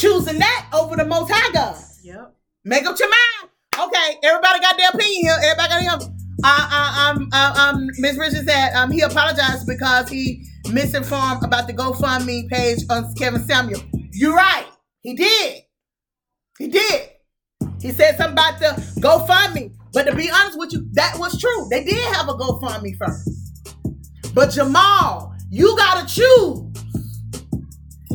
Choosing 0.00 0.38
that 0.38 0.70
over 0.72 0.96
the 0.96 1.04
Most 1.04 1.30
High 1.30 1.52
God. 1.52 1.76
Yep. 2.02 2.34
Make 2.64 2.86
up 2.86 2.98
your 2.98 3.10
mind. 3.10 3.50
Okay, 3.78 4.18
everybody 4.22 4.60
got 4.60 4.78
their 4.78 4.88
opinion 4.88 5.22
here. 5.22 5.36
Everybody 5.44 5.84
got 5.84 6.00
their. 6.00 6.08
Uh, 6.42 6.68
uh, 6.72 7.10
um, 7.10 7.28
uh, 7.34 7.54
um, 7.74 7.86
Ms. 7.98 8.16
Richards 8.16 8.46
said 8.46 8.72
um, 8.74 8.90
he 8.90 9.02
apologized 9.02 9.66
because 9.66 10.08
he 10.08 10.42
misinformed 10.72 11.44
about 11.44 11.66
the 11.66 11.74
GoFundMe 11.74 12.48
page 12.48 12.78
on 12.88 13.12
Kevin 13.14 13.42
Samuel. 13.46 13.82
You're 14.12 14.34
right. 14.34 14.64
He 15.02 15.14
did. 15.14 15.64
He 16.58 16.68
did. 16.68 17.10
He 17.82 17.90
said 17.92 18.16
something 18.16 18.32
about 18.32 18.58
the 18.58 18.68
GoFundMe. 19.00 19.74
But 19.92 20.04
to 20.04 20.14
be 20.14 20.30
honest 20.30 20.58
with 20.58 20.72
you, 20.72 20.88
that 20.92 21.18
was 21.18 21.38
true. 21.38 21.68
They 21.68 21.84
did 21.84 22.02
have 22.14 22.28
a 22.28 22.34
GoFundMe 22.34 22.96
first. 22.96 23.28
But 24.34 24.50
Jamal 24.50 25.34
You 25.50 25.76
gotta 25.76 26.06
choose. 26.06 26.69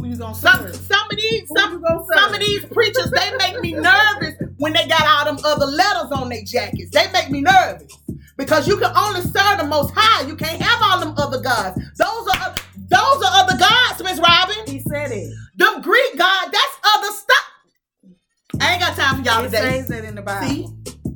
Who 0.05 0.11
you 0.11 0.17
gonna 0.17 0.35
Some, 0.35 0.71
some 0.73 1.07
of 1.09 1.17
these, 1.17 1.49
Who 1.49 1.57
some, 1.57 1.71
you 1.73 1.79
gonna 1.79 2.05
serve? 2.05 2.19
some 2.19 2.33
of 2.35 2.39
these 2.39 2.65
preachers, 2.65 3.09
they 3.09 3.35
make 3.37 3.59
me 3.59 3.73
nervous 3.73 4.35
when 4.57 4.73
they 4.73 4.87
got 4.87 5.01
all 5.01 5.33
them 5.33 5.43
other 5.43 5.65
letters 5.65 6.11
on 6.11 6.29
their 6.29 6.43
jackets. 6.43 6.91
They 6.91 7.11
make 7.11 7.31
me 7.31 7.41
nervous 7.41 7.91
because 8.37 8.67
you 8.67 8.77
can 8.77 8.95
only 8.95 9.21
serve 9.21 9.57
the 9.57 9.65
Most 9.67 9.93
High. 9.95 10.27
You 10.27 10.35
can't 10.35 10.61
have 10.61 10.79
all 10.83 10.99
them 10.99 11.15
other 11.17 11.41
gods. 11.41 11.77
Those 11.97 12.27
are 12.35 12.55
those 12.87 13.23
are 13.23 13.31
other 13.33 13.57
gods, 13.57 14.03
Miss 14.03 14.19
Robin. 14.19 14.63
He 14.67 14.79
said 14.81 15.11
it. 15.11 15.33
Them 15.57 15.81
Greek 15.81 16.17
God, 16.17 16.51
that's 16.51 16.77
other 16.95 17.11
stuff. 17.11 18.61
I 18.61 18.73
ain't 18.73 18.81
got 18.81 18.95
time 18.95 19.23
for 19.23 19.27
y'all 19.27 19.41
It 19.43 19.45
today. 19.45 19.79
says 19.79 19.87
that 19.87 20.05
in 20.05 20.13
the 20.15 20.21
Bible. 20.21 20.47
See, 20.47 20.67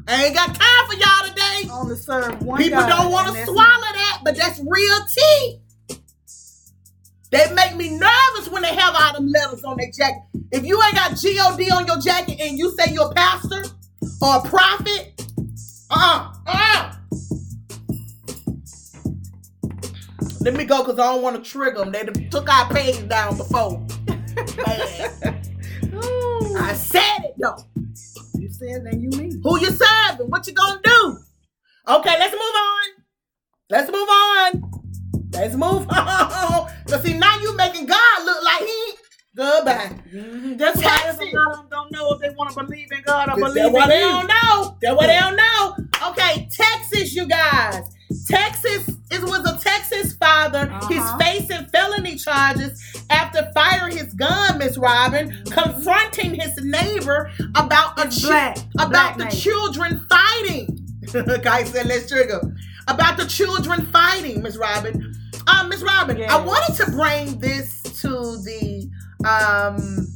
I 0.07 0.25
ain't 0.25 0.35
got 0.35 0.47
time 0.55 0.87
for 0.87 0.95
y'all 0.95 1.29
today. 1.29 1.69
Only 1.71 1.95
serve 1.95 2.41
one 2.41 2.57
People 2.57 2.79
God, 2.79 2.89
don't 2.89 3.11
want 3.11 3.27
to 3.35 3.45
swallow 3.45 3.55
that, 3.93 4.21
but 4.23 4.35
that's 4.35 4.59
real 4.65 4.99
tea. 5.15 5.59
They 7.31 7.53
make 7.53 7.75
me 7.75 7.89
nervous 7.89 8.49
when 8.49 8.63
they 8.63 8.73
have 8.73 8.95
all 8.95 9.13
them 9.13 9.27
letters 9.27 9.63
on 9.63 9.77
their 9.77 9.91
jacket. 9.91 10.23
If 10.51 10.65
you 10.65 10.81
ain't 10.83 10.95
got 10.95 11.15
G-O-D 11.15 11.69
on 11.69 11.85
your 11.85 11.99
jacket 11.99 12.39
and 12.39 12.57
you 12.57 12.71
say 12.71 12.91
you're 12.91 13.11
a 13.11 13.13
pastor 13.13 13.63
or 14.21 14.37
a 14.37 14.41
prophet, 14.41 15.21
uh-uh, 15.91 16.33
uh-uh. 16.47 16.95
Let 20.41 20.55
me 20.55 20.63
go 20.63 20.83
because 20.83 20.97
I 20.97 21.13
don't 21.13 21.21
want 21.21 21.43
to 21.43 21.49
trigger 21.49 21.79
them. 21.79 21.91
They 21.91 22.03
done 22.03 22.29
took 22.29 22.49
our 22.49 22.69
page 22.73 23.07
down 23.07 23.37
before. 23.37 23.85
I 26.57 26.73
said 26.73 27.25
it 27.25 27.35
though. 27.37 27.57
You 28.39 28.49
said 28.49 28.85
that 28.85 28.97
you 28.99 29.09
mean. 29.09 29.41
Who 29.43 29.59
you 29.59 29.69
serving? 29.69 30.29
What 30.29 30.47
you 30.47 30.53
gonna 30.53 30.79
do? 30.83 31.17
Okay, 31.87 32.17
let's 32.17 32.33
move 32.33 32.41
on. 32.41 33.03
Let's 33.69 33.91
move 33.91 34.07
on. 34.09 34.68
Let's 35.39 35.55
move 35.55 35.87
on. 35.89 36.69
Cause 36.87 37.03
see 37.03 37.13
now 37.17 37.39
you 37.39 37.55
making 37.55 37.85
God 37.85 38.25
look 38.25 38.43
like 38.43 38.59
he 38.61 38.93
goodbye. 39.35 39.91
Mhm. 40.13 40.57
That's 40.57 40.77
why 40.83 40.89
Texas. 40.97 41.17
there's 41.19 41.33
a 41.33 41.35
lot 41.37 41.51
of 41.51 41.57
them 41.57 41.67
don't 41.69 41.91
know 41.91 42.11
if 42.13 42.19
they 42.21 42.29
want 42.35 42.49
to 42.51 42.63
believe 42.63 42.91
in 42.91 43.01
God 43.03 43.29
or 43.29 43.39
That's 43.39 43.53
believe 43.53 43.71
what 43.73 43.83
in 43.83 43.89
they 43.89 43.99
don't 43.99 44.27
know. 44.27 44.77
That's 44.81 44.95
what 44.97 45.07
they 45.07 45.19
don't 45.19 45.35
know. 45.35 45.75
Okay, 46.09 46.49
Texas, 46.51 47.13
you 47.15 47.25
guys. 47.27 47.83
Texas, 48.27 48.89
it 49.11 49.21
was 49.21 49.39
a 49.47 49.57
Texas 49.63 50.13
father. 50.13 50.65
He's 50.89 50.97
Uh-huh. 50.99 51.17
facing 51.19 51.65
felony 51.67 52.15
charges 52.15 52.81
after 53.11 53.49
firing 53.53 53.95
his 53.95 54.13
gun, 54.15 54.57
Miss 54.57 54.77
Robin, 54.77 55.43
confronting 55.51 56.33
his 56.33 56.57
neighbor 56.63 57.29
about 57.55 57.99
a 57.99 58.03
chi- 58.09 58.27
black. 58.27 58.57
about 58.75 58.89
Black 58.89 59.17
the 59.17 59.23
neighbor. 59.25 59.35
children 59.35 60.05
fighting. 60.09 60.75
Guy 61.43 61.63
said, 61.65 61.85
let's 61.85 62.09
trigger. 62.09 62.41
About 62.87 63.17
the 63.17 63.25
children 63.25 63.85
fighting, 63.87 64.41
Miss 64.41 64.57
Robin. 64.57 65.13
Um, 65.49 65.69
Miss 65.69 65.81
Robin, 65.81 66.21
I 66.29 66.39
wanted 66.41 66.75
to 66.83 66.91
bring 66.91 67.39
this 67.39 67.81
to 68.01 68.09
the 68.09 68.89
um 69.25 70.07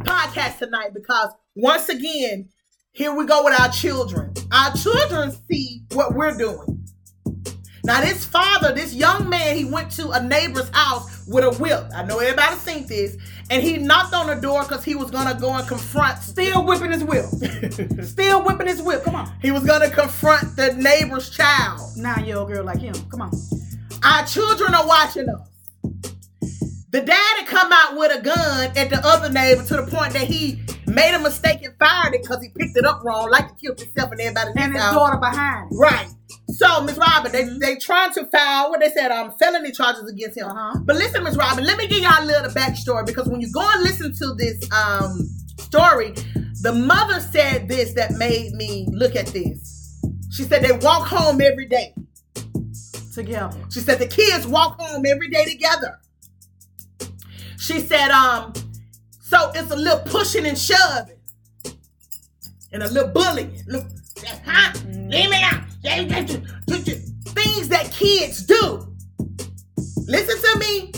podcast 0.00 0.58
tonight 0.58 0.90
because 0.94 1.30
once 1.54 1.88
again, 1.88 2.48
here 2.92 3.14
we 3.14 3.26
go 3.26 3.44
with 3.44 3.58
our 3.58 3.68
children. 3.70 4.32
Our 4.52 4.72
children 4.74 5.32
see 5.50 5.82
what 5.92 6.14
we're 6.14 6.36
doing. 6.36 6.84
Now, 7.84 8.00
this 8.00 8.24
father, 8.24 8.74
this 8.74 8.92
young 8.92 9.28
man, 9.28 9.56
he 9.56 9.64
went 9.64 9.92
to 9.92 10.10
a 10.10 10.20
neighbor's 10.20 10.68
house 10.70 11.24
with 11.28 11.44
a 11.44 11.52
whip. 11.52 11.84
I 11.94 12.02
know 12.02 12.18
everybody 12.18 12.56
seen 12.56 12.84
this. 12.88 13.16
And 13.48 13.62
he 13.62 13.76
knocked 13.76 14.12
on 14.12 14.26
the 14.26 14.34
door 14.34 14.62
because 14.62 14.82
he 14.84 14.96
was 14.96 15.08
gonna 15.12 15.38
go 15.38 15.54
and 15.54 15.68
confront 15.68 16.18
Still 16.18 16.64
whipping 16.64 16.90
his 16.90 17.04
whip. 17.04 17.26
Still 18.04 18.44
whipping 18.44 18.66
his 18.66 18.82
whip. 18.82 19.04
Come 19.04 19.14
on. 19.14 19.32
He 19.40 19.52
was 19.52 19.64
gonna 19.64 19.88
confront 19.88 20.56
the 20.56 20.74
neighbor's 20.74 21.30
child. 21.30 21.96
Nine 21.96 22.24
year 22.24 22.38
old 22.38 22.48
girl 22.48 22.64
like 22.64 22.80
him. 22.80 22.94
Come 23.08 23.22
on. 23.22 23.30
Our 24.06 24.24
children 24.24 24.72
are 24.74 24.86
watching 24.86 25.28
us. 25.28 25.48
The 26.90 27.00
daddy 27.00 27.44
come 27.46 27.70
out 27.72 27.96
with 27.98 28.16
a 28.16 28.22
gun 28.22 28.70
at 28.76 28.88
the 28.90 29.00
other 29.04 29.30
neighbor 29.30 29.64
to 29.64 29.76
the 29.76 29.86
point 29.90 30.12
that 30.12 30.28
he 30.28 30.62
made 30.86 31.14
a 31.14 31.18
mistake 31.18 31.62
and 31.64 31.74
fired 31.78 32.14
it 32.14 32.22
because 32.22 32.40
he 32.40 32.48
picked 32.50 32.76
it 32.76 32.84
up 32.86 33.02
wrong, 33.04 33.28
like 33.30 33.46
he 33.58 33.66
killed 33.66 33.80
himself 33.80 34.12
and 34.12 34.20
everybody 34.20 34.50
And 34.56 34.72
his 34.72 34.80
house. 34.82 34.94
daughter 34.94 35.16
behind. 35.18 35.70
Right. 35.72 36.06
So, 36.50 36.82
Miss 36.82 36.96
Robin, 36.96 37.32
they 37.32 37.42
Mhm. 37.44 37.58
they 37.58 37.76
trying 37.76 38.12
to 38.12 38.26
file 38.26 38.70
what 38.70 38.78
they 38.80 38.90
said 38.90 39.10
um 39.10 39.32
felony 39.38 39.72
charges 39.72 40.08
against 40.08 40.38
him. 40.38 40.46
Uh-huh. 40.46 40.78
But 40.84 40.96
listen, 40.96 41.24
Miss 41.24 41.36
Robin, 41.36 41.64
let 41.64 41.76
me 41.76 41.88
give 41.88 41.98
y'all 41.98 42.22
a 42.22 42.24
little 42.24 42.50
backstory 42.52 43.04
because 43.04 43.26
when 43.26 43.40
you 43.40 43.50
go 43.52 43.68
and 43.74 43.82
listen 43.82 44.14
to 44.14 44.34
this 44.38 44.56
um 44.70 45.28
story, 45.58 46.14
the 46.62 46.72
mother 46.72 47.20
said 47.20 47.68
this 47.68 47.92
that 47.94 48.12
made 48.12 48.52
me 48.52 48.86
look 48.92 49.16
at 49.16 49.26
this. 49.26 49.98
She 50.30 50.44
said 50.44 50.62
they 50.62 50.72
walk 50.72 51.08
home 51.08 51.40
every 51.40 51.66
day. 51.66 51.92
Together. 53.16 53.56
She 53.70 53.80
said 53.80 53.98
the 53.98 54.06
kids 54.06 54.46
walk 54.46 54.78
home 54.78 55.06
every 55.06 55.28
day 55.30 55.46
together. 55.46 55.98
She 57.58 57.80
said, 57.80 58.10
um, 58.10 58.52
so 59.22 59.50
it's 59.54 59.70
a 59.70 59.76
little 59.76 60.00
pushing 60.00 60.44
and 60.44 60.58
shoving. 60.58 61.16
And 62.72 62.82
a 62.82 62.90
little 62.90 63.08
bullying. 63.08 63.58
Look, 63.68 63.86
huh? 64.44 64.78
Leave 64.86 65.30
me 65.30 65.42
out. 65.42 65.62
Things 65.82 67.68
that 67.68 67.90
kids 67.90 68.44
do. 68.44 68.86
Listen 70.06 70.38
to 70.42 70.58
me. 70.58 70.92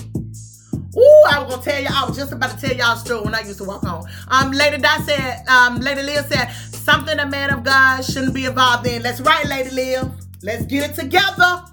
Ooh, 0.97 1.23
I 1.31 1.41
was 1.41 1.55
gonna 1.55 1.62
tell 1.62 1.81
y'all. 1.81 1.93
I 1.95 2.09
was 2.09 2.16
just 2.16 2.33
about 2.33 2.59
to 2.59 2.66
tell 2.66 2.77
y'all 2.77 2.97
a 2.97 2.99
story 2.99 3.21
when 3.21 3.35
I 3.37 3.43
used 3.43 3.59
to 3.59 3.64
walk 3.64 3.85
home. 3.85 4.05
Um, 4.27 4.51
Lady 4.51 4.79
Di 4.79 5.03
said, 5.03 5.47
um, 5.47 5.77
Lady 5.77 6.03
Liv 6.03 6.27
said, 6.27 6.47
something 6.49 7.16
a 7.21 7.27
man 7.27 7.51
of 7.51 7.62
God 7.62 8.03
shouldn't 8.05 8.35
be 8.35 8.47
involved 8.47 8.89
in. 8.89 9.03
That's 9.03 9.21
right, 9.21 9.47
Lady 9.47 9.71
Liv. 9.71 10.11
Let's 10.43 10.66
get 10.66 10.91
it 10.91 10.97
together. 10.97 11.64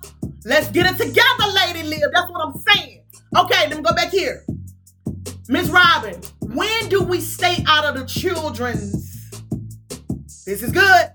Let's 0.45 0.69
get 0.69 0.85
it 0.85 0.97
together, 0.97 1.51
Lady 1.55 1.83
Liv. 1.83 2.01
That's 2.13 2.29
what 2.31 2.45
I'm 2.45 2.53
saying. 2.67 3.03
Okay, 3.35 3.67
let 3.67 3.77
me 3.77 3.81
go 3.81 3.95
back 3.95 4.09
here. 4.09 4.45
Miss 5.49 5.69
Robin, 5.69 6.21
when 6.41 6.87
do 6.89 7.01
we 7.01 7.19
stay 7.19 7.63
out 7.67 7.83
of 7.85 7.95
the 7.99 8.05
children's? 8.05 9.31
This 10.45 10.61
is 10.61 10.71
good. 10.71 11.09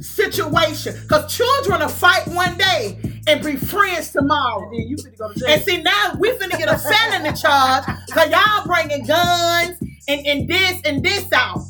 Situation. 0.00 0.96
Because 1.02 1.32
children 1.32 1.80
will 1.80 1.88
fight 1.88 2.26
one 2.26 2.56
day 2.56 2.98
and 3.28 3.44
be 3.44 3.54
friends 3.54 4.10
tomorrow. 4.10 4.64
And 4.64 4.72
then 4.72 4.88
you 4.88 4.96
finna 4.96 5.16
go 5.16 5.32
to 5.32 5.38
jail. 5.38 5.48
And 5.48 5.62
see 5.62 5.80
now 5.80 6.14
we 6.18 6.32
finna 6.32 6.58
get 6.58 6.68
a 6.68 6.78
felony 6.78 7.36
charge 7.36 7.84
because 8.08 8.30
y'all 8.30 8.66
bringing 8.66 9.06
guns 9.06 9.78
and, 10.08 10.26
and 10.26 10.48
this 10.48 10.80
and 10.84 11.04
this 11.04 11.26
out. 11.32 11.60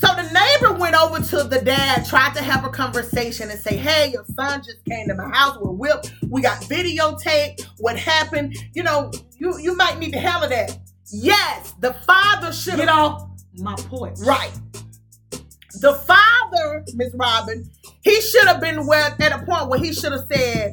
So 0.00 0.08
the 0.14 0.22
neighbor 0.32 0.78
went 0.78 0.96
over 0.96 1.20
to 1.20 1.44
the 1.44 1.60
dad, 1.60 2.06
tried 2.06 2.34
to 2.34 2.42
have 2.42 2.64
a 2.64 2.70
conversation 2.70 3.50
and 3.50 3.60
say, 3.60 3.76
"Hey, 3.76 4.12
your 4.12 4.24
son 4.34 4.62
just 4.64 4.82
came 4.86 5.06
to 5.08 5.14
my 5.14 5.28
house 5.28 5.58
with 5.58 5.68
a 5.68 5.72
whip. 5.72 6.06
We 6.30 6.40
got 6.40 6.62
videotape. 6.62 7.62
What 7.78 7.98
happened? 7.98 8.56
You 8.72 8.82
know, 8.82 9.12
you 9.36 9.58
you 9.58 9.76
might 9.76 9.98
need 9.98 10.12
to 10.14 10.18
handle 10.18 10.48
that." 10.48 10.78
Yes, 11.12 11.74
the 11.80 11.92
father 12.06 12.50
should 12.52 12.76
Get 12.76 12.88
off 12.88 13.28
my 13.58 13.74
porch. 13.76 14.16
Right. 14.20 14.52
The 15.80 15.92
father, 15.94 16.84
Miss 16.94 17.12
Robin, 17.14 17.68
he 18.02 18.20
should 18.22 18.46
have 18.46 18.60
been 18.60 18.86
where 18.86 19.14
at 19.20 19.32
a 19.32 19.44
point 19.44 19.68
where 19.68 19.80
he 19.80 19.92
should 19.92 20.12
have 20.12 20.24
said, 20.32 20.72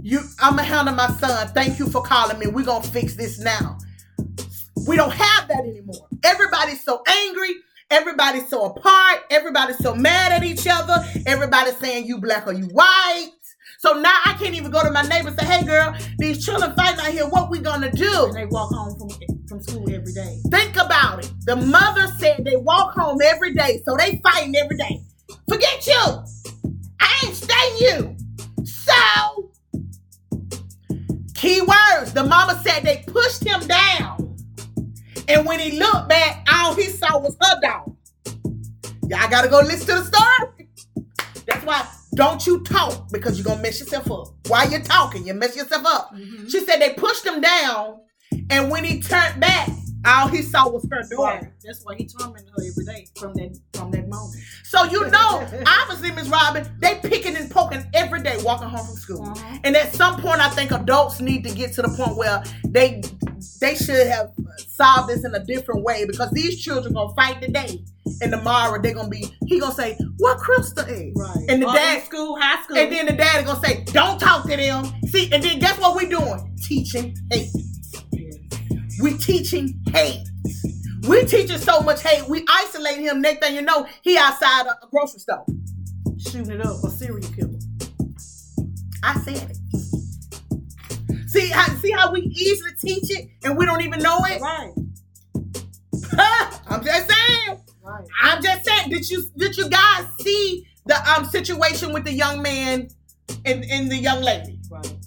"You, 0.00 0.20
I'm 0.40 0.56
gonna 0.56 0.62
handle 0.62 0.94
my 0.94 1.08
son. 1.18 1.48
Thank 1.54 1.80
you 1.80 1.88
for 1.88 2.02
calling 2.02 2.38
me. 2.38 2.46
We're 2.46 2.66
gonna 2.66 2.84
fix 2.84 3.16
this 3.16 3.40
now." 3.40 3.78
We 4.86 4.96
don't 4.96 5.12
have 5.12 5.48
that 5.48 5.60
anymore. 5.60 6.08
Everybody's 6.24 6.84
so 6.84 7.02
angry. 7.08 7.54
Everybody's 7.92 8.48
so 8.48 8.64
apart. 8.64 9.20
Everybody's 9.30 9.78
so 9.78 9.94
mad 9.94 10.32
at 10.32 10.42
each 10.42 10.66
other. 10.66 11.04
Everybody's 11.26 11.76
saying 11.76 12.06
you 12.06 12.18
black 12.18 12.46
or 12.46 12.54
you 12.54 12.64
white. 12.66 13.30
So 13.80 13.92
now 13.92 14.16
I 14.24 14.34
can't 14.34 14.54
even 14.54 14.70
go 14.70 14.82
to 14.82 14.90
my 14.90 15.02
neighbor 15.02 15.28
and 15.28 15.38
say, 15.38 15.44
"Hey, 15.44 15.64
girl, 15.64 15.94
these 16.18 16.42
children 16.44 16.72
fighting 16.74 17.00
out 17.00 17.12
here. 17.12 17.26
What 17.26 17.50
we 17.50 17.58
gonna 17.58 17.90
do?" 17.92 18.26
And 18.26 18.34
they 18.36 18.46
walk 18.46 18.72
home 18.72 18.96
from 18.96 19.10
from 19.46 19.62
school 19.62 19.92
every 19.92 20.12
day. 20.14 20.38
Think 20.50 20.76
about 20.76 21.22
it. 21.22 21.30
The 21.44 21.56
mother 21.56 22.06
said 22.18 22.44
they 22.44 22.56
walk 22.56 22.94
home 22.94 23.18
every 23.22 23.52
day, 23.52 23.82
so 23.86 23.94
they 23.98 24.20
fighting 24.24 24.56
every 24.56 24.78
day. 24.78 25.02
Forget 25.46 25.86
you. 25.86 26.24
I 27.00 27.20
ain't 27.24 27.34
staying 27.34 27.76
you. 27.78 28.16
So, 28.64 29.50
key 31.34 31.60
words. 31.60 32.14
The 32.14 32.24
mama 32.24 32.58
said 32.64 32.84
they 32.84 33.04
pushed 33.06 33.44
him 33.44 33.66
down. 33.66 34.21
And 35.28 35.46
when 35.46 35.60
he 35.60 35.78
looked 35.78 36.08
back, 36.08 36.46
all 36.52 36.74
he 36.74 36.84
saw 36.84 37.18
was 37.18 37.36
her 37.40 37.60
dog. 37.60 37.96
Y'all 39.08 39.30
gotta 39.30 39.48
go 39.48 39.60
listen 39.60 39.86
to 39.96 40.02
the 40.02 40.04
story. 40.04 40.68
That's 41.46 41.64
why 41.64 41.86
don't 42.14 42.46
you 42.46 42.62
talk 42.62 43.10
because 43.10 43.38
you're 43.38 43.44
gonna 43.44 43.62
mess 43.62 43.80
yourself 43.80 44.10
up. 44.10 44.28
While 44.48 44.70
you're 44.70 44.82
talking, 44.82 45.26
you 45.26 45.34
mess 45.34 45.56
yourself 45.56 45.84
up. 45.86 46.14
Mm-hmm. 46.14 46.48
She 46.48 46.64
said 46.64 46.78
they 46.78 46.94
pushed 46.94 47.26
him 47.26 47.40
down, 47.40 48.00
and 48.50 48.70
when 48.70 48.84
he 48.84 49.00
turned 49.00 49.40
back, 49.40 49.68
all 50.06 50.28
he 50.28 50.42
saw 50.42 50.68
was 50.68 50.86
her 50.90 51.02
daughter. 51.08 51.38
Right. 51.38 51.52
That's 51.64 51.84
why 51.84 51.94
he 51.96 52.06
tormented 52.06 52.50
her 52.56 52.64
every 52.64 52.84
day 52.84 53.06
from 53.16 53.34
that 53.34 53.58
from 53.74 53.90
that 53.92 54.08
moment. 54.08 54.40
So 54.64 54.84
you 54.84 55.08
know, 55.10 55.48
obviously, 55.66 56.12
Miss 56.12 56.28
Robin, 56.28 56.66
they 56.80 56.98
picking 57.02 57.36
and 57.36 57.50
poking 57.50 57.84
every 57.94 58.22
day 58.22 58.36
walking 58.42 58.68
home 58.68 58.86
from 58.86 58.96
school. 58.96 59.22
Uh-huh. 59.22 59.58
And 59.64 59.76
at 59.76 59.94
some 59.94 60.20
point, 60.20 60.40
I 60.40 60.48
think 60.50 60.70
adults 60.70 61.20
need 61.20 61.44
to 61.44 61.54
get 61.54 61.72
to 61.74 61.82
the 61.82 61.88
point 61.88 62.16
where 62.16 62.42
they 62.66 63.02
they 63.60 63.74
should 63.74 64.06
have 64.06 64.30
solved 64.68 65.08
this 65.08 65.24
in 65.24 65.34
a 65.34 65.44
different 65.44 65.82
way 65.84 66.04
because 66.06 66.30
these 66.32 66.60
children 66.60 66.94
gonna 66.94 67.14
fight 67.14 67.40
today. 67.40 67.84
and 68.20 68.32
tomorrow 68.32 68.80
they're 68.82 68.94
gonna 68.94 69.08
be 69.08 69.32
he 69.46 69.60
gonna 69.60 69.74
say, 69.74 69.96
What 70.18 70.38
Crystal 70.38 70.84
is? 70.86 71.12
Right. 71.16 71.46
And 71.48 71.62
the 71.62 71.66
dad 71.66 72.02
school, 72.04 72.38
high 72.40 72.62
school. 72.62 72.76
and 72.78 72.92
then 72.92 73.06
the 73.06 73.12
daddy 73.12 73.44
gonna 73.44 73.60
say, 73.64 73.84
Don't 73.84 74.18
talk 74.18 74.48
to 74.48 74.56
them. 74.56 74.86
See, 75.06 75.30
and 75.32 75.42
then 75.42 75.58
guess 75.58 75.78
what 75.78 75.96
we 75.96 76.06
doing? 76.06 76.56
Teaching 76.62 77.16
hate. 77.30 77.50
We 79.00 79.16
teaching 79.16 79.80
hate. 79.92 80.26
We 81.08 81.24
teaching 81.24 81.58
so 81.58 81.80
much 81.80 82.02
hate. 82.02 82.28
We 82.28 82.44
isolate 82.48 82.98
him. 82.98 83.20
Next 83.20 83.44
thing 83.44 83.54
you 83.54 83.62
know, 83.62 83.86
he 84.02 84.16
outside 84.18 84.66
a, 84.66 84.84
a 84.84 84.88
grocery 84.90 85.20
store. 85.20 85.44
shooting 86.18 86.50
it 86.52 86.64
up, 86.66 86.82
a 86.84 86.90
serial 86.90 87.28
killer. 87.32 87.58
I 89.02 89.18
said 89.20 89.50
it. 89.50 91.28
See 91.28 91.48
how 91.48 91.74
see 91.76 91.90
how 91.90 92.12
we 92.12 92.20
easily 92.22 92.72
teach 92.80 93.04
it 93.10 93.28
and 93.42 93.56
we 93.56 93.64
don't 93.66 93.82
even 93.82 94.00
know 94.00 94.18
it. 94.26 94.40
Right. 94.40 94.72
I'm 96.68 96.84
just 96.84 97.10
saying. 97.10 97.60
Right. 97.82 98.04
I'm 98.22 98.42
just 98.42 98.64
saying. 98.64 98.90
Did 98.90 99.08
you 99.10 99.24
did 99.36 99.56
you 99.56 99.68
guys 99.68 100.06
see 100.20 100.66
the 100.86 101.10
um 101.10 101.24
situation 101.24 101.92
with 101.92 102.04
the 102.04 102.12
young 102.12 102.42
man 102.42 102.88
and, 103.44 103.64
and 103.64 103.90
the 103.90 103.96
young 103.96 104.22
lady? 104.22 104.58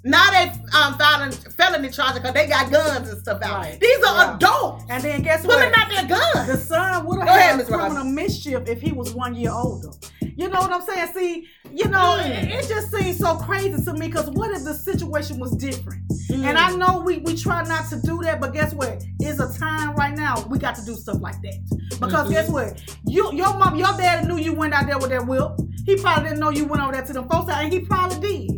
Now 0.08 0.30
they 0.30 0.50
um 0.78 0.96
a 1.00 1.32
felony 1.50 1.90
charge 1.90 2.14
because 2.14 2.34
they 2.34 2.46
got 2.46 2.72
guns 2.72 3.10
and 3.10 3.20
stuff 3.20 3.42
out. 3.42 3.58
Right. 3.64 3.80
These 3.80 3.98
are 4.04 4.16
Yeah. 4.16 4.36
adults. 4.36 4.84
And 4.88 5.04
then 5.04 5.22
guess 5.24 5.44
what? 5.44 5.60
out 5.76 5.90
their 5.90 6.06
guns. 6.06 6.48
The 6.48 6.58
son 6.58 7.06
would 7.08 7.18
have 7.20 7.28
Go 7.28 7.34
ahead, 7.34 7.50
had 7.50 7.58
Ms. 7.58 7.70
Robin. 7.72 8.14
mischief 8.14 8.68
if 8.68 8.82
he 8.82 8.92
was 8.92 9.16
one 9.16 9.34
year 9.34 9.52
older. 9.52 9.90
You 10.22 10.48
know 10.50 10.60
what 10.60 10.72
I'm 10.72 10.82
saying? 10.86 11.08
See, 11.16 11.48
you 11.72 11.86
know, 11.86 12.20
Mm. 12.22 12.30
it, 12.44 12.52
it 12.52 12.68
just 12.68 12.92
seems 12.94 13.18
so 13.18 13.36
crazy 13.38 13.84
to 13.84 13.94
me 13.94 14.08
because 14.08 14.30
what 14.30 14.52
if 14.52 14.64
the 14.64 14.76
situation 14.76 15.40
was 15.40 15.52
different? 15.56 16.08
Mm. 16.30 16.44
And 16.46 16.58
I 16.58 16.76
know 16.76 17.02
we, 17.04 17.20
we 17.20 17.36
try 17.36 17.64
not 17.64 17.90
to 17.90 18.00
do 18.02 18.22
that, 18.24 18.40
but 18.40 18.54
guess 18.54 18.74
what? 18.74 19.02
It's 19.20 19.40
a 19.40 19.58
time 19.58 19.96
right 19.96 20.16
now 20.16 20.46
we 20.50 20.60
got 20.60 20.76
to 20.76 20.86
do 20.86 20.94
stuff 20.94 21.20
like 21.20 21.42
that. 21.42 21.98
Because 22.00 22.28
Mhm. 22.28 22.32
guess 22.32 22.50
what? 22.50 22.80
You 23.08 23.32
your 23.34 23.58
mom, 23.58 23.76
your 23.76 23.92
dad 23.98 24.28
knew 24.28 24.38
you 24.38 24.54
went 24.54 24.74
out 24.76 24.86
there 24.86 25.00
with 25.00 25.10
that 25.10 25.26
whip. 25.26 25.52
He 25.86 25.96
probably 25.96 26.26
didn't 26.26 26.40
know 26.40 26.50
you 26.50 26.66
went 26.66 26.84
over 26.84 26.92
there 26.92 27.02
to 27.04 27.14
them 27.14 27.28
folks 27.30 27.52
out, 27.52 27.64
and 27.64 27.72
he 27.74 27.80
probably 27.80 28.20
did. 28.20 28.55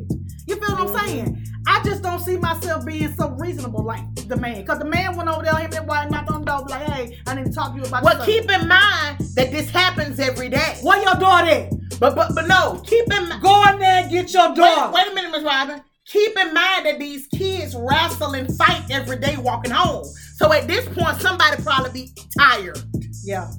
You 0.48 0.56
feel 0.56 0.76
what. 0.78 0.96
I'm 1.02 1.08
saying? 1.08 1.44
I 1.68 1.84
just 1.84 2.02
don't 2.02 2.20
see 2.20 2.38
myself 2.38 2.86
being 2.86 3.14
so 3.16 3.32
reasonable 3.32 3.84
like 3.84 4.04
the 4.30 4.38
man. 4.38 4.66
Cause 4.66 4.80
the 4.80 4.86
man 4.86 5.16
went 5.18 5.28
over 5.30 5.44
there, 5.44 5.56
him 5.56 5.72
and 5.74 5.88
wife 5.88 6.10
knocked 6.10 6.30
on 6.32 6.46
the 6.46 6.52
door, 6.52 6.66
like, 6.70 6.88
hey, 6.90 7.20
I 7.28 7.36
need 7.36 7.46
to 7.48 7.52
talk 7.52 7.74
to 7.74 7.78
you 7.80 7.84
about 7.86 8.04
Well, 8.04 8.26
keep 8.26 8.44
in 8.50 8.68
mind 8.68 9.20
that 9.36 9.52
this 9.52 9.70
happens 9.70 10.20
every 10.20 10.48
day. 10.50 10.78
Where 10.82 11.02
your 11.04 11.16
daughter 11.16 11.50
at? 11.52 11.72
But 12.00 12.16
but 12.16 12.34
but 12.34 12.48
no, 12.48 12.82
keep 12.86 13.12
in 13.12 13.28
mind. 13.28 13.42
Go 13.42 13.64
in 13.70 13.80
there 13.80 14.04
and 14.04 14.12
get 14.12 14.32
your 14.34 14.48
Wait, 14.50 14.56
daughter. 14.58 14.94
wait 14.94 15.08
a 15.12 15.14
minute, 15.16 15.32
Miss 15.32 15.44
Robin. 15.44 15.82
Keep 16.06 16.38
in 16.38 16.54
mind 16.54 16.86
that 16.86 17.00
these 17.00 17.28
kids 17.28 17.76
wrestle 17.76 18.34
and 18.34 18.56
fight 18.58 18.84
every 18.90 19.18
day 19.18 19.36
walking 19.36 19.72
home. 19.72 20.06
So 20.36 20.54
at 20.54 20.66
this 20.68 20.88
point, 20.88 21.20
somebody 21.20 21.62
probably 21.64 21.92
be 21.92 22.14
tired. 22.40 22.80
Yeah. 23.26 23.52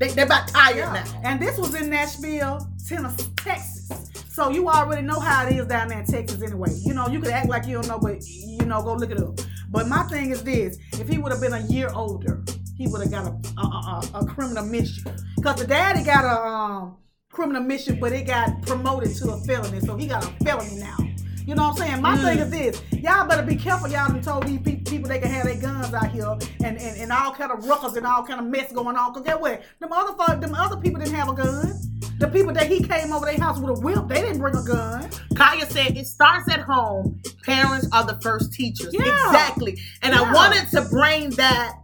They, 0.00 0.08
they're 0.08 0.24
about 0.26 0.48
tired 0.48 0.76
Yeah. 0.78 0.92
now. 0.92 1.20
And 1.22 1.40
this 1.40 1.56
was 1.58 1.74
in 1.80 1.88
Nashville, 1.90 2.66
Tennessee, 2.88 3.26
Texas. 3.36 3.88
So 4.36 4.50
you 4.50 4.68
already 4.68 5.00
know 5.00 5.18
how 5.18 5.46
it 5.46 5.56
is 5.56 5.66
down 5.66 5.88
there 5.88 6.00
in 6.00 6.04
Texas 6.04 6.42
anyway. 6.42 6.68
You 6.84 6.92
know, 6.92 7.08
you 7.08 7.20
could 7.20 7.30
act 7.30 7.48
like 7.48 7.66
you 7.66 7.72
don't 7.76 7.88
know, 7.88 7.98
but 7.98 8.22
you 8.22 8.66
know, 8.66 8.82
go 8.82 8.92
look 8.92 9.10
it 9.10 9.18
up. 9.18 9.40
But 9.70 9.88
my 9.88 10.02
thing 10.10 10.28
is 10.30 10.44
this: 10.44 10.76
if 11.00 11.08
he 11.08 11.16
would 11.16 11.32
have 11.32 11.40
been 11.40 11.54
a 11.54 11.60
year 11.60 11.88
older, 11.94 12.44
he 12.76 12.86
would 12.86 13.00
have 13.00 13.10
got 13.10 13.24
a 13.28 13.30
a, 13.58 13.64
a, 13.64 14.10
a 14.20 14.26
criminal 14.26 14.66
mischief. 14.66 15.06
Cause 15.42 15.56
the 15.56 15.66
daddy 15.66 16.04
got 16.04 16.26
a 16.26 16.46
um, 16.46 16.98
criminal 17.32 17.62
mission, 17.62 17.98
but 17.98 18.12
it 18.12 18.26
got 18.26 18.60
promoted 18.66 19.16
to 19.16 19.30
a 19.30 19.40
felony, 19.44 19.80
so 19.80 19.96
he 19.96 20.06
got 20.06 20.22
a 20.22 20.44
felony 20.44 20.80
now. 20.80 20.98
You 21.46 21.54
know 21.54 21.68
what 21.68 21.80
I'm 21.80 21.88
saying? 21.88 22.02
My 22.02 22.18
Mm. 22.18 22.22
thing 22.22 22.38
is 22.40 22.50
this: 22.50 22.82
y'all 23.02 23.26
better 23.26 23.42
be 23.42 23.56
careful. 23.56 23.88
Y'all 23.88 24.08
done 24.08 24.20
told 24.20 24.46
these 24.46 24.60
pe- 24.60 24.82
people 24.82 25.08
they 25.08 25.18
can 25.18 25.30
have 25.30 25.46
their 25.46 25.56
guns 25.58 25.94
out 25.94 26.10
here 26.10 26.36
and, 26.62 26.76
and, 26.76 27.00
and 27.00 27.10
all 27.10 27.32
kind 27.32 27.52
of 27.52 27.64
ruckus 27.64 27.96
and 27.96 28.06
all 28.06 28.22
kind 28.22 28.38
of 28.40 28.46
mess 28.46 28.70
going 28.70 28.96
on. 28.96 29.14
Cause 29.14 29.22
get 29.22 29.40
what? 29.40 29.62
Them 29.80 29.94
other 29.94 30.36
them 30.38 30.54
other 30.54 30.76
people 30.76 31.00
didn't 31.00 31.14
have 31.14 31.30
a 31.30 31.34
gun. 31.34 31.72
The 32.18 32.28
people 32.28 32.52
that 32.54 32.68
he 32.68 32.82
came 32.82 33.12
over 33.12 33.26
their 33.26 33.38
house 33.38 33.58
with 33.58 33.78
a 33.78 33.80
whip, 33.80 34.08
they 34.08 34.22
didn't 34.22 34.38
bring 34.38 34.56
a 34.56 34.64
gun. 34.64 35.10
Kaya 35.34 35.66
said 35.66 35.96
it 35.96 36.06
starts 36.06 36.50
at 36.50 36.60
home. 36.60 37.20
Parents 37.44 37.88
are 37.92 38.04
the 38.04 38.18
first 38.22 38.54
teachers. 38.54 38.88
Yeah. 38.92 39.02
Exactly. 39.02 39.78
And 40.02 40.14
I 40.14 40.32
wanted 40.32 40.68
to 40.70 40.82
bring 40.88 41.30
that 41.30 41.74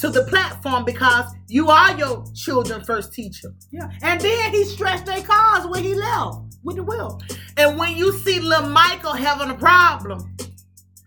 to 0.00 0.08
the 0.08 0.24
platform 0.24 0.84
because 0.84 1.32
you 1.48 1.68
are 1.68 1.96
your 1.98 2.24
children's 2.34 2.86
first 2.86 3.12
teacher. 3.12 3.54
Yeah. 3.70 3.90
And 4.02 4.20
then 4.20 4.52
he 4.52 4.64
stretched 4.64 5.06
their 5.06 5.22
cars 5.22 5.66
when 5.66 5.82
he 5.82 5.94
left 5.94 6.56
with 6.62 6.76
the 6.76 6.84
whip. 6.84 7.38
And 7.56 7.78
when 7.78 7.96
you 7.96 8.12
see 8.18 8.38
little 8.38 8.68
Michael 8.68 9.14
having 9.14 9.50
a 9.50 9.54
problem, 9.54 10.36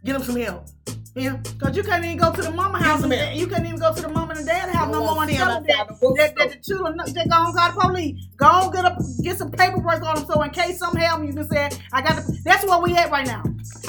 get 0.04 0.16
him 0.16 0.24
some 0.24 0.36
help. 0.36 0.68
Yeah. 1.16 1.39
Cause 1.59 1.78
you 1.78 1.84
can't 1.84 2.03
even 2.03 2.18
go 2.18 2.34
to 2.34 2.41
the 2.41 2.51
mama 2.51 2.78
house. 2.78 2.99
And, 2.99 3.09
man. 3.09 3.38
you 3.38 3.47
can't 3.47 3.66
even 3.66 3.80
go 3.80 3.93
to 3.93 4.01
the 4.01 4.09
mama 4.09 4.34
and 4.36 4.45
dad 4.45 4.68
house 4.70 4.91
no 4.91 4.99
more 4.99 5.24
and 5.24 5.32
tell 5.32 5.47
them 5.47 5.63
that, 5.68 5.88
that, 6.36 6.51
the 6.51 6.57
children 6.61 6.97
they 7.07 7.26
go 7.26 7.38
on 7.38 7.53
call 7.53 7.72
the 7.72 7.80
police. 7.80 8.26
Go 8.36 8.45
on 8.45 8.74
get 8.74 8.84
up 8.84 8.97
get 9.24 9.38
some 9.38 9.49
paperwork 9.49 10.03
on 10.03 10.16
them 10.16 10.26
so 10.26 10.41
in 10.41 10.49
case 10.49 10.78
something 10.78 10.99
happens, 10.99 11.30
you 11.30 11.34
can 11.34 11.49
say 11.49 11.70
I 11.93 12.01
got. 12.01 12.18
The, 12.18 12.41
that's 12.43 12.66
where 12.66 12.80
we 12.80 12.97
at 12.97 13.11
right 13.11 13.26
now. 13.26 13.43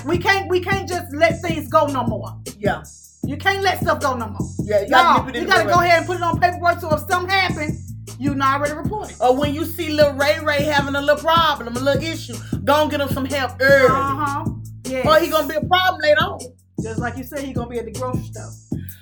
We 0.05 0.19
can't 0.19 0.49
we 0.49 0.61
can't 0.61 0.89
just 0.89 1.13
let 1.13 1.43
things 1.43 1.69
go 1.69 1.87
no 1.87 2.05
more. 2.05 2.33
Yeah. 2.59 2.85
You 3.25 3.37
can't 3.37 3.61
let 3.65 3.81
stuff 3.81 4.01
go 4.01 4.17
no 4.17 4.29
more. 4.29 4.49
Yeah. 4.61 4.83
You 4.83 4.89
gotta 4.91 5.41
you 5.41 5.47
gotta 5.47 5.69
go 5.69 5.81
ahead 5.81 5.99
and 5.99 6.07
put 6.07 6.19
it 6.19 6.23
on 6.23 6.39
paperwork 6.39 6.79
so 6.79 6.95
if 6.95 7.01
something 7.11 7.29
happens, 7.29 7.93
you 8.21 8.37
not 8.37 8.61
already 8.61 8.75
reported. 8.75 9.17
Or 9.21 9.37
when 9.37 9.53
you 9.53 9.65
see 9.65 9.89
little 9.89 10.13
Ray 10.13 10.39
Ray 10.45 10.63
having 10.63 10.95
a 10.95 11.01
little 11.01 11.21
problem, 11.21 11.77
a 11.77 11.81
little 11.81 12.01
issue, 12.01 12.37
go 12.63 12.83
and 12.83 12.91
get 12.91 13.01
him 13.01 13.09
some 13.09 13.25
help 13.25 13.61
early. 13.61 13.87
Uh 13.87 14.15
huh. 14.17 14.45
Yeah. 14.85 15.09
Or 15.09 15.19
he 15.19 15.29
gonna 15.29 15.49
be 15.49 15.57
a 15.57 15.61
problem 15.61 16.01
later 16.03 16.21
on. 16.21 16.56
Just 16.87 17.01
like 17.01 17.17
you 17.17 17.25
said, 17.25 17.41
he 17.41 17.53
gonna 17.53 17.69
be 17.69 17.81
at 17.81 17.85
the 17.85 17.91
grocery 17.91 18.23
store 18.23 18.53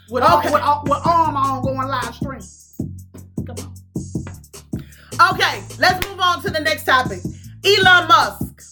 with 0.09 0.25
Okay. 0.25 0.51
with, 0.51 0.63
with 0.85 1.07
arm 1.07 1.37
on 1.37 1.63
going 1.63 1.87
live 1.87 2.15
stream. 2.15 2.41
Come 3.47 3.57
on. 5.21 5.35
Okay, 5.35 5.63
let's 5.79 6.09
move 6.09 6.19
on 6.19 6.43
to 6.45 6.49
the 6.51 6.61
next 6.61 6.85
topic. 6.85 7.19
Elon 7.63 8.09
Musk. 8.09 8.63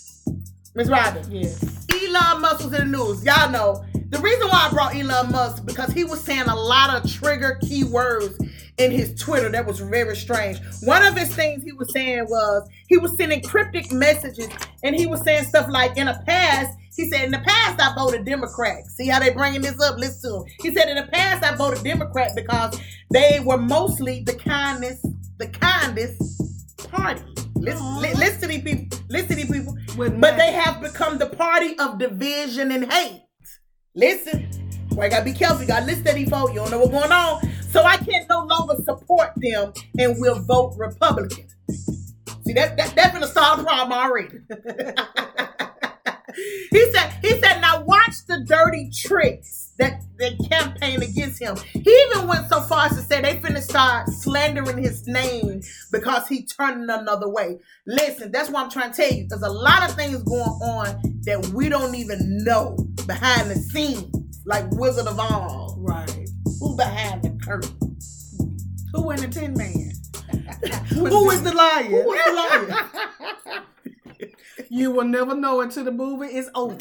Ms. 0.74 0.88
Robin. 0.88 1.30
Yes. 1.30 1.86
Elon 1.92 2.40
Musk 2.40 2.64
was 2.64 2.72
in 2.72 2.90
the 2.90 2.96
news. 2.96 3.22
Y'all 3.22 3.50
know 3.50 3.84
the 4.08 4.18
reason 4.20 4.48
why 4.48 4.68
I 4.68 4.70
brought 4.72 4.94
Elon 4.94 5.30
Musk 5.30 5.66
because 5.66 5.92
he 5.92 6.04
was 6.04 6.22
saying 6.22 6.48
a 6.48 6.56
lot 6.56 6.94
of 6.96 7.10
trigger 7.12 7.58
keywords 7.62 8.42
in 8.78 8.90
his 8.90 9.14
Twitter 9.20 9.50
that 9.50 9.66
was 9.66 9.80
very 9.80 10.16
strange. 10.16 10.58
One 10.84 11.04
of 11.04 11.14
his 11.18 11.34
things 11.34 11.62
he 11.64 11.72
was 11.72 11.92
saying 11.92 12.24
was 12.30 12.66
he 12.88 12.96
was 12.96 13.14
sending 13.18 13.42
cryptic 13.42 13.92
messages 13.92 14.48
and 14.82 14.96
he 14.96 15.04
was 15.06 15.20
saying 15.22 15.44
stuff 15.44 15.68
like 15.68 15.98
in 15.98 16.06
the 16.06 16.18
past. 16.26 16.78
He 16.94 17.08
said, 17.10 17.24
in 17.24 17.30
the 17.30 17.38
past, 17.38 17.80
I 17.80 17.94
voted 17.94 18.24
Democrat. 18.24 18.86
See 18.86 19.08
how 19.08 19.18
they're 19.18 19.34
bringing 19.34 19.62
this 19.62 19.80
up? 19.80 19.98
Listen 19.98 20.30
to 20.30 20.36
him. 20.38 20.44
He 20.60 20.74
said, 20.74 20.88
in 20.88 20.96
the 20.96 21.10
past, 21.10 21.42
I 21.42 21.56
voted 21.56 21.82
Democrat 21.82 22.32
because 22.36 22.78
they 23.10 23.40
were 23.44 23.56
mostly 23.56 24.22
the 24.24 24.34
kindest, 24.34 25.06
the 25.38 25.48
kindest 25.48 26.20
party. 26.90 27.22
Listen, 27.56 28.00
li- 28.00 28.14
listen 28.14 28.42
to 28.42 28.46
these 28.48 28.62
people. 28.62 28.98
Listen 29.08 29.28
to 29.28 29.34
these 29.36 29.50
people. 29.50 29.76
With 29.96 30.20
But 30.20 30.36
they 30.36 30.52
have 30.52 30.80
become 30.82 31.18
the 31.18 31.26
party 31.26 31.78
of 31.78 31.98
division 31.98 32.72
and 32.72 32.92
hate. 32.92 33.22
Listen, 33.94 34.48
well, 34.90 35.06
I 35.06 35.08
gotta 35.08 35.24
be 35.24 35.32
careful. 35.32 35.62
You 35.62 35.68
gotta 35.68 35.86
listen 35.86 36.04
to 36.04 36.12
these 36.12 36.28
folks. 36.28 36.52
You 36.52 36.60
don't 36.60 36.70
know 36.70 36.78
what's 36.78 36.90
going 36.90 37.12
on. 37.12 37.40
So 37.70 37.84
I 37.84 37.96
can't 37.96 38.28
no 38.28 38.44
longer 38.44 38.74
support 38.84 39.30
them 39.36 39.72
and 39.98 40.20
will 40.20 40.40
vote 40.42 40.74
Republican. 40.76 41.46
See, 42.44 42.52
that, 42.54 42.76
that 42.76 42.92
that's 42.94 43.12
gonna 43.12 43.26
start 43.26 43.60
a 43.60 43.62
problem 43.62 43.92
already. 43.92 44.38
he 46.34 46.92
said, 46.92 47.10
he 47.22 47.30
said, 47.40 47.60
now 47.60 47.82
watch 47.82 48.14
the 48.26 48.44
dirty 48.46 48.90
tricks 48.94 49.72
that 49.78 50.02
they 50.18 50.36
campaign 50.36 51.02
against 51.02 51.40
him. 51.40 51.56
He 51.56 51.90
even 52.10 52.28
went 52.28 52.48
so 52.48 52.60
far 52.60 52.86
as 52.86 52.92
to 52.96 53.02
say 53.02 53.20
they 53.20 53.38
finna 53.38 53.60
start 53.60 54.08
slandering 54.08 54.78
his 54.78 55.06
name 55.06 55.62
because 55.90 56.28
he 56.28 56.46
turned 56.46 56.90
another 56.90 57.28
way. 57.28 57.58
Listen, 57.86 58.30
that's 58.30 58.50
what 58.50 58.62
I'm 58.62 58.70
trying 58.70 58.92
to 58.92 58.96
tell 58.96 59.12
you. 59.12 59.26
There's 59.28 59.42
a 59.42 59.50
lot 59.50 59.88
of 59.88 59.96
things 59.96 60.22
going 60.22 60.42
on 60.42 61.02
that 61.22 61.50
we 61.54 61.68
don't 61.68 61.94
even 61.94 62.44
know 62.44 62.76
behind 63.06 63.50
the 63.50 63.56
scenes, 63.56 64.40
like 64.44 64.70
Wizard 64.72 65.06
of 65.06 65.18
Oz. 65.18 65.74
right. 65.78 66.28
Who 66.60 66.76
behind 66.76 67.22
the 67.22 67.30
curtain? 67.44 67.98
Who 68.92 69.10
in 69.10 69.20
the 69.20 69.28
Tin 69.28 69.54
Man? 69.54 69.92
Who 70.90 71.30
is 71.30 71.42
the 71.42 71.54
lion? 71.54 71.90
Who 71.90 72.12
is 72.12 72.24
the 72.24 72.32
lion? 72.32 73.62
You 74.68 74.90
will 74.90 75.04
never 75.04 75.34
know 75.34 75.60
until 75.60 75.84
the 75.84 75.92
movie 75.92 76.34
is 76.34 76.50
over. 76.54 76.74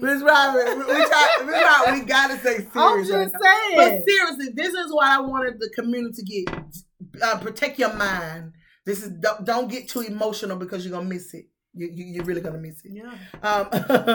Miss 0.00 0.22
Robin, 0.22 0.78
we, 0.78 0.84
we, 0.84 1.06
try, 1.06 1.36
Miss 1.44 1.62
Robin, 1.62 2.00
we 2.00 2.04
gotta 2.04 2.38
say 2.38 2.56
serious. 2.56 2.72
I'm 2.74 3.04
just 3.04 3.34
saying. 3.42 3.76
But 3.76 4.02
seriously, 4.06 4.48
this 4.54 4.74
is 4.74 4.92
what 4.92 5.06
I 5.06 5.20
wanted 5.20 5.58
the 5.58 5.70
community 5.74 6.22
to 6.22 6.44
get. 6.44 7.22
Uh, 7.22 7.38
protect 7.38 7.78
your 7.78 7.92
mind. 7.94 8.52
This 8.84 9.02
is 9.02 9.10
don't, 9.10 9.44
don't 9.44 9.68
get 9.70 9.88
too 9.88 10.00
emotional 10.00 10.56
because 10.56 10.84
you're 10.84 10.92
gonna 10.96 11.08
miss 11.08 11.34
it. 11.34 11.46
You, 11.76 11.88
you 11.92 12.04
you're 12.06 12.24
really 12.24 12.40
gonna 12.40 12.58
miss 12.58 12.82
it. 12.84 12.92
yeah. 12.92 13.12
Um, 13.42 13.68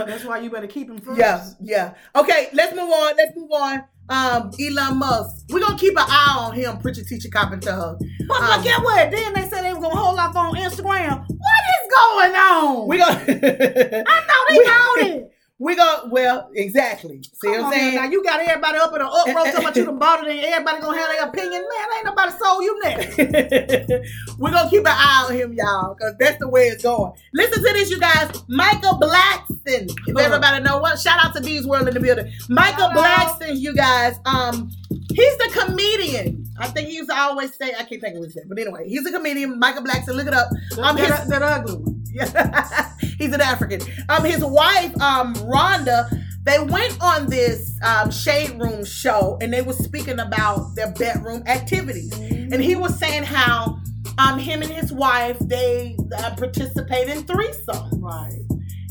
That's 0.08 0.26
why 0.26 0.40
you 0.40 0.50
better 0.50 0.68
keep 0.68 0.90
him 0.90 0.98
first. 0.98 1.20
yeah, 1.20 1.46
yeah. 1.62 1.94
Okay, 2.16 2.50
let's 2.54 2.72
move 2.74 2.90
on. 2.90 3.14
Let's 3.18 3.36
move 3.36 3.52
on. 3.52 3.84
Um, 4.10 4.52
Elon 4.60 4.98
Musk. 4.98 5.46
We're 5.50 5.60
gonna 5.62 5.78
keep 5.78 5.94
an 5.94 6.06
eye 6.08 6.36
on 6.40 6.54
him, 6.56 6.78
preacher, 6.80 7.04
teacher, 7.04 7.30
cop, 7.30 7.52
and 7.54 7.64
thug. 7.64 8.00
But 8.28 8.42
Um, 8.42 8.48
look, 8.50 8.64
get 8.64 8.82
what? 8.84 9.12
Then 9.12 9.34
they 9.34 9.48
said 9.48 9.62
they 9.64 9.74
were 9.74 9.80
gonna 9.80 9.96
hold 9.96 10.20
off 10.20 10.36
on 10.36 10.56
Instagram. 10.56 11.20
What 11.28 11.64
is 11.78 11.94
going 11.96 12.36
on? 12.36 12.88
We 12.88 12.98
gonna 12.98 13.14
I 14.08 14.26
know 14.28 14.46
they 14.50 14.58
We- 14.58 15.10
it. 15.18 15.32
We 15.62 15.76
go 15.76 16.08
well, 16.10 16.50
exactly. 16.56 17.22
See 17.22 17.30
Come 17.44 17.52
what 17.52 17.66
I'm 17.66 17.72
saying? 17.72 17.94
Now 17.94 18.06
you 18.06 18.24
got 18.24 18.40
everybody 18.40 18.80
up 18.80 18.96
in 18.96 19.02
an 19.02 19.08
uproar 19.08 19.46
talking 19.46 19.60
about 19.60 19.76
you 19.76 19.86
done 19.86 20.00
bought 20.00 20.26
it 20.26 20.32
and 20.32 20.40
everybody 20.40 20.82
gonna 20.82 20.98
have 20.98 21.10
their 21.12 21.28
opinion. 21.28 21.68
Man, 21.70 21.88
ain't 21.98 22.06
nobody 22.06 22.32
sold 22.32 22.64
you 22.64 22.80
nothing. 22.84 24.04
We're 24.40 24.50
gonna 24.50 24.70
keep 24.72 24.80
an 24.80 24.88
eye 24.88 25.26
on 25.30 25.36
him, 25.36 25.54
y'all, 25.54 25.94
because 25.94 26.16
that's 26.18 26.40
the 26.40 26.50
way 26.50 26.64
it's 26.64 26.82
going. 26.82 27.14
Listen 27.36 27.64
to 27.64 27.74
this, 27.74 27.92
you 27.92 28.00
guys. 28.00 28.42
Michael 28.48 29.00
Blackson. 29.00 29.88
If 30.08 30.18
everybody 30.18 30.64
know 30.64 30.80
what, 30.80 30.98
shout 31.00 31.24
out 31.24 31.36
to 31.36 31.42
Bees 31.42 31.68
World 31.68 31.88
in 31.88 31.94
the 31.94 32.00
building. 32.00 32.34
Michael 32.50 32.86
out. 32.86 32.96
Blackson, 32.96 33.60
you 33.60 33.76
guys. 33.76 34.20
Um, 34.26 34.72
he's 34.90 35.38
the 35.38 35.52
comedian. 35.54 36.51
I 36.60 36.68
think 36.68 36.90
he 36.90 36.96
used 36.96 37.10
to 37.10 37.18
always 37.18 37.56
say, 37.56 37.74
I 37.74 37.84
can't 37.84 38.02
think 38.02 38.16
of 38.16 38.24
his 38.24 38.36
name, 38.36 38.46
but 38.48 38.60
anyway, 38.60 38.88
he's 38.88 39.06
a 39.06 39.12
comedian. 39.12 39.58
Michael 39.60 39.84
Blackson, 39.84 40.16
look 40.16 40.28
it 40.28 40.34
up. 40.34 40.50
Um, 40.78 40.98
his, 40.98 41.10
that, 41.10 41.28
that 41.30 41.42
ugly 41.42 41.76
one. 41.76 42.04
yeah, 42.12 42.94
he's 43.18 43.34
an 43.34 43.42
African. 43.42 43.82
Um, 44.10 44.24
his 44.24 44.44
wife, 44.44 44.96
um, 45.02 45.34
Rhonda, 45.36 46.10
they 46.44 46.60
went 46.60 47.00
on 47.02 47.28
this 47.28 47.80
um, 47.84 48.12
shade 48.12 48.60
room 48.60 48.84
show 48.84 49.38
and 49.42 49.54
they 49.54 49.62
were 49.62 49.74
speaking 49.74 50.20
about 50.20 50.76
their 50.76 50.92
bedroom 50.92 51.44
activities. 51.46 52.12
And 52.18 52.62
he 52.62 52.76
was 52.76 52.98
saying 52.98 53.24
how 53.24 53.80
um, 54.18 54.40
him 54.40 54.62
and 54.62 54.72
his 54.72 54.92
wife 54.92 55.38
they 55.40 55.96
uh, 56.18 56.36
participate 56.36 57.10
in 57.10 57.24
threesome. 57.24 58.02
Right. 58.02 58.40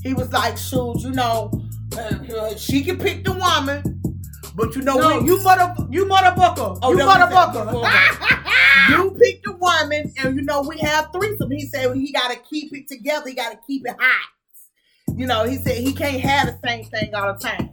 He 0.02 0.14
was 0.14 0.32
like, 0.32 0.56
"Shoot, 0.56 1.00
you 1.00 1.10
know, 1.10 1.50
uh, 1.98 2.56
she 2.56 2.82
can 2.82 2.98
pick 2.98 3.24
the 3.24 3.32
woman, 3.32 3.99
but 4.60 4.76
you 4.76 4.82
know, 4.82 4.96
No, 4.96 5.20
we, 5.20 5.26
you 5.26 5.42
mother, 5.42 5.74
you 5.90 6.04
motherfucker. 6.04 6.78
Oh, 6.82 6.90
you 6.92 6.98
that 6.98 7.06
was 7.06 7.30
it. 7.30 7.34
motherfucker. 7.34 8.88
you 8.90 9.10
picked 9.18 9.46
a 9.46 9.52
woman, 9.52 10.12
and 10.18 10.36
you 10.36 10.42
know 10.42 10.60
we 10.60 10.78
have 10.80 11.10
threesome. 11.12 11.50
He 11.50 11.66
said 11.66 11.94
he 11.94 12.12
got 12.12 12.30
to 12.30 12.36
keep 12.38 12.70
it 12.74 12.86
together. 12.86 13.30
He 13.30 13.34
got 13.34 13.52
to 13.52 13.58
keep 13.66 13.86
it 13.86 13.96
hot. 13.98 14.28
You 15.16 15.26
know, 15.26 15.44
he 15.44 15.56
said 15.56 15.78
he 15.78 15.94
can't 15.94 16.20
have 16.20 16.48
the 16.48 16.68
same 16.68 16.84
thing 16.84 17.14
all 17.14 17.32
the 17.32 17.38
time. 17.38 17.70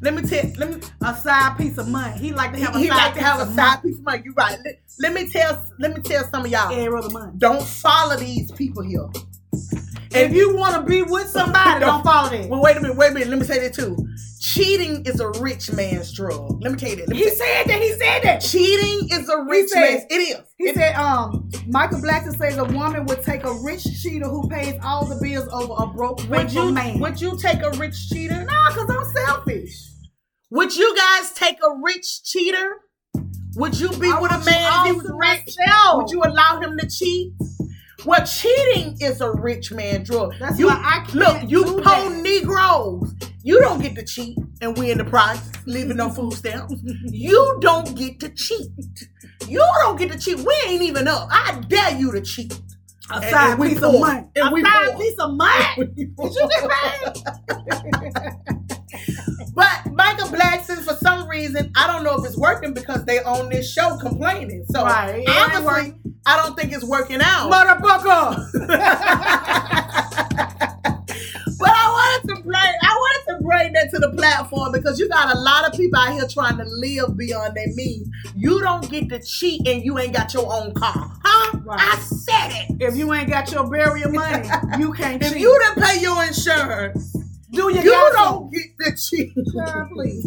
Let 0.00 0.14
me 0.14 0.22
tell. 0.22 0.50
Let 0.56 0.70
me. 0.70 0.80
a 1.02 1.14
side 1.16 1.58
piece 1.58 1.78
of 1.78 1.88
money. 1.88 2.16
He 2.16 2.32
like 2.32 2.52
to 2.52 2.60
have 2.60 2.76
a 2.76 2.78
he 2.78 2.86
side 2.86 2.96
like 2.96 3.12
to 3.14 3.18
piece 3.18 3.28
have 3.28 3.40
of 3.40 3.50
a 3.50 3.54
side 3.54 3.82
piece 3.82 3.98
of 3.98 4.04
money. 4.04 4.22
You 4.24 4.32
right. 4.34 4.56
Let, 4.64 4.80
let 5.00 5.12
me 5.12 5.28
tell. 5.28 5.66
Let 5.80 5.96
me 5.96 6.00
tell 6.00 6.24
some 6.30 6.44
of 6.44 6.50
y'all. 6.50 6.68
money. 6.68 6.86
Every 6.86 6.98
other 6.98 7.10
month. 7.10 7.38
Don't 7.40 7.62
follow 7.66 8.16
these 8.16 8.52
people 8.52 8.84
here. 8.84 9.08
If 10.12 10.32
you 10.32 10.56
want 10.56 10.76
to 10.76 10.82
be 10.82 11.02
with 11.02 11.28
somebody, 11.28 11.80
don't 11.84 12.04
follow 12.04 12.30
them. 12.30 12.48
Well, 12.48 12.62
wait 12.62 12.76
a 12.76 12.80
minute. 12.80 12.96
Wait 12.96 13.10
a 13.10 13.14
minute. 13.14 13.28
Let 13.28 13.38
me 13.40 13.44
say 13.44 13.58
that 13.58 13.74
too. 13.74 13.96
Cheating 14.40 15.04
is 15.04 15.20
a 15.20 15.28
rich 15.38 15.70
man's 15.72 16.12
drug. 16.12 16.62
Let 16.62 16.72
me 16.72 16.78
tell 16.78 16.88
you 16.88 16.96
that. 17.04 17.14
He 17.14 17.28
said 17.28 17.64
that. 17.66 17.82
He 17.82 17.90
said 17.92 18.20
that. 18.22 18.38
cheating 18.40 19.08
is 19.12 19.28
a 19.28 19.42
rich 19.42 19.68
said- 19.68 19.80
man's. 19.80 20.02
It 20.08 20.14
is. 20.14 20.38
He 20.56 20.68
It- 20.68 20.76
said, 20.76 20.94
um, 20.96 21.50
Michael 21.68 22.00
Blackson 22.00 22.38
says 22.38 22.56
a 22.56 22.64
woman 22.64 23.04
would 23.04 23.22
take 23.22 23.44
a 23.44 23.52
rich 23.62 23.84
cheater 24.02 24.26
who 24.26 24.48
pays 24.48 24.74
all 24.82 25.04
the 25.04 25.16
bills 25.20 25.46
over 25.52 25.74
a 25.82 25.86
broke, 25.88 26.22
Would 26.30 26.52
you 26.54 26.72
man. 26.72 27.00
would 27.00 27.20
you 27.20 27.36
take 27.38 27.60
a 27.62 27.70
rich 27.72 28.08
cheater? 28.08 28.42
nah, 28.44 28.70
cause 28.70 28.88
I'm 28.88 29.04
selfish. 29.26 29.88
Would 30.50 30.74
you 30.74 30.96
guys 30.96 31.32
take 31.32 31.58
a 31.62 31.76
rich 31.82 32.22
cheater? 32.24 32.76
Would 33.56 33.78
you 33.78 33.90
be 33.90 34.10
I 34.10 34.20
with 34.20 34.32
a 34.32 34.38
man 34.38 34.86
if 34.86 34.86
he 34.86 34.92
was 34.92 35.10
rich? 35.18 35.56
myself. 35.58 35.96
Would 35.98 36.10
you 36.10 36.22
allow 36.22 36.60
him 36.62 36.78
to 36.78 36.88
cheat? 36.88 37.34
Well, 38.06 38.24
cheating 38.24 38.96
is 39.00 39.20
a 39.20 39.30
rich 39.32 39.70
man 39.70 40.02
drug. 40.04 40.32
That's 40.40 40.58
you, 40.58 40.68
why 40.68 40.80
I 40.82 41.04
can't 41.04 41.14
look. 41.14 41.50
You 41.50 41.82
poor. 41.84 42.10
Negroes, 42.22 43.12
you 43.42 43.60
don't 43.60 43.80
get 43.80 43.94
to 43.96 44.04
cheat, 44.04 44.36
and 44.60 44.76
we 44.76 44.90
in 44.90 44.98
the 44.98 45.04
process 45.04 45.50
living 45.66 46.00
on 46.00 46.12
food 46.12 46.32
stamps. 46.34 46.74
You 47.04 47.58
don't 47.60 47.96
get 47.96 48.20
to 48.20 48.28
cheat. 48.30 48.68
You 49.48 49.64
don't 49.82 49.96
get 49.98 50.12
to 50.12 50.18
cheat. 50.18 50.38
We 50.38 50.54
ain't 50.66 50.82
even 50.82 51.08
up. 51.08 51.28
I 51.30 51.60
dare 51.68 51.98
you 51.98 52.12
to 52.12 52.20
cheat. 52.20 52.58
A 53.12 53.20
side 53.28 53.60
piece 53.60 53.82
of 53.82 53.98
money. 53.98 54.26
And 54.36 54.48
a 54.48 54.52
we 54.52 54.62
side 54.62 54.96
piece 54.96 55.18
of 55.18 55.34
money. 55.34 55.64
Did 55.96 56.14
you 56.18 56.48
get 56.48 56.70
paid? 56.70 58.60
But 59.54 59.92
Michael 59.92 60.28
Blackson, 60.28 60.78
for 60.84 60.94
some 60.94 61.28
reason, 61.28 61.72
I 61.76 61.86
don't 61.86 62.04
know 62.04 62.16
if 62.16 62.24
it's 62.24 62.36
working 62.38 62.72
because 62.72 63.04
they 63.04 63.22
on 63.22 63.48
this 63.48 63.70
show 63.72 63.96
complaining. 63.98 64.64
So 64.70 64.84
Right, 64.84 65.24
obviously. 65.28 65.94
I 66.26 66.36
don't 66.42 66.56
think 66.56 66.72
it's 66.72 66.84
working 66.84 67.20
out. 67.20 67.50
Motherfucker. 67.50 68.46
bring 73.50 73.72
that 73.72 73.90
to 73.90 73.98
the 73.98 74.10
platform 74.16 74.72
because 74.72 74.98
you 74.98 75.08
got 75.08 75.34
a 75.34 75.38
lot 75.40 75.66
of 75.66 75.72
people 75.76 75.98
out 75.98 76.12
here 76.12 76.26
trying 76.28 76.56
to 76.56 76.64
live 76.64 77.16
beyond 77.16 77.56
their 77.56 77.66
means. 77.74 78.08
You 78.36 78.60
don't 78.60 78.88
get 78.90 79.08
to 79.10 79.20
cheat 79.20 79.66
and 79.66 79.82
you 79.84 79.98
ain't 79.98 80.12
got 80.14 80.32
your 80.32 80.52
own 80.52 80.72
car. 80.74 81.10
Huh? 81.24 81.58
Right. 81.64 81.80
I 81.80 81.96
said 81.98 82.48
it. 82.52 82.76
if 82.80 82.96
you 82.96 83.12
ain't 83.12 83.28
got 83.28 83.50
your 83.50 83.68
burial 83.68 84.10
money, 84.12 84.48
you 84.78 84.92
can't 85.00 85.22
If 85.22 85.32
cheat. 85.32 85.40
you 85.40 85.58
didn't 85.66 85.84
pay 85.84 86.00
your 86.00 86.24
insurance, 86.24 87.12
do 87.50 87.72
you 87.74 87.82
gossip. 87.90 88.14
don't 88.14 88.52
get 88.52 88.62
to 88.80 88.96
cheat. 88.96 89.34
Please. 89.92 90.26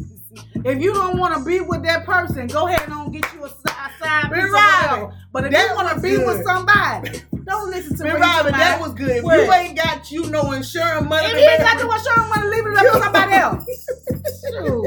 If 0.65 0.82
you 0.82 0.93
don't 0.93 1.17
want 1.17 1.36
to 1.38 1.45
be 1.45 1.59
with 1.61 1.84
that 1.84 2.05
person, 2.05 2.47
go 2.47 2.67
ahead 2.67 2.88
and 2.89 3.13
get 3.13 3.26
you 3.34 3.43
a, 3.43 3.47
a 3.47 3.49
side 3.99 4.32
piece 4.34 4.43
or 4.45 5.13
But 5.32 5.45
if 5.45 5.51
that 5.51 5.69
you 5.69 5.76
want 5.76 5.95
to 5.95 6.01
be 6.01 6.11
good. 6.11 6.26
with 6.26 6.43
somebody, 6.45 7.21
don't 7.46 7.70
listen 7.70 7.98
to 7.98 8.04
me. 8.04 8.12
Robin, 8.12 8.52
that 8.52 8.80
was 8.80 8.94
good. 8.94 9.10
If 9.10 9.24
you 9.24 9.54
ain't 9.54 9.78
got 9.78 10.12
you 10.12 10.30
no 10.30 10.52
insurance 10.52 11.08
money, 11.08 11.28
If 11.28 11.34
to 11.34 11.39
you 11.39 11.50
ain't 11.50 11.60
got 11.60 11.80
to 11.80 11.91
insurance 11.91 12.36
money, 12.36 12.50
leave 12.50 12.66
it 12.66 12.78
up 12.78 12.94
to 12.94 13.04
somebody 13.04 13.34
else. 13.34 13.66
Shoot. 14.41 14.84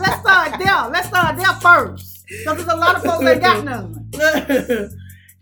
Let's 0.00 0.20
start 0.20 0.58
there. 0.58 0.88
Let's 0.90 1.08
start 1.08 1.36
there 1.36 1.54
first. 1.60 2.26
Because 2.26 2.56
there's 2.56 2.68
a 2.68 2.76
lot 2.76 2.96
of 2.96 3.02
folks 3.02 3.24
that 3.24 3.40
got 3.40 3.64
none. 3.64 4.10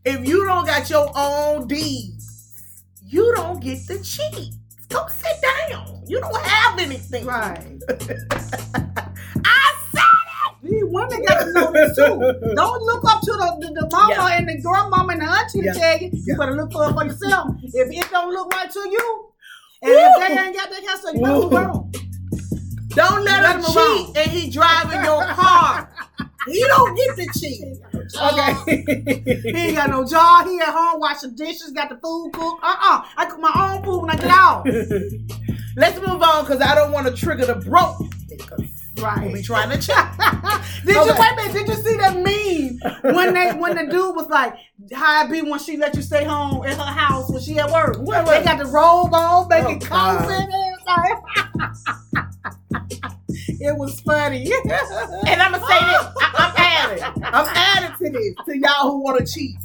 if 0.05 0.27
you 0.29 0.45
don't 0.45 0.67
got 0.67 0.91
your 0.91 1.11
own 1.15 1.67
deeds, 1.67 2.75
you 3.05 3.33
don't 3.37 3.61
get 3.61 3.87
to 3.87 4.03
cheat. 4.03 4.55
Go 4.89 5.07
sit 5.09 5.41
down. 5.71 6.03
You 6.07 6.21
don't 6.21 6.43
have 6.43 6.79
anything. 6.79 7.25
Right. 7.25 7.79
I 10.65 10.69
said 10.69 10.71
These 10.71 10.83
women 10.87 11.25
got 11.27 11.45
to 11.45 11.53
know 11.53 11.73
this 11.73 11.97
too. 11.97 12.55
Don't 12.55 12.83
look 12.83 13.05
up 13.11 13.21
to 13.21 13.33
the, 13.33 13.57
the, 13.61 13.81
the 13.81 13.89
mama 13.91 14.15
Yeah. 14.15 14.37
and 14.39 14.49
the 14.49 14.61
grandmama 14.63 15.13
and 15.13 15.23
the 15.23 15.27
auntie 15.27 15.61
Yeah. 15.63 15.73
to 15.73 15.79
tell 15.79 15.99
you. 15.99 16.11
Yeah. 16.13 16.21
You 16.27 16.37
better 16.37 16.57
look 16.57 16.73
for 16.73 16.89
it 16.89 16.93
for 16.95 17.05
yourself. 17.05 17.57
If 17.63 17.91
it 17.91 18.11
don't 18.11 18.33
look 18.33 18.53
right 18.53 18.71
to 18.71 18.79
you, 18.79 19.29
and 19.83 19.91
Woo. 19.91 19.97
if 19.99 20.29
they 20.29 20.39
ain't 20.39 20.57
got 20.57 20.71
that 20.71 20.85
kind 20.87 20.95
of 20.95 20.99
stuff, 21.01 21.15
you 21.15 21.21
better 21.21 21.35
move 21.35 21.53
on. 21.55 21.93
Don't 22.95 23.25
let 23.25 23.57
him 23.57 23.63
cheat 23.63 23.77
alone. 23.77 24.13
and 24.17 24.31
he 24.31 24.51
driving 24.51 25.03
your 25.05 25.25
car. 25.29 25.91
he 26.47 26.63
don't 26.67 26.95
get 26.97 27.17
to 27.17 27.39
cheat. 27.41 27.65
Okay. 28.21 28.53
He 29.43 29.57
ain't 29.57 29.77
got 29.77 29.89
no 29.89 30.05
job. 30.05 30.47
He 30.47 30.59
at 30.61 30.67
home 30.67 31.01
washing 31.01 31.35
dishes, 31.35 31.71
got 31.71 31.89
the 31.89 31.97
food 31.97 32.33
cooked. 32.35 32.63
Uh-uh. 32.63 33.05
I 33.17 33.25
cook 33.27 33.39
my 33.41 33.53
own 33.55 33.83
food 33.85 34.03
when 34.03 34.11
I 34.11 34.17
get 34.17 34.27
out. 34.27 34.67
Let's 35.77 35.97
move 36.07 36.21
on 36.23 36.45
because 36.45 36.61
I 36.61 36.75
don't 36.75 36.93
want 36.93 37.07
to 37.07 37.15
trigger 37.15 37.47
the 37.47 37.55
broke. 37.55 37.97
Right. 39.03 39.23
we'll 39.25 39.33
be 39.33 39.43
trying 39.43 39.71
to 39.71 39.77
cheat. 39.79 39.97
did 40.87 40.95
you 40.95 41.01
Okay. 41.03 41.21
wait 41.21 41.33
a 41.33 41.37
minute? 41.37 41.53
Did 41.53 41.69
you 41.69 41.75
see 41.75 41.97
that 41.97 42.15
meme 42.15 43.15
when 43.15 43.35
they 43.35 43.51
when 43.53 43.75
the 43.77 43.87
dude 43.91 44.15
was 44.15 44.29
like, 44.29 44.55
"How 44.95 45.25
it 45.25 45.31
be 45.31 45.43
when 45.43 45.59
she 45.59 45.77
let 45.77 45.95
you 45.97 46.03
stay 46.03 46.25
home 46.25 46.65
in 46.65 46.73
her 46.77 46.83
house 46.85 47.31
when 47.31 47.43
she 47.43 47.59
at 47.59 47.71
work?" 47.71 47.97
What, 47.99 48.27
They 48.27 48.45
got 48.45 48.59
the 48.59 48.67
robe 48.67 49.13
on, 49.15 49.49
making 49.49 49.83
Oh, 49.85 49.87
coffee 49.87 50.29
God. 50.29 50.41
and 50.41 50.53
everything. 50.53 51.83
it 53.61 53.77
was 53.77 54.01
funny. 54.01 54.51
And 55.27 55.43
I'm 55.43 55.53
gonna 55.53 55.67
say 55.67 55.81
this. 55.81 56.07
I, 56.21 56.33
I'm 56.39 56.55
adding. 56.57 57.25
I'm 57.25 57.47
adding 57.57 57.97
to 57.99 58.11
this 58.19 58.35
to 58.47 58.59
y'all 58.59 58.91
who 58.93 59.03
want 59.03 59.19
to 59.27 59.33
cheat. 59.33 59.57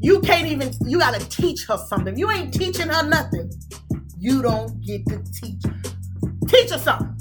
You 0.00 0.20
can't 0.20 0.46
even. 0.46 0.72
You 0.86 0.98
gotta 0.98 1.24
teach 1.28 1.66
her 1.66 1.76
something. 1.88 2.16
You 2.16 2.30
ain't 2.30 2.54
teaching 2.54 2.88
her 2.88 3.06
nothing. 3.06 3.50
You 4.18 4.42
don't 4.42 4.80
get 4.84 5.04
to 5.06 5.22
teach. 5.40 5.62
Teach 6.48 6.70
her 6.70 6.78
something. 6.78 7.16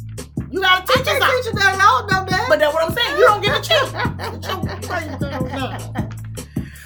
You 0.52 0.62
gotta 0.62 0.86
teach 0.86 1.06
her 1.08 1.20
Can't 1.20 1.44
teach 1.44 1.54
you 1.54 1.60
that 1.60 1.78
law, 1.78 2.08
no 2.10 2.26
that. 2.26 2.46
But 2.50 2.60
that's 2.60 2.74
what 2.74 2.90
I'm 2.90 2.96
saying. 2.96 3.18
You 3.18 3.26
don't 3.26 3.42
get 3.42 3.64
to 3.64 3.70
cheat. 3.70 3.94
Get 4.42 4.48
your 4.48 4.90
crazy 4.90 5.16
self 5.20 5.50
down. 5.50 6.10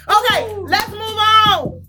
Okay, 0.06 0.54
let's 0.68 0.90
move 0.90 1.00
on. 1.00 1.86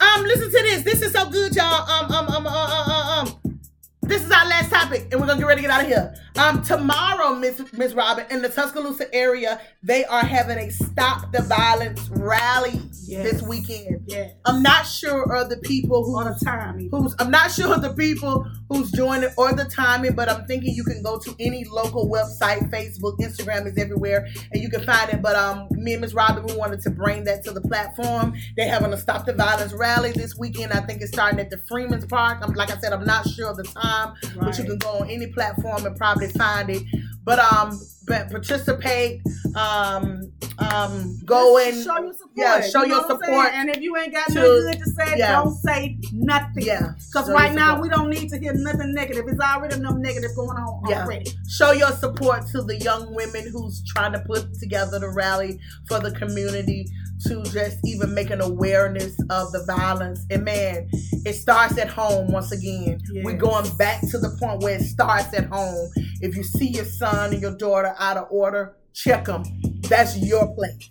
Um, 0.00 0.22
listen 0.24 0.46
to 0.50 0.62
this. 0.62 0.82
This 0.82 1.02
is 1.02 1.12
so 1.12 1.28
good, 1.28 1.54
y'all. 1.56 1.90
Um, 1.90 2.10
um, 2.12 2.28
um, 2.28 2.46
uh, 2.46 2.50
uh, 2.50 2.84
uh, 2.86 3.22
um. 3.22 3.60
This 4.02 4.24
is 4.24 4.30
our 4.30 4.46
last 4.46 4.70
topic, 4.70 5.08
and 5.10 5.20
we're 5.20 5.26
gonna 5.26 5.40
get 5.40 5.46
ready 5.48 5.62
to 5.62 5.68
get 5.68 5.74
out 5.74 5.82
of 5.82 5.88
here. 5.88 6.14
Um, 6.38 6.62
tomorrow, 6.62 7.34
Miss 7.34 7.60
Miss 7.72 7.94
Robin, 7.94 8.24
in 8.30 8.42
the 8.42 8.48
Tuscaloosa 8.48 9.12
area, 9.14 9.60
they 9.82 10.04
are 10.04 10.24
having 10.24 10.58
a 10.58 10.70
Stop 10.70 11.32
the 11.32 11.42
Violence 11.42 12.08
rally 12.12 12.80
Yes. 13.08 13.32
this 13.32 13.42
weekend. 13.42 14.02
yeah, 14.06 14.28
I'm 14.44 14.62
not 14.62 14.86
sure 14.86 15.34
of 15.34 15.48
the 15.48 15.56
people 15.56 16.04
who 16.04 16.18
all 16.18 16.24
the 16.24 16.74
even. 16.78 16.90
who's 16.90 17.14
I'm 17.18 17.30
not 17.30 17.50
sure 17.50 17.72
of 17.74 17.80
the 17.80 17.94
people 17.94 18.46
who's 18.68 18.90
joining 18.92 19.30
or 19.38 19.52
the 19.54 19.64
timing, 19.64 20.12
but 20.14 20.28
I'm 20.28 20.44
thinking 20.46 20.74
you 20.74 20.84
can 20.84 21.02
go 21.02 21.18
to 21.18 21.34
any 21.40 21.64
local 21.64 22.06
website, 22.10 22.70
Facebook, 22.70 23.16
Instagram 23.18 23.66
is 23.66 23.78
everywhere, 23.78 24.28
and 24.52 24.62
you 24.62 24.68
can 24.68 24.84
find 24.84 25.08
it. 25.10 25.22
But 25.22 25.36
um, 25.36 25.68
me 25.70 25.94
and 25.94 26.02
Miss 26.02 26.12
Robin, 26.12 26.44
we 26.44 26.54
wanted 26.54 26.80
to 26.82 26.90
bring 26.90 27.24
that 27.24 27.42
to 27.44 27.50
the 27.50 27.62
platform. 27.62 28.34
They're 28.58 28.68
having 28.70 28.92
a 28.92 28.98
Stop 28.98 29.24
the 29.24 29.32
Violence 29.32 29.72
rally 29.72 30.12
this 30.12 30.36
weekend. 30.36 30.72
I 30.74 30.80
think 30.80 31.00
it's 31.00 31.12
starting 31.12 31.40
at 31.40 31.48
the 31.48 31.58
Freeman's 31.66 32.04
Park. 32.04 32.38
I'm 32.42 32.52
like 32.52 32.70
I 32.70 32.78
said, 32.78 32.92
I'm 32.92 33.06
not 33.06 33.26
sure 33.26 33.48
of 33.48 33.56
the 33.56 33.64
time, 33.64 34.14
but 34.38 34.58
you 34.58 34.64
can 34.64 34.76
go 34.78 34.98
on 34.98 35.08
any 35.10 35.28
platform 35.28 35.86
and 35.86 35.96
probably 35.96 36.27
find 36.32 36.70
it. 36.70 36.82
but 37.24 37.38
um, 37.38 37.78
but 38.06 38.30
participate. 38.30 39.20
Um, 39.54 40.32
um, 40.58 41.18
go 41.24 41.58
and 41.58 41.74
show 41.84 41.98
your 41.98 42.12
support. 42.12 42.30
yeah, 42.36 42.60
show 42.60 42.82
You 42.82 42.88
know 42.88 42.94
your 42.96 43.02
what 43.02 43.10
I'm 43.12 43.18
saying? 43.20 43.32
support 43.32 43.52
And 43.54 43.70
if 43.70 43.80
you 43.80 43.96
ain't 43.96 44.12
got 44.12 44.26
to- 44.28 44.34
nothing 44.34 44.70
good 44.72 44.78
to 44.78 44.90
say, 44.90 45.18
yeah. 45.18 45.32
don't 45.42 45.54
say 45.54 45.98
nothing. 46.12 46.64
yeah. 46.64 46.92
Because 47.12 47.30
right 47.30 47.52
now 47.54 47.76
support. 47.76 47.82
we 47.82 47.88
don't 47.90 48.10
need 48.10 48.28
to 48.30 48.38
hear 48.38 48.52
nothing 48.54 48.92
negative. 48.92 49.24
It's 49.28 49.40
already 49.40 49.76
enough 49.76 49.96
negative 49.96 50.30
going 50.36 50.56
on 50.56 50.82
Yeah. 50.88 51.04
already. 51.04 51.30
show 51.48 51.72
your 51.72 51.90
support 51.92 52.46
to 52.48 52.62
the 52.62 52.76
young 52.78 53.14
women 53.14 53.48
who's 53.52 53.82
trying 53.86 54.12
to 54.12 54.20
put 54.20 54.52
together 54.54 54.98
the 54.98 55.10
rally 55.10 55.58
for 55.88 56.00
the 56.00 56.10
community 56.12 56.88
to 57.26 57.42
just 57.44 57.78
even 57.84 58.14
make 58.14 58.30
an 58.30 58.40
awareness 58.40 59.16
of 59.30 59.52
the 59.52 59.64
violence. 59.66 60.24
And 60.30 60.44
man, 60.44 60.88
it 61.24 61.34
starts 61.34 61.78
at 61.78 61.88
home 61.88 62.30
once 62.32 62.52
again. 62.52 63.00
We're 63.24 63.36
going 63.36 63.68
back 63.76 64.00
to 64.10 64.18
the 64.18 64.36
point 64.40 64.62
where 64.62 64.76
it 64.76 64.82
starts 64.82 65.34
at 65.34 65.46
home. 65.46 65.90
If 66.20 66.36
you 66.36 66.42
see 66.42 66.68
your 66.68 66.84
son 66.84 67.32
and 67.32 67.42
your 67.42 67.56
daughter 67.56 67.94
out 67.98 68.16
of 68.16 68.28
order, 68.30 68.76
check 68.94 69.24
them. 69.26 69.42
That's 69.88 70.16
your 70.16 70.54
place. 70.54 70.90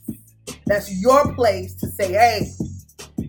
That's 0.65 0.91
your 1.01 1.33
place 1.33 1.75
to 1.75 1.87
say, 1.87 2.11
hey, 2.13 2.51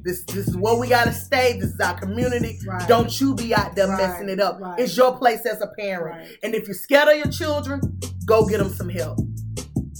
this 0.04 0.22
this 0.24 0.48
is 0.48 0.56
where 0.56 0.74
we 0.76 0.88
gotta 0.88 1.12
stay. 1.12 1.58
This 1.58 1.70
is 1.70 1.80
our 1.80 1.98
community. 1.98 2.58
Right. 2.66 2.88
Don't 2.88 3.20
you 3.20 3.34
be 3.34 3.54
out 3.54 3.74
there 3.74 3.88
Right, 3.88 3.98
messing 3.98 4.28
it 4.28 4.40
up. 4.40 4.60
right. 4.60 4.78
It's 4.78 4.96
your 4.96 5.16
place 5.16 5.44
as 5.46 5.60
a 5.60 5.68
parent. 5.78 6.36
And 6.42 6.54
if 6.54 6.66
you're 6.66 6.74
scared 6.74 7.08
of 7.08 7.16
your 7.16 7.28
children, 7.28 7.80
go 8.24 8.46
get 8.46 8.58
them 8.58 8.70
some 8.70 8.88
help. 8.88 9.18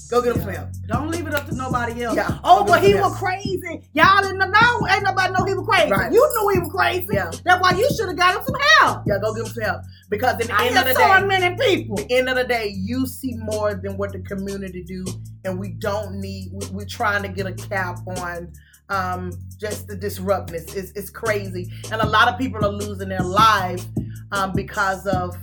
Go 0.09 0.23
get 0.23 0.33
them 0.33 0.41
some 0.41 0.53
help. 0.53 0.69
Don't 0.87 1.11
leave 1.11 1.27
it 1.27 1.35
up 1.35 1.45
to 1.47 1.55
nobody 1.55 2.03
else. 2.03 2.15
Yeah. 2.15 2.39
Oh, 2.43 2.63
but 2.63 2.83
he 2.83 2.95
was 2.95 3.15
crazy. 3.17 3.87
Y'all 3.93 4.23
didn't 4.23 4.39
know. 4.39 4.87
Ain't 4.89 5.03
nobody 5.03 5.33
know 5.33 5.45
he 5.45 5.53
was 5.53 5.67
crazy. 5.67 5.91
Right. 5.91 6.11
You 6.11 6.19
knew 6.19 6.49
he 6.53 6.59
was 6.59 6.71
crazy. 6.71 7.07
Yeah. 7.13 7.31
That's 7.45 7.61
why 7.61 7.77
you 7.77 7.87
should 7.95 8.07
have 8.07 8.17
got 8.17 8.35
him 8.35 8.43
some 8.43 8.55
help. 8.79 9.03
Yeah, 9.05 9.19
go 9.21 9.35
get 9.35 9.45
him 9.45 9.53
some 9.53 9.63
help. 9.63 9.81
Because 10.09 10.33
at 10.41 10.47
the 10.47 10.53
I 10.53 10.65
end 10.65 10.77
of 10.77 10.85
the 10.85 10.95
so 10.95 11.19
day, 11.19 11.25
many 11.27 11.55
people. 11.55 11.97
the 11.97 12.11
end 12.11 12.27
of 12.27 12.37
the 12.37 12.43
day, 12.43 12.73
you 12.75 13.05
see 13.05 13.35
more 13.35 13.75
than 13.75 13.97
what 13.97 14.11
the 14.11 14.19
community 14.19 14.83
do, 14.83 15.05
and 15.45 15.59
we 15.59 15.69
don't 15.69 16.19
need. 16.19 16.49
We, 16.53 16.67
we're 16.71 16.85
trying 16.85 17.21
to 17.21 17.29
get 17.29 17.45
a 17.45 17.53
cap 17.53 17.99
on 18.07 18.51
um, 18.89 19.31
just 19.59 19.87
the 19.87 19.95
disruptness. 19.95 20.73
It's, 20.73 20.91
it's 20.93 21.11
crazy, 21.11 21.71
and 21.91 22.01
a 22.01 22.07
lot 22.07 22.27
of 22.27 22.39
people 22.39 22.65
are 22.65 22.71
losing 22.71 23.09
their 23.09 23.19
lives 23.19 23.87
um, 24.31 24.53
because 24.55 25.05
of 25.05 25.37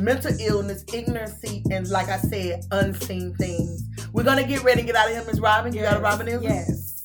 mental 0.00 0.32
illness, 0.40 0.84
ignorancy, 0.84 1.62
and 1.70 1.88
like 1.88 2.08
I 2.08 2.18
said, 2.18 2.64
unseen 2.70 3.34
things. 3.34 3.84
We're 4.12 4.24
gonna 4.24 4.46
get 4.46 4.62
ready 4.62 4.80
and 4.80 4.86
get 4.86 4.96
out 4.96 5.08
of 5.08 5.12
here, 5.12 5.24
Miss 5.24 5.40
Robin. 5.40 5.72
You 5.72 5.82
got 5.82 5.96
a 5.96 6.00
Robin 6.00 6.26
Hill? 6.26 6.42
Yes. 6.42 7.04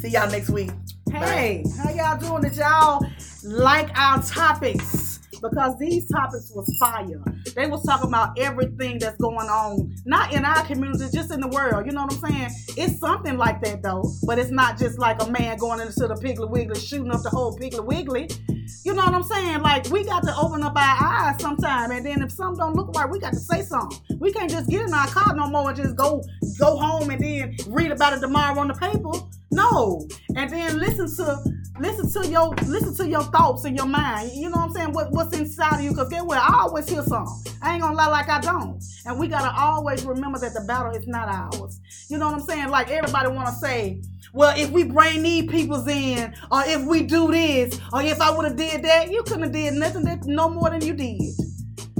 See 0.00 0.08
y'all 0.08 0.30
next 0.30 0.50
week. 0.50 0.70
Hey, 1.10 1.64
how 1.78 1.90
y'all 1.90 2.18
doing? 2.18 2.42
Did 2.42 2.56
y'all 2.56 3.04
like 3.44 3.96
our 3.98 4.22
topics? 4.22 5.20
Because 5.42 5.78
these 5.78 6.08
topics 6.08 6.50
was 6.54 6.74
fire. 6.80 7.22
They 7.54 7.66
was 7.66 7.84
talking 7.84 8.08
about 8.08 8.38
everything 8.38 8.98
that's 8.98 9.16
going 9.18 9.48
on, 9.48 9.94
not 10.04 10.32
in 10.32 10.44
our 10.44 10.64
community, 10.64 11.04
just 11.12 11.30
in 11.30 11.40
the 11.40 11.48
world. 11.48 11.86
You 11.86 11.92
know 11.92 12.04
what 12.04 12.14
I'm 12.24 12.30
saying? 12.30 12.50
It's 12.76 12.98
something 12.98 13.36
like 13.36 13.62
that 13.62 13.82
though, 13.82 14.04
but 14.24 14.38
it's 14.38 14.50
not 14.50 14.78
just 14.78 14.98
like 14.98 15.22
a 15.22 15.30
man 15.30 15.58
going 15.58 15.80
into 15.80 16.06
the 16.06 16.14
Piggly 16.14 16.48
Wiggly 16.50 16.80
shooting 16.80 17.10
up 17.10 17.22
the 17.22 17.30
whole 17.30 17.56
Piggly 17.56 17.84
Wiggly. 17.84 18.30
You 18.84 18.94
know 18.94 19.04
what 19.04 19.14
I'm 19.14 19.22
saying? 19.22 19.60
Like 19.60 19.88
we 19.90 20.04
got 20.04 20.22
to 20.24 20.36
open 20.36 20.62
up 20.62 20.76
our 20.76 20.96
eyes 21.04 21.40
sometime, 21.40 21.90
and 21.90 22.04
then 22.04 22.22
if 22.22 22.32
something 22.32 22.58
don't 22.58 22.74
look 22.74 22.94
right, 22.94 23.08
we 23.08 23.18
got 23.18 23.32
to 23.32 23.40
say 23.40 23.62
something. 23.62 23.98
We 24.18 24.32
can't 24.32 24.50
just 24.50 24.68
get 24.68 24.82
in 24.82 24.92
our 24.92 25.06
car 25.08 25.34
no 25.34 25.48
more 25.48 25.70
and 25.70 25.76
just 25.76 25.96
go 25.96 26.22
go 26.58 26.76
home 26.76 27.10
and 27.10 27.22
then 27.22 27.56
read 27.68 27.90
about 27.90 28.12
it 28.12 28.20
tomorrow 28.20 28.58
on 28.58 28.68
the 28.68 28.74
paper. 28.74 29.12
No, 29.50 30.06
and 30.34 30.50
then 30.50 30.78
listen 30.78 31.14
to 31.16 31.42
listen 31.80 32.10
to 32.10 32.28
your 32.28 32.54
listen 32.66 32.94
to 32.96 33.08
your 33.08 33.22
thoughts 33.24 33.64
in 33.64 33.76
your 33.76 33.86
mind. 33.86 34.32
You 34.34 34.50
know 34.50 34.56
what 34.56 34.68
I'm 34.68 34.72
saying? 34.72 34.92
What, 34.92 35.12
what's 35.12 35.36
inside 35.36 35.78
of 35.78 35.82
you? 35.82 35.90
Because 35.90 36.08
get 36.08 36.24
what? 36.24 36.38
I 36.38 36.60
always 36.60 36.88
hear 36.88 37.02
something. 37.02 37.52
I 37.62 37.74
ain't 37.74 37.82
gonna 37.82 37.96
lie 37.96 38.08
like 38.08 38.28
I 38.28 38.40
don't. 38.40 38.82
And 39.04 39.18
we 39.18 39.28
gotta 39.28 39.54
always 39.58 40.04
remember 40.04 40.38
that 40.40 40.54
the 40.54 40.60
battle 40.62 40.94
is 40.94 41.06
not 41.06 41.28
ours. 41.28 41.80
You 42.08 42.18
know 42.18 42.26
what 42.26 42.40
I'm 42.40 42.46
saying? 42.46 42.68
Like 42.70 42.90
everybody 42.90 43.28
wanna 43.28 43.52
say, 43.52 44.02
well, 44.36 44.54
if 44.54 44.70
we 44.70 44.84
bring 44.84 45.22
these 45.22 45.46
peoples 45.50 45.88
in, 45.88 46.34
or 46.52 46.62
if 46.66 46.84
we 46.84 47.02
do 47.02 47.32
this, 47.32 47.80
or 47.90 48.02
if 48.02 48.20
I 48.20 48.30
would 48.30 48.44
have 48.44 48.56
did 48.56 48.84
that, 48.84 49.10
you 49.10 49.22
couldn't 49.22 49.44
have 49.44 49.52
did 49.52 49.72
nothing 49.72 50.04
that 50.04 50.26
no 50.26 50.50
more 50.50 50.68
than 50.68 50.82
you 50.82 50.92
did. 50.92 51.22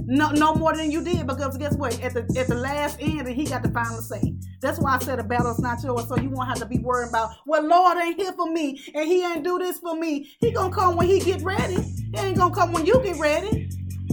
No, 0.05 0.31
no 0.31 0.55
more 0.55 0.77
than 0.77 0.91
you 0.91 1.03
did 1.03 1.27
because 1.27 1.57
guess 1.57 1.75
what? 1.77 1.99
At 2.03 2.13
the 2.13 2.21
at 2.39 2.47
the 2.47 2.55
last 2.55 2.99
end, 3.01 3.27
he 3.27 3.47
got 3.47 3.63
the 3.63 3.71
final 3.71 4.03
say. 4.03 4.37
That's 4.61 4.79
why 4.79 4.97
I 4.97 4.99
said 4.99 5.19
the 5.19 5.25
battle's 5.25 5.59
not 5.61 5.83
yours, 5.83 6.09
so 6.09 6.19
you 6.19 6.29
won't 6.29 6.49
have 6.49 6.59
to 6.59 6.67
be 6.67 6.79
worrying 6.79 7.09
about. 7.09 7.31
Well, 7.47 7.67
Lord 7.67 7.97
ain't 7.97 8.21
here 8.21 8.33
for 8.33 8.53
me, 8.53 8.85
and 8.95 9.09
He 9.09 9.25
ain't 9.25 9.43
do 9.43 9.59
this 9.59 9.79
for 9.79 9.97
me. 9.97 10.31
He 10.39 10.53
gonna 10.53 10.73
come 10.73 10.95
when 10.95 11.09
He 11.09 11.21
get 11.21 11.41
ready. 11.41 11.77
He 11.77 12.19
ain't 12.19 12.37
gonna 12.37 12.55
come 12.55 12.73
when 12.73 12.85
you 12.85 13.03
get 13.03 13.17
ready. 13.19 13.71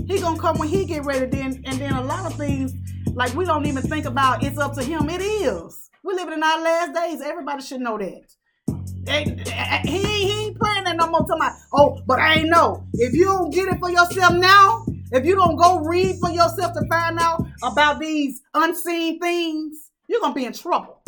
He 0.07 0.19
gonna 0.19 0.39
come 0.39 0.57
when 0.57 0.69
He 0.69 0.85
get 0.85 1.03
ready. 1.03 1.25
Then 1.25 1.61
and 1.65 1.77
then 1.77 1.93
a 1.93 2.01
lot 2.01 2.25
of 2.25 2.37
things 2.37 2.73
like 3.13 3.35
we 3.35 3.43
don't 3.43 3.65
even 3.65 3.83
think 3.83 4.05
about. 4.05 4.43
It's 4.43 4.57
up 4.57 4.73
to 4.75 4.83
Him. 4.83 5.09
It 5.09 5.21
is. 5.21 5.89
We 6.03 6.15
living 6.15 6.33
in 6.33 6.43
our 6.43 6.61
last 6.61 6.93
days. 6.93 7.21
Everybody 7.21 7.63
should 7.63 7.79
know 7.79 7.97
that. 7.97 9.83
He, 9.85 10.03
he 10.03 10.45
ain't 10.47 10.59
playing 10.59 10.83
that 10.83 10.97
no 10.97 11.07
more. 11.07 11.21
Talking 11.21 11.35
about, 11.37 11.53
oh, 11.73 12.01
but 12.05 12.19
I 12.19 12.35
ain't 12.35 12.49
know. 12.49 12.85
If 12.93 13.13
you 13.13 13.25
don't 13.25 13.53
get 13.53 13.69
it 13.69 13.79
for 13.79 13.89
yourself 13.89 14.33
now, 14.33 14.85
if 15.11 15.25
you 15.25 15.35
don't 15.35 15.55
go 15.55 15.79
read 15.79 16.17
for 16.19 16.29
yourself 16.29 16.73
to 16.73 16.85
find 16.89 17.19
out 17.19 17.45
about 17.63 17.99
these 17.99 18.41
unseen 18.53 19.19
things, 19.19 19.91
you're 20.07 20.19
gonna 20.19 20.33
be 20.33 20.43
in 20.45 20.51
trouble. 20.51 21.01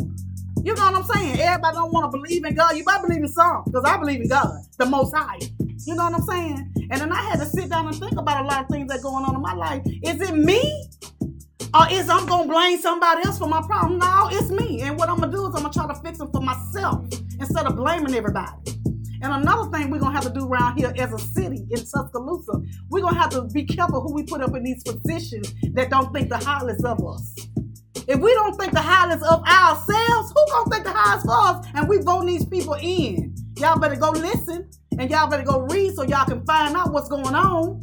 You 0.64 0.74
know 0.74 0.92
what 0.92 0.96
I'm 0.96 1.04
saying? 1.04 1.40
Everybody 1.42 1.76
don't 1.76 1.92
want 1.92 2.12
to 2.12 2.18
believe 2.18 2.46
in 2.46 2.56
God. 2.56 2.78
You 2.78 2.86
better 2.86 3.06
believe 3.06 3.24
in 3.24 3.28
some, 3.28 3.64
because 3.66 3.84
I 3.86 3.98
believe 3.98 4.22
in 4.22 4.30
God, 4.30 4.62
the 4.78 4.86
Most 4.86 5.14
High. 5.14 5.40
You 5.86 5.96
know 5.96 6.06
what 6.06 6.14
I'm 6.16 6.24
saying? 6.24 6.74
And 6.90 7.02
then 7.02 7.12
I 7.12 7.22
had 7.22 7.40
to 7.40 7.46
sit 7.46 7.70
down 7.70 7.88
and 7.88 7.96
think 7.98 8.14
about 8.18 8.46
a 8.46 8.48
lot 8.48 8.64
of 8.64 8.70
things 8.70 8.92
that 8.92 9.02
going 9.02 9.26
on 9.26 9.36
in 9.36 9.42
my 9.42 9.54
life. 9.54 9.84
Is 9.86 10.22
it 10.22 10.36
me? 10.36 10.88
Or 11.76 11.88
is 11.92 12.08
I'm 12.08 12.26
gonna 12.26 12.48
blame 12.48 12.80
somebody 12.80 13.26
else 13.26 13.38
for 13.38 13.50
my 13.50 13.62
problem? 13.62 14.00
No, 14.00 14.30
it's 14.32 14.50
me. 14.50 14.82
And 14.84 14.98
what 14.98 15.10
I'm 15.10 15.20
gonna 15.20 15.32
do 15.32 15.46
is 15.46 15.56
I'm 15.56 15.64
gonna 15.64 15.74
try 15.74 15.88
to 15.88 16.02
fix 16.02 16.22
it 16.22 16.30
for 16.32 16.40
myself 16.40 17.06
instead 17.38 17.66
of 17.66 17.76
blaming 17.76 18.16
everybody. 18.16 18.54
And 19.22 19.34
another 19.34 19.70
thing 19.72 19.90
we're 19.90 20.00
gonna 20.00 20.14
have 20.14 20.24
to 20.24 20.30
do 20.30 20.48
around 20.48 20.78
here 20.78 20.94
as 20.98 21.12
a 21.12 21.20
city 21.20 21.68
in 21.70 21.80
Tuscaloosa, 21.80 22.62
we're 22.90 23.02
gonna 23.02 23.20
have 23.20 23.32
to 23.32 23.42
be 23.54 23.66
careful 23.66 24.00
who 24.00 24.14
we 24.14 24.24
put 24.24 24.42
up 24.42 24.56
in 24.56 24.64
these 24.64 24.84
positions 24.84 25.54
that 25.74 25.90
don't 25.90 26.14
think 26.14 26.30
the 26.30 26.38
highest 26.38 26.86
of 26.86 27.06
us. 27.06 27.36
If 28.08 28.22
we 28.22 28.34
don't 28.36 28.56
think 28.56 28.72
the 28.72 28.82
highest 28.82 29.26
of 29.26 29.44
ourselves, 29.44 30.32
who 30.34 30.46
gonna 30.52 30.70
think 30.72 30.86
the 30.86 30.94
highest 30.94 31.26
of 31.26 31.58
us? 31.58 31.68
And 31.74 31.90
we 31.90 31.98
vote 31.98 32.26
these 32.26 32.46
people 32.46 32.76
in. 32.76 33.36
Y'all 33.58 33.80
better 33.80 33.98
go 33.98 34.12
listen 34.12 34.70
and 34.98 35.10
y'all 35.10 35.30
better 35.30 35.44
go 35.44 35.62
read 35.72 35.94
so 35.94 36.04
y'all 36.04 36.26
can 36.26 36.46
find 36.46 36.74
out 36.78 36.94
what's 36.94 37.10
going 37.10 37.36
on. 37.36 37.82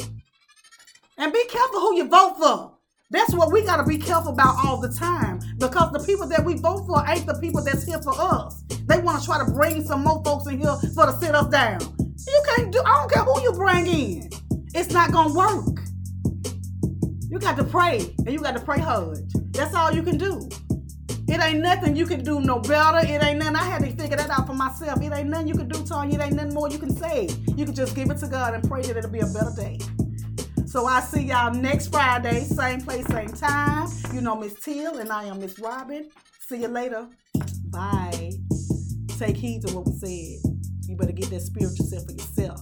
And 1.19 1.31
be 1.31 1.45
careful 1.47 1.81
who 1.81 1.97
you 1.97 2.09
vote 2.09 2.37
for. 2.39 2.72
That's 3.13 3.35
what 3.35 3.53
we 3.53 3.63
gotta 3.63 3.85
be 3.85 3.99
careful 3.99 4.33
about 4.33 4.57
all 4.65 4.79
the 4.81 4.89
time. 4.89 5.41
Because 5.59 5.93
the 5.93 6.01
people 6.01 6.27
that 6.29 6.45
we 6.45 6.55
vote 6.55 6.87
for 6.87 7.05
ain't 7.07 7.27
the 7.27 7.39
people 7.41 7.63
that's 7.63 7.85
here 7.85 8.01
for 8.03 8.15
us. 8.19 8.63
They 8.87 8.99
wanna 9.01 9.23
try 9.23 9.39
to 9.45 9.53
bring 9.53 9.85
some 9.85 10.03
more 10.03 10.23
folks 10.25 10.47
in 10.49 10.61
here 10.61 10.77
for 10.95 11.07
to 11.07 11.13
sit 11.21 11.35
us 11.35 11.49
down. 11.49 11.81
You 12.27 12.43
can't 12.57 12.73
do 12.73 12.83
I 12.85 12.99
don't 13.01 13.13
care 13.13 13.23
who 13.25 13.43
you 13.43 13.53
bring 13.53 13.87
in. 13.87 14.31
It's 14.75 14.93
not 14.93 15.13
gonna 15.13 15.35
work. 15.35 15.79
You 17.29 17.39
got 17.39 17.57
to 17.59 17.65
pray 17.65 18.15
and 18.19 18.33
you 18.33 18.41
got 18.41 18.57
to 18.57 18.61
pray 18.61 18.79
hard. 18.79 19.19
That's 19.53 19.75
all 19.75 19.93
you 19.93 20.03
can 20.03 20.19
do. 20.19 20.49
It 21.29 21.43
ain't 21.43 21.61
nothing 21.61 21.97
you 21.97 22.07
can 22.07 22.23
do 22.23 22.41
no 22.41 22.59
better. 22.61 22.99
It 22.99 23.23
ain't 23.23 23.39
nothing. 23.39 23.57
I 23.57 23.65
had 23.65 23.83
to 23.83 23.91
figure 23.91 24.17
that 24.17 24.31
out 24.31 24.47
for 24.47 24.55
myself. 24.55 25.01
It 25.03 25.13
ain't 25.13 25.31
nothing 25.31 25.49
you 25.49 25.55
can 25.55 25.69
do, 25.69 25.83
Tanya. 25.85 26.19
It 26.19 26.23
ain't 26.23 26.35
nothing 26.35 26.55
more 26.55 26.69
you 26.69 26.79
can 26.79 26.95
say. 26.95 27.29
You 27.57 27.65
can 27.65 27.75
just 27.75 27.97
give 27.97 28.11
it 28.11 28.19
to 28.19 28.27
God 28.27 28.55
and 28.55 28.69
pray 28.69 28.83
that 28.83 28.97
it'll 28.97 29.11
be 29.11 29.21
a 29.21 29.27
better 29.27 29.53
day. 29.57 29.79
So 30.73 30.87
I 30.87 31.03
see 31.03 31.25
y'all 31.25 31.53
next 31.53 31.89
Friday, 31.89 32.45
same 32.45 32.81
place, 32.81 33.07
same 33.09 33.29
time. 33.29 33.91
You 34.15 34.23
know 34.23 34.35
Miss 34.35 34.55
Teal 34.55 34.97
and 34.97 35.13
I 35.13 35.25
am 35.25 35.39
Miss 35.39 35.59
Robin. 35.59 36.09
See 36.49 36.63
you 36.63 36.69
later. 36.69 37.09
Bye. 37.67 38.33
Take 39.19 39.37
heed 39.37 39.67
to 39.67 39.75
what 39.75 39.87
we 39.87 39.93
said. 39.93 40.51
You 40.89 40.97
better 40.97 41.13
get 41.13 41.29
that 41.29 41.43
spiritual 41.43 41.85
self 41.85 42.07
for 42.07 42.13
yourself. 42.13 42.61